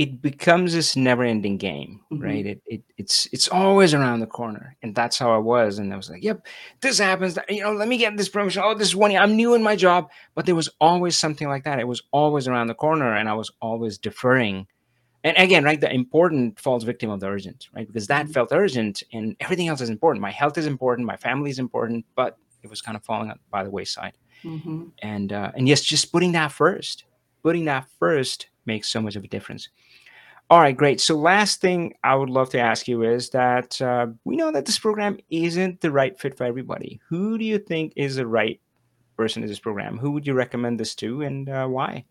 it, 0.01 0.21
becomes 0.21 0.73
this 0.73 0.95
never-ending 0.95 1.57
game, 1.57 1.91
Mhm. 2.11 2.23
right? 2.23 2.45
It, 2.45 2.61
it 2.73 2.81
it's 2.97 3.27
it's 3.31 3.47
always 3.47 3.93
around 3.93 4.19
the 4.21 4.27
corner, 4.39 4.75
and 4.81 4.95
that's 4.95 5.17
how 5.21 5.29
I 5.33 5.37
was. 5.53 5.79
And 5.79 5.93
I 5.93 5.97
was 5.97 6.09
like, 6.09 6.23
"Yep, 6.23 6.37
this 6.81 6.97
happens. 6.99 7.37
You 7.49 7.61
know, 7.63 7.73
let 7.73 7.87
me 7.87 7.97
get 7.97 8.17
this 8.17 8.29
promotion. 8.29 8.61
Oh, 8.65 8.73
this 8.73 8.95
one. 8.95 9.11
I'm 9.15 9.35
new 9.35 9.53
in 9.53 9.63
my 9.63 9.75
job." 9.75 10.09
But 10.35 10.45
there 10.45 10.55
was 10.55 10.69
always 10.79 11.15
something 11.15 11.47
like 11.47 11.63
that. 11.65 11.79
It 11.79 11.87
was 11.87 12.01
always 12.11 12.47
around 12.47 12.67
the 12.67 12.73
corner, 12.85 13.15
and 13.15 13.27
I 13.29 13.33
was 13.33 13.51
always 13.61 13.97
deferring. 13.97 14.67
And 15.23 15.37
again, 15.37 15.63
right, 15.63 15.79
the 15.79 15.91
important 15.93 16.59
falls 16.59 16.83
victim 16.83 17.09
of 17.11 17.19
the 17.19 17.27
urgent, 17.27 17.67
right? 17.75 17.85
Because 17.85 18.07
that 18.07 18.25
Mhm. 18.25 18.33
felt 18.33 18.49
urgent, 18.51 19.03
and 19.13 19.35
everything 19.39 19.67
else 19.67 19.81
is 19.81 19.89
important. 19.89 20.21
My 20.21 20.31
health 20.31 20.57
is 20.57 20.65
important, 20.65 21.05
my 21.05 21.17
family 21.17 21.51
is 21.51 21.59
important, 21.59 22.05
but 22.15 22.37
it 22.63 22.69
was 22.69 22.81
kind 22.81 22.95
of 22.97 23.03
falling 23.03 23.31
by 23.51 23.63
the 23.63 23.69
wayside. 23.69 24.13
Mhm. 24.43 24.91
And 25.03 25.31
uh, 25.31 25.51
and 25.55 25.67
yes, 25.67 25.81
just 25.83 26.11
putting 26.11 26.31
that 26.33 26.51
first, 26.51 27.03
putting 27.43 27.65
that 27.65 27.85
first 27.99 28.47
makes 28.65 28.87
so 28.89 28.99
much 29.01 29.15
of 29.15 29.23
a 29.23 29.27
difference. 29.27 29.69
All 30.51 30.59
right, 30.59 30.75
great. 30.75 30.99
So 30.99 31.15
last 31.15 31.61
thing 31.61 31.93
I 32.03 32.13
would 32.13 32.29
love 32.29 32.49
to 32.49 32.59
ask 32.59 32.85
you 32.85 33.03
is 33.03 33.29
that 33.29 33.81
uh, 33.81 34.07
we 34.25 34.35
know 34.35 34.51
that 34.51 34.65
this 34.65 34.77
program 34.77 35.17
isn't 35.29 35.79
the 35.79 35.91
right 35.91 36.19
fit 36.19 36.35
for 36.35 36.43
everybody. 36.43 36.99
Who 37.07 37.37
do 37.37 37.45
you 37.45 37.57
think 37.57 37.93
is 37.95 38.17
the 38.17 38.27
right 38.27 38.59
person 39.15 39.43
in 39.43 39.47
this 39.47 39.61
program? 39.61 39.97
Who 39.97 40.11
would 40.11 40.27
you 40.27 40.33
recommend 40.33 40.77
this 40.77 40.93
to, 40.95 41.21
and 41.21 41.47
uh, 41.47 41.67
why? 41.67 42.03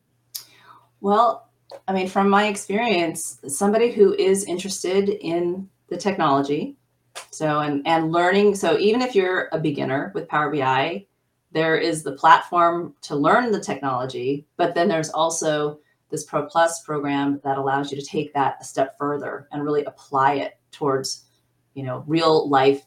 Well, 1.03 1.51
I 1.87 1.93
mean, 1.93 2.09
from 2.09 2.31
my 2.31 2.47
experience, 2.47 3.41
somebody 3.47 3.93
who 3.93 4.15
is 4.15 4.45
interested 4.45 5.11
in 5.11 5.69
the 5.91 5.99
technology, 5.99 6.79
so 7.31 7.59
and 7.59 7.87
and 7.87 8.11
learning. 8.11 8.55
So 8.55 8.79
even 8.79 9.03
if 9.03 9.15
you're 9.15 9.51
a 9.53 9.59
beginner 9.59 10.13
with 10.15 10.29
Power 10.29 10.51
BI, 10.51 11.05
there 11.53 11.77
is 11.77 12.03
the 12.03 12.13
platform 12.13 12.95
to 13.03 13.17
learn 13.17 13.53
the 13.53 13.61
technology, 13.61 14.47
but 14.57 14.75
then 14.75 14.89
there's 14.89 15.11
also 15.11 15.81
this 16.11 16.25
Pro 16.25 16.47
Plus 16.47 16.83
program 16.83 17.41
that 17.45 17.59
allows 17.59 17.91
you 17.91 18.01
to 18.01 18.05
take 18.05 18.33
that 18.35 18.57
a 18.61 18.65
step 18.65 18.99
further 18.99 19.49
and 19.53 19.65
really 19.65 19.85
apply 19.85 20.35
it 20.35 20.59
towards, 20.73 21.25
you 21.75 21.83
know, 21.83 22.05
real 22.07 22.49
life 22.49 22.83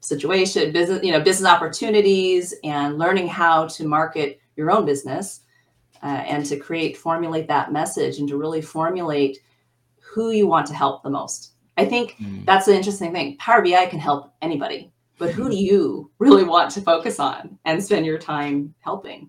situation, 0.00 0.72
business, 0.72 1.02
you 1.02 1.12
know, 1.12 1.20
business 1.20 1.50
opportunities 1.50 2.54
and 2.64 2.98
learning 2.98 3.28
how 3.28 3.66
to 3.66 3.86
market 3.86 4.40
your 4.56 4.70
own 4.70 4.84
business 4.84 5.40
uh, 6.02 6.06
and 6.06 6.46
to 6.46 6.56
create 6.56 6.96
formulate 6.96 7.48
that 7.48 7.72
message 7.72 8.18
and 8.18 8.28
to 8.28 8.36
really 8.36 8.62
formulate 8.62 9.38
who 10.00 10.30
you 10.30 10.46
want 10.46 10.66
to 10.66 10.74
help 10.74 11.02
the 11.02 11.10
most. 11.10 11.52
I 11.76 11.84
think 11.84 12.16
Mm, 12.18 12.44
that's 12.44 12.66
the 12.66 12.74
interesting 12.74 13.12
thing. 13.12 13.36
Power 13.36 13.62
bi 13.62 13.86
can 13.86 14.00
help 14.00 14.32
anybody 14.42 14.92
but 15.18 15.32
who 15.32 15.50
do 15.50 15.56
you 15.56 16.10
really 16.18 16.44
want 16.44 16.70
to 16.72 16.80
focus 16.80 17.20
on 17.20 17.58
and 17.64 17.82
spend 17.82 18.06
your 18.06 18.18
time 18.18 18.74
helping? 18.80 19.28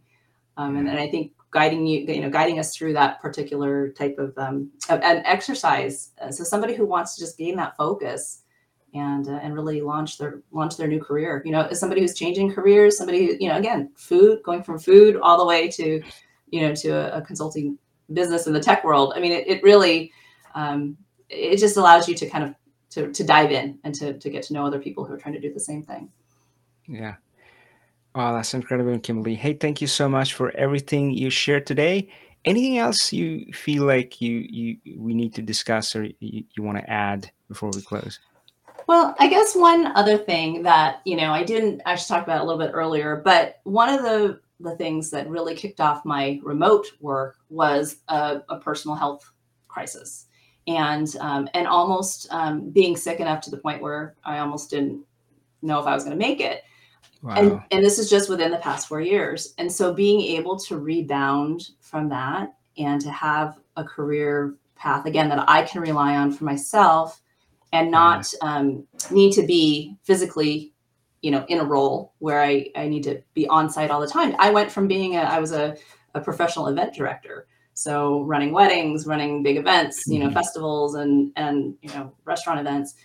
Um, 0.57 0.75
and, 0.75 0.89
and 0.89 0.99
i 0.99 1.09
think 1.09 1.31
guiding 1.51 1.85
you 1.85 2.01
you 2.01 2.21
know 2.21 2.29
guiding 2.29 2.59
us 2.59 2.75
through 2.75 2.93
that 2.93 3.19
particular 3.21 3.89
type 3.89 4.17
of 4.19 4.37
um, 4.37 4.69
an 4.89 5.23
exercise 5.25 6.11
uh, 6.21 6.31
so 6.31 6.43
somebody 6.43 6.75
who 6.75 6.85
wants 6.85 7.15
to 7.15 7.21
just 7.21 7.37
gain 7.37 7.55
that 7.55 7.75
focus 7.75 8.43
and 8.93 9.27
uh, 9.27 9.39
and 9.43 9.53
really 9.53 9.81
launch 9.81 10.17
their 10.17 10.41
launch 10.51 10.77
their 10.77 10.87
new 10.87 11.01
career. 11.01 11.41
You 11.45 11.51
know, 11.51 11.61
as 11.61 11.79
somebody 11.79 12.01
who's 12.01 12.15
changing 12.15 12.51
careers, 12.51 12.97
somebody 12.97 13.25
who, 13.25 13.37
you 13.39 13.49
know, 13.49 13.57
again, 13.57 13.91
food 13.95 14.41
going 14.43 14.63
from 14.63 14.79
food 14.79 15.17
all 15.21 15.37
the 15.37 15.45
way 15.45 15.67
to, 15.69 16.01
you 16.49 16.61
know, 16.61 16.73
to 16.75 16.89
a, 16.89 17.19
a 17.19 17.21
consulting 17.21 17.77
business 18.13 18.47
in 18.47 18.53
the 18.53 18.59
tech 18.59 18.83
world. 18.83 19.13
I 19.15 19.19
mean, 19.19 19.31
it, 19.31 19.47
it 19.47 19.63
really 19.63 20.11
um, 20.55 20.97
it 21.29 21.57
just 21.57 21.77
allows 21.77 22.07
you 22.07 22.15
to 22.15 22.29
kind 22.29 22.43
of 22.43 22.55
to, 22.91 23.11
to 23.11 23.23
dive 23.23 23.51
in 23.51 23.77
and 23.83 23.93
to, 23.95 24.17
to 24.17 24.29
get 24.29 24.43
to 24.43 24.53
know 24.53 24.65
other 24.65 24.79
people 24.79 25.05
who 25.05 25.13
are 25.13 25.17
trying 25.17 25.35
to 25.35 25.39
do 25.39 25.53
the 25.53 25.59
same 25.59 25.83
thing. 25.83 26.09
Yeah. 26.87 27.15
Oh, 28.21 28.33
that's 28.33 28.53
incredible, 28.53 28.99
Kimberly. 28.99 29.33
Hey, 29.33 29.53
thank 29.53 29.79
you 29.79 29.87
so 29.87 30.09
much 30.09 30.33
for 30.33 30.51
everything 30.57 31.11
you 31.11 31.29
shared 31.29 31.65
today. 31.65 32.09
Anything 32.43 32.77
else 32.77 33.13
you 33.13 33.45
feel 33.53 33.85
like 33.85 34.19
you 34.19 34.45
you 34.49 34.77
we 34.97 35.13
need 35.13 35.33
to 35.35 35.41
discuss 35.41 35.95
or 35.95 36.03
you, 36.19 36.43
you 36.53 36.61
want 36.61 36.79
to 36.79 36.89
add 36.89 37.31
before 37.47 37.71
we 37.73 37.81
close? 37.81 38.19
Well, 38.87 39.15
I 39.19 39.29
guess 39.29 39.55
one 39.55 39.87
other 39.95 40.17
thing 40.17 40.63
that 40.63 40.99
you 41.05 41.15
know 41.15 41.31
I 41.31 41.45
didn't 41.45 41.81
actually 41.85 42.13
talk 42.13 42.25
about 42.25 42.41
a 42.41 42.43
little 42.43 42.59
bit 42.59 42.71
earlier, 42.73 43.21
but 43.23 43.61
one 43.63 43.87
of 43.87 44.01
the 44.01 44.41
the 44.59 44.75
things 44.75 45.09
that 45.11 45.29
really 45.29 45.55
kicked 45.55 45.79
off 45.79 46.03
my 46.03 46.41
remote 46.43 46.87
work 46.99 47.37
was 47.49 47.99
a, 48.09 48.41
a 48.49 48.59
personal 48.59 48.97
health 48.97 49.31
crisis, 49.69 50.25
and 50.67 51.15
um, 51.21 51.47
and 51.53 51.67
almost 51.67 52.27
um, 52.31 52.69
being 52.69 52.97
sick 52.97 53.21
enough 53.21 53.39
to 53.43 53.49
the 53.49 53.57
point 53.59 53.81
where 53.81 54.15
I 54.25 54.39
almost 54.39 54.71
didn't 54.71 55.05
know 55.61 55.79
if 55.79 55.87
I 55.87 55.95
was 55.95 56.03
going 56.03 56.19
to 56.19 56.27
make 56.27 56.41
it. 56.41 56.63
Wow. 57.21 57.35
And, 57.35 57.61
and 57.71 57.83
this 57.83 57.99
is 57.99 58.09
just 58.09 58.29
within 58.29 58.51
the 58.51 58.57
past 58.57 58.87
four 58.87 59.01
years. 59.01 59.53
And 59.57 59.71
so 59.71 59.93
being 59.93 60.21
able 60.21 60.57
to 60.59 60.77
rebound 60.77 61.69
from 61.81 62.09
that 62.09 62.53
and 62.77 63.01
to 63.01 63.11
have 63.11 63.59
a 63.75 63.83
career 63.83 64.55
path 64.75 65.05
again 65.05 65.27
that 65.29 65.43
I 65.49 65.63
can 65.63 65.81
rely 65.81 66.15
on 66.15 66.31
for 66.31 66.45
myself 66.45 67.21
and 67.73 67.91
not 67.91 68.31
um, 68.41 68.87
need 69.11 69.33
to 69.33 69.45
be 69.45 69.95
physically 70.03 70.73
you 71.21 71.31
know 71.31 71.45
in 71.47 71.59
a 71.59 71.63
role 71.63 72.13
where 72.19 72.41
I, 72.41 72.67
I 72.75 72.87
need 72.87 73.03
to 73.03 73.21
be 73.33 73.47
on 73.47 73.69
site 73.69 73.91
all 73.91 73.99
the 73.99 74.07
time 74.07 74.35
i 74.39 74.49
went 74.49 74.71
from 74.71 74.87
being 74.87 75.15
a 75.15 75.21
i 75.21 75.39
was 75.39 75.51
a, 75.51 75.75
a 76.15 76.21
professional 76.21 76.67
event 76.67 76.93
director 76.93 77.47
so 77.73 78.23
running 78.23 78.53
weddings 78.53 79.05
running 79.05 79.43
big 79.43 79.57
events 79.57 80.07
you 80.07 80.19
know 80.19 80.25
mm-hmm. 80.27 80.35
festivals 80.35 80.95
and 80.95 81.31
and 81.35 81.75
you 81.81 81.89
know 81.89 82.13
restaurant 82.25 82.59
events 82.59 82.95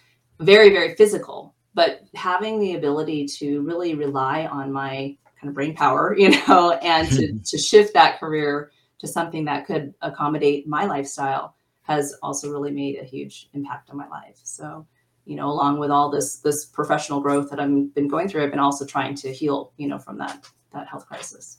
very 0.40 0.70
very 0.70 0.94
physical 0.94 1.53
but 1.74 2.02
having 2.14 2.60
the 2.60 2.74
ability 2.74 3.26
to 3.26 3.60
really 3.62 3.94
rely 3.94 4.46
on 4.46 4.72
my 4.72 5.16
kind 5.40 5.48
of 5.48 5.54
brain 5.54 5.74
power 5.74 6.14
you 6.18 6.30
know 6.30 6.72
and 6.82 7.08
to, 7.10 7.38
to 7.44 7.58
shift 7.58 7.92
that 7.94 8.18
career 8.18 8.70
to 8.98 9.06
something 9.06 9.44
that 9.44 9.66
could 9.66 9.94
accommodate 10.02 10.66
my 10.66 10.84
lifestyle 10.84 11.54
has 11.84 12.14
also 12.22 12.50
really 12.50 12.70
made 12.70 12.98
a 12.98 13.04
huge 13.04 13.48
impact 13.52 13.90
on 13.90 13.96
my 13.96 14.08
life. 14.08 14.40
So, 14.42 14.86
you 15.26 15.36
know, 15.36 15.48
along 15.48 15.78
with 15.78 15.90
all 15.90 16.10
this 16.10 16.36
this 16.36 16.64
professional 16.64 17.20
growth 17.20 17.50
that 17.50 17.60
I've 17.60 17.94
been 17.94 18.08
going 18.08 18.28
through, 18.28 18.42
I've 18.42 18.50
been 18.50 18.58
also 18.58 18.84
trying 18.84 19.14
to 19.16 19.32
heal, 19.32 19.72
you 19.76 19.86
know, 19.86 19.98
from 19.98 20.18
that 20.18 20.46
that 20.72 20.88
health 20.88 21.06
crisis. 21.06 21.58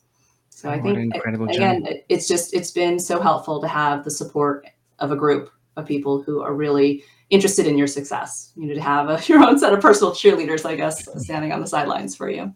So 0.49 0.69
oh, 0.69 0.73
I 0.73 0.81
think 0.81 1.15
again, 1.15 1.87
it's 2.09 2.27
just 2.27 2.53
it's 2.53 2.71
been 2.71 2.99
so 2.99 3.21
helpful 3.21 3.61
to 3.61 3.67
have 3.67 4.03
the 4.03 4.11
support 4.11 4.67
of 4.99 5.11
a 5.11 5.15
group 5.15 5.51
of 5.75 5.85
people 5.85 6.21
who 6.21 6.41
are 6.41 6.53
really 6.53 7.03
interested 7.29 7.67
in 7.67 7.77
your 7.77 7.87
success. 7.87 8.51
You 8.55 8.67
know, 8.67 8.73
to 8.75 8.81
have 8.81 9.09
a, 9.09 9.21
your 9.27 9.43
own 9.43 9.59
set 9.59 9.73
of 9.73 9.81
personal 9.81 10.13
cheerleaders, 10.13 10.65
I 10.65 10.75
guess, 10.75 11.07
standing 11.23 11.51
on 11.51 11.61
the 11.61 11.67
sidelines 11.67 12.15
for 12.15 12.29
you. 12.29 12.53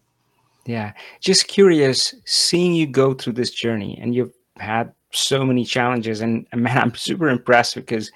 Yeah, 0.66 0.92
just 1.20 1.48
curious, 1.48 2.14
seeing 2.26 2.74
you 2.74 2.86
go 2.86 3.14
through 3.14 3.32
this 3.32 3.50
journey, 3.50 3.98
and 4.00 4.14
you've 4.14 4.32
had 4.58 4.92
so 5.12 5.44
many 5.44 5.64
challenges 5.64 6.20
and, 6.20 6.46
and 6.52 6.62
man 6.62 6.78
i'm 6.78 6.94
super 6.94 7.28
impressed 7.28 7.74
because 7.74 8.10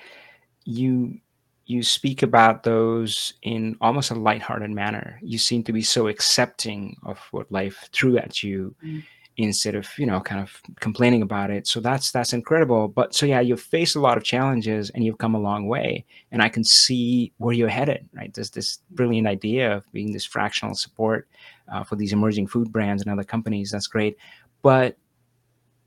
you 0.64 1.18
you 1.66 1.82
speak 1.82 2.22
about 2.22 2.62
those 2.62 3.34
in 3.42 3.76
almost 3.80 4.10
a 4.10 4.14
lighthearted 4.14 4.70
manner 4.70 5.18
you 5.22 5.38
seem 5.38 5.62
to 5.62 5.72
be 5.72 5.82
so 5.82 6.08
accepting 6.08 6.96
of 7.04 7.18
what 7.30 7.50
life 7.50 7.88
threw 7.92 8.16
at 8.18 8.42
you 8.42 8.74
mm. 8.84 9.02
Instead 9.36 9.74
of 9.74 9.88
you 9.98 10.06
know 10.06 10.20
kind 10.20 10.40
of 10.40 10.60
complaining 10.80 11.22
about 11.22 11.50
it. 11.50 11.66
So 11.66 11.80
that's 11.80 12.12
that's 12.12 12.32
incredible. 12.32 12.88
But 12.88 13.14
so 13.14 13.26
yeah 13.26 13.40
you've 13.40 13.60
faced 13.60 13.96
a 13.96 14.00
lot 14.00 14.16
of 14.16 14.24
challenges 14.24 14.90
and 14.90 15.04
you've 15.04 15.18
come 15.18 15.34
a 15.34 15.40
long 15.40 15.66
way. 15.66 16.04
And 16.32 16.42
i 16.42 16.48
can 16.48 16.64
see 16.64 17.32
where 17.38 17.54
you're 17.54 17.68
headed 17.68 18.08
right? 18.14 18.32
There's 18.32 18.50
this 18.50 18.78
brilliant 18.90 19.26
idea 19.26 19.76
of 19.76 19.90
being 19.92 20.12
this 20.12 20.24
fractional 20.24 20.74
support 20.74 21.28
uh, 21.72 21.84
for 21.84 21.96
these 21.96 22.12
emerging 22.12 22.46
food 22.46 22.72
brands 22.72 23.02
and 23.02 23.10
other 23.10 23.24
companies 23.24 23.70
that's 23.70 23.86
great. 23.86 24.16
But 24.62 24.96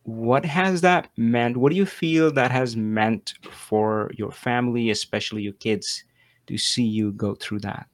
what 0.04 0.46
has 0.46 0.82
that 0.82 1.10
meant? 1.18 1.58
What 1.58 1.72
do 1.72 1.76
you 1.76 1.86
feel 1.86 2.32
that 2.32 2.52
has 2.52 2.78
meant 2.78 3.34
for 3.52 4.10
your 4.16 4.32
family, 4.32 4.90
especially 4.90 5.42
your 5.42 5.54
kids, 5.54 6.04
to 6.48 6.58
see 6.58 6.84
you 6.84 7.12
go 7.12 7.36
through 7.36 7.60
that? 7.60 7.88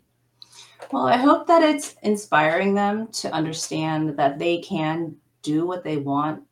Well, 0.91 1.08
I 1.08 1.18
hope 1.18 1.47
that 1.47 1.64
it's 1.64 1.95
inspiring 2.04 2.76
them 2.76 3.08
to 3.14 3.34
understand 3.34 4.18
that 4.18 4.38
they 4.38 4.60
can 4.60 5.16
do 5.44 5.68
what 5.68 5.84
they 5.84 5.98
want. 5.98 6.44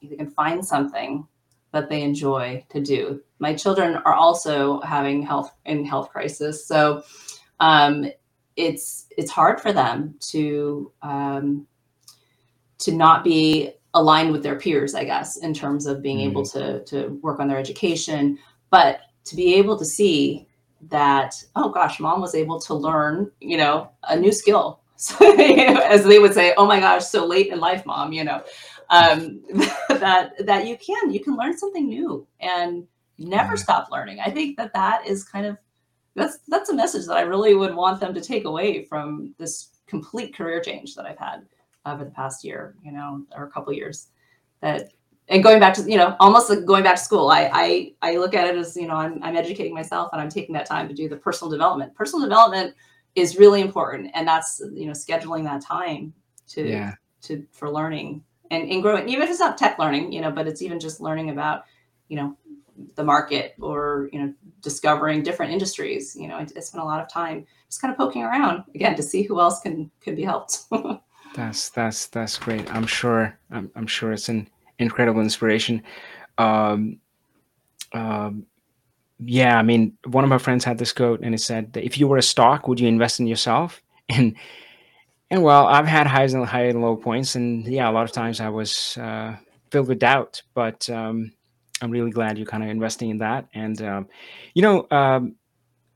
if 0.00 0.10
They 0.10 0.16
can 0.16 0.30
find 0.30 0.64
something 0.64 1.26
that 1.72 1.88
they 1.88 2.02
enjoy 2.02 2.64
to 2.70 2.80
do. 2.80 3.22
My 3.38 3.54
children 3.54 3.96
are 4.04 4.14
also 4.14 4.80
having 4.80 5.22
health 5.22 5.54
in 5.64 5.84
health 5.84 6.10
crisis, 6.10 6.66
so 6.66 7.02
um, 7.60 8.10
it's 8.56 9.06
it's 9.16 9.30
hard 9.30 9.60
for 9.60 9.72
them 9.72 10.16
to 10.30 10.92
um, 11.02 11.66
to 12.78 12.92
not 12.92 13.22
be 13.22 13.72
aligned 13.94 14.32
with 14.32 14.42
their 14.42 14.58
peers, 14.58 14.94
I 14.94 15.04
guess, 15.04 15.38
in 15.38 15.54
terms 15.54 15.86
of 15.86 16.02
being 16.02 16.18
mm-hmm. 16.18 16.30
able 16.30 16.44
to 16.46 16.84
to 16.84 17.18
work 17.22 17.40
on 17.40 17.48
their 17.48 17.58
education, 17.58 18.38
but 18.70 19.00
to 19.24 19.36
be 19.36 19.54
able 19.54 19.78
to 19.78 19.84
see 19.84 20.46
that 20.88 21.34
oh 21.56 21.68
gosh, 21.68 22.00
mom 22.00 22.20
was 22.20 22.34
able 22.34 22.60
to 22.60 22.74
learn, 22.74 23.30
you 23.40 23.56
know, 23.56 23.90
a 24.04 24.16
new 24.16 24.32
skill. 24.32 24.79
So, 25.18 25.24
as 25.24 26.04
they 26.04 26.18
would 26.18 26.34
say, 26.34 26.52
oh 26.58 26.66
my 26.66 26.78
gosh, 26.78 27.06
so 27.06 27.24
late 27.24 27.46
in 27.46 27.58
life, 27.58 27.86
mom, 27.86 28.12
you 28.12 28.22
know, 28.22 28.42
um, 28.90 29.40
that 29.88 30.32
that 30.44 30.66
you 30.66 30.76
can 30.76 31.10
you 31.10 31.20
can 31.20 31.36
learn 31.36 31.56
something 31.56 31.88
new 31.88 32.26
and 32.38 32.86
never 33.16 33.54
mm-hmm. 33.54 33.56
stop 33.56 33.88
learning. 33.90 34.20
I 34.20 34.30
think 34.30 34.58
that 34.58 34.74
that 34.74 35.06
is 35.06 35.24
kind 35.24 35.46
of 35.46 35.56
that's 36.16 36.40
that's 36.48 36.68
a 36.68 36.74
message 36.74 37.06
that 37.06 37.16
I 37.16 37.22
really 37.22 37.54
would 37.54 37.74
want 37.74 37.98
them 37.98 38.12
to 38.12 38.20
take 38.20 38.44
away 38.44 38.84
from 38.84 39.34
this 39.38 39.68
complete 39.86 40.34
career 40.34 40.60
change 40.60 40.94
that 40.96 41.06
I've 41.06 41.18
had 41.18 41.46
over 41.86 42.04
the 42.04 42.10
past 42.10 42.44
year, 42.44 42.74
you 42.84 42.92
know, 42.92 43.24
or 43.34 43.44
a 43.44 43.50
couple 43.50 43.72
years. 43.72 44.08
That 44.60 44.92
and 45.28 45.42
going 45.42 45.60
back 45.60 45.72
to 45.74 45.90
you 45.90 45.96
know 45.96 46.14
almost 46.20 46.50
like 46.50 46.66
going 46.66 46.82
back 46.82 46.96
to 46.96 47.02
school. 47.02 47.30
I 47.30 47.50
I 47.52 47.92
I 48.02 48.16
look 48.16 48.34
at 48.34 48.46
it 48.48 48.56
as 48.56 48.76
you 48.76 48.86
know 48.86 48.96
I'm 48.96 49.22
I'm 49.22 49.36
educating 49.36 49.72
myself 49.72 50.10
and 50.12 50.20
I'm 50.20 50.28
taking 50.28 50.52
that 50.56 50.66
time 50.66 50.88
to 50.88 50.94
do 50.94 51.08
the 51.08 51.16
personal 51.16 51.50
development. 51.50 51.94
Personal 51.94 52.28
development 52.28 52.74
is 53.14 53.36
really 53.36 53.60
important, 53.60 54.10
and 54.14 54.26
that's 54.26 54.62
you 54.72 54.86
know 54.86 54.92
scheduling 54.92 55.44
that 55.44 55.62
time 55.62 56.12
to 56.48 56.68
yeah. 56.68 56.94
to 57.22 57.46
for 57.52 57.70
learning 57.70 58.24
and, 58.50 58.70
and 58.70 58.82
growing. 58.82 59.08
Even 59.08 59.22
if 59.22 59.30
it's 59.30 59.40
not 59.40 59.58
tech 59.58 59.78
learning, 59.78 60.12
you 60.12 60.20
know, 60.20 60.30
but 60.30 60.46
it's 60.46 60.62
even 60.62 60.80
just 60.80 61.00
learning 61.00 61.30
about 61.30 61.64
you 62.08 62.16
know 62.16 62.36
the 62.94 63.04
market 63.04 63.54
or 63.60 64.08
you 64.12 64.20
know 64.20 64.32
discovering 64.62 65.22
different 65.22 65.52
industries 65.52 66.16
you 66.16 66.26
know 66.26 66.36
I, 66.36 66.46
I 66.56 66.60
spent 66.60 66.82
a 66.82 66.86
lot 66.86 67.02
of 67.02 67.12
time 67.12 67.44
just 67.68 67.82
kind 67.82 67.92
of 67.92 67.98
poking 67.98 68.22
around 68.22 68.64
again 68.74 68.96
to 68.96 69.02
see 69.02 69.22
who 69.22 69.38
else 69.38 69.60
can 69.60 69.90
can 70.00 70.14
be 70.14 70.22
helped 70.22 70.60
That's 71.34 71.70
that's 71.70 72.06
that's 72.08 72.38
great. 72.38 72.72
I'm 72.74 72.86
sure. 72.86 73.38
I'm, 73.50 73.70
I'm 73.76 73.86
sure 73.86 74.12
it's 74.12 74.28
an 74.28 74.48
incredible 74.78 75.20
inspiration. 75.20 75.82
Um, 76.38 76.98
um, 77.92 78.46
yeah, 79.24 79.58
I 79.58 79.62
mean, 79.62 79.96
one 80.04 80.24
of 80.24 80.30
my 80.30 80.38
friends 80.38 80.64
had 80.64 80.78
this 80.78 80.92
quote, 80.92 81.20
and 81.22 81.34
it 81.34 81.40
said, 81.40 81.76
"If 81.76 81.98
you 81.98 82.08
were 82.08 82.16
a 82.16 82.22
stock, 82.22 82.68
would 82.68 82.80
you 82.80 82.88
invest 82.88 83.20
in 83.20 83.26
yourself?" 83.26 83.82
And 84.12 84.34
and 85.30 85.44
well, 85.44 85.66
I've 85.68 85.86
had 85.86 86.08
highs 86.08 86.34
and 86.34 86.44
high 86.44 86.64
and 86.64 86.82
low 86.82 86.96
points, 86.96 87.36
and 87.36 87.64
yeah, 87.64 87.88
a 87.88 87.92
lot 87.92 88.02
of 88.02 88.10
times 88.10 88.40
I 88.40 88.48
was 88.48 88.98
uh, 88.98 89.36
filled 89.70 89.86
with 89.86 90.00
doubt. 90.00 90.42
But 90.52 90.90
um, 90.90 91.30
I'm 91.80 91.92
really 91.92 92.10
glad 92.10 92.36
you're 92.36 92.46
kind 92.46 92.64
of 92.64 92.70
investing 92.70 93.10
in 93.10 93.18
that. 93.18 93.46
And 93.54 93.80
um, 93.82 94.08
you 94.52 94.62
know, 94.62 94.88
um, 94.90 95.36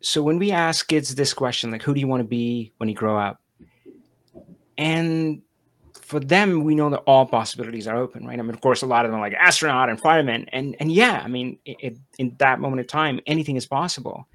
so 0.00 0.22
when 0.22 0.38
we 0.38 0.52
ask 0.52 0.86
kids 0.86 1.12
this 1.14 1.34
question, 1.34 1.72
like, 1.72 1.82
"Who 1.82 1.92
do 1.92 1.98
you 1.98 2.06
want 2.06 2.20
to 2.20 2.28
be 2.28 2.72
when 2.76 2.88
you 2.88 2.94
grow 2.94 3.18
up?" 3.18 3.40
and 4.76 5.42
for 6.14 6.20
them 6.20 6.62
we 6.62 6.76
know 6.76 6.90
that 6.90 7.02
all 7.08 7.26
possibilities 7.26 7.88
are 7.88 7.96
open 7.96 8.24
right? 8.24 8.38
I 8.38 8.42
mean 8.42 8.54
of 8.54 8.60
course 8.60 8.82
a 8.82 8.86
lot 8.86 9.04
of 9.04 9.10
them 9.10 9.20
like 9.20 9.34
astronaut 9.34 9.88
and 9.88 10.00
fireman 10.00 10.46
and 10.52 10.76
and 10.78 10.92
yeah 10.92 11.20
i 11.24 11.28
mean 11.28 11.58
it, 11.64 11.98
in 12.18 12.36
that 12.38 12.60
moment 12.60 12.80
of 12.80 12.86
time 12.86 13.20
anything 13.26 13.56
is 13.56 13.66
possible. 13.66 14.28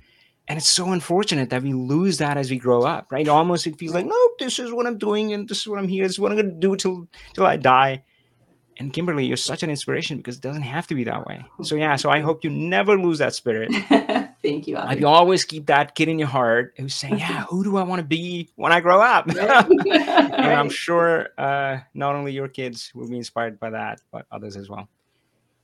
And 0.50 0.58
it's 0.58 0.68
so 0.68 0.92
unfortunate 0.92 1.52
that 1.52 1.62
we 1.62 1.74
lose 1.74 2.18
that 2.18 2.36
as 2.36 2.50
we 2.50 2.58
grow 2.58 2.82
up 2.82 3.12
right? 3.12 3.28
Almost 3.28 3.66
it 3.66 3.80
feels 3.80 3.94
like 3.94 4.06
no 4.06 4.30
this 4.40 4.60
is 4.60 4.74
what 4.74 4.88
i'm 4.88 4.98
doing 4.98 5.32
and 5.34 5.48
this 5.48 5.60
is 5.60 5.68
what 5.68 5.80
i'm 5.80 5.88
here 5.88 6.04
this 6.04 6.14
is 6.14 6.20
what 6.20 6.32
i'm 6.34 6.38
going 6.38 6.54
to 6.54 6.68
do 6.68 6.76
till 6.76 7.08
till 7.34 7.46
i 7.46 7.56
die. 7.56 8.04
And 8.78 8.92
kimberly 8.92 9.26
you're 9.26 9.38
such 9.38 9.64
an 9.64 9.70
inspiration 9.70 10.18
because 10.18 10.36
it 10.36 10.42
doesn't 10.42 10.64
have 10.64 10.88
to 10.88 10.96
be 10.96 11.06
that 11.06 11.26
way. 11.28 11.46
So 11.64 11.76
yeah 11.76 11.96
so 11.96 12.10
i 12.10 12.20
hope 12.20 12.44
you 12.44 12.50
never 12.50 12.98
lose 12.98 13.20
that 13.20 13.34
spirit 13.36 13.72
Thank 14.50 14.68
you. 14.68 14.78
Avi. 14.78 15.00
you 15.00 15.08
always 15.08 15.46
keep 15.46 15.68
that 15.68 15.96
kid 15.96 16.10
in 16.10 16.20
your 16.20 16.28
heart 16.28 16.74
who's 16.78 16.96
saying, 16.96 17.20
"Yeah, 17.20 17.44
who 17.50 17.64
do 17.64 17.78
I 17.78 17.84
want 17.84 18.00
to 18.00 18.08
be 18.08 18.50
when 18.56 18.72
I 18.72 18.80
grow 18.80 19.02
up?" 19.02 19.28
Right. 19.28 19.66
and 19.92 20.54
I'm 20.54 20.70
sure 20.86 21.30
uh, 21.38 21.80
not 21.94 22.16
only 22.16 22.32
your 22.32 22.48
kids 22.48 22.92
will 22.96 23.08
be 23.08 23.18
inspired 23.18 23.60
by 23.60 23.70
that, 23.72 24.02
but 24.12 24.26
others 24.32 24.58
as 24.58 24.70
well. 24.70 24.88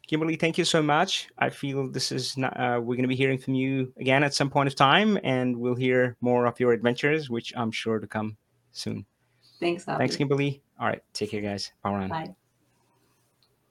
Kimberly, 0.08 0.36
thank 0.36 0.58
you 0.58 0.66
so 0.66 0.84
much. 0.84 1.30
I 1.40 1.50
feel 1.50 1.90
this 1.90 2.12
is 2.12 2.38
not, 2.38 2.56
uh, 2.60 2.80
we're 2.80 2.96
going 2.96 3.02
to 3.02 3.08
be 3.08 3.16
hearing 3.16 3.40
from 3.40 3.56
you 3.56 3.92
again 3.98 4.24
at 4.24 4.36
some 4.36 4.52
point 4.52 4.68
of 4.68 4.76
time, 4.76 5.18
and 5.24 5.58
we'll 5.58 5.74
hear 5.74 6.16
more 6.22 6.46
of 6.46 6.60
your 6.60 6.74
adventures, 6.74 7.28
which 7.32 7.54
I'm 7.56 7.72
sure 7.72 8.00
to 8.00 8.06
come 8.06 8.38
soon. 8.72 9.08
Thanks. 9.60 9.88
Avi. 9.88 9.98
Thanks, 9.98 10.16
Kimberly. 10.16 10.62
All 10.80 10.86
right, 10.86 11.02
take 11.14 11.32
care, 11.32 11.42
guys. 11.42 11.72
Power 11.82 11.98
on. 11.98 12.10
Bye. 12.10 12.36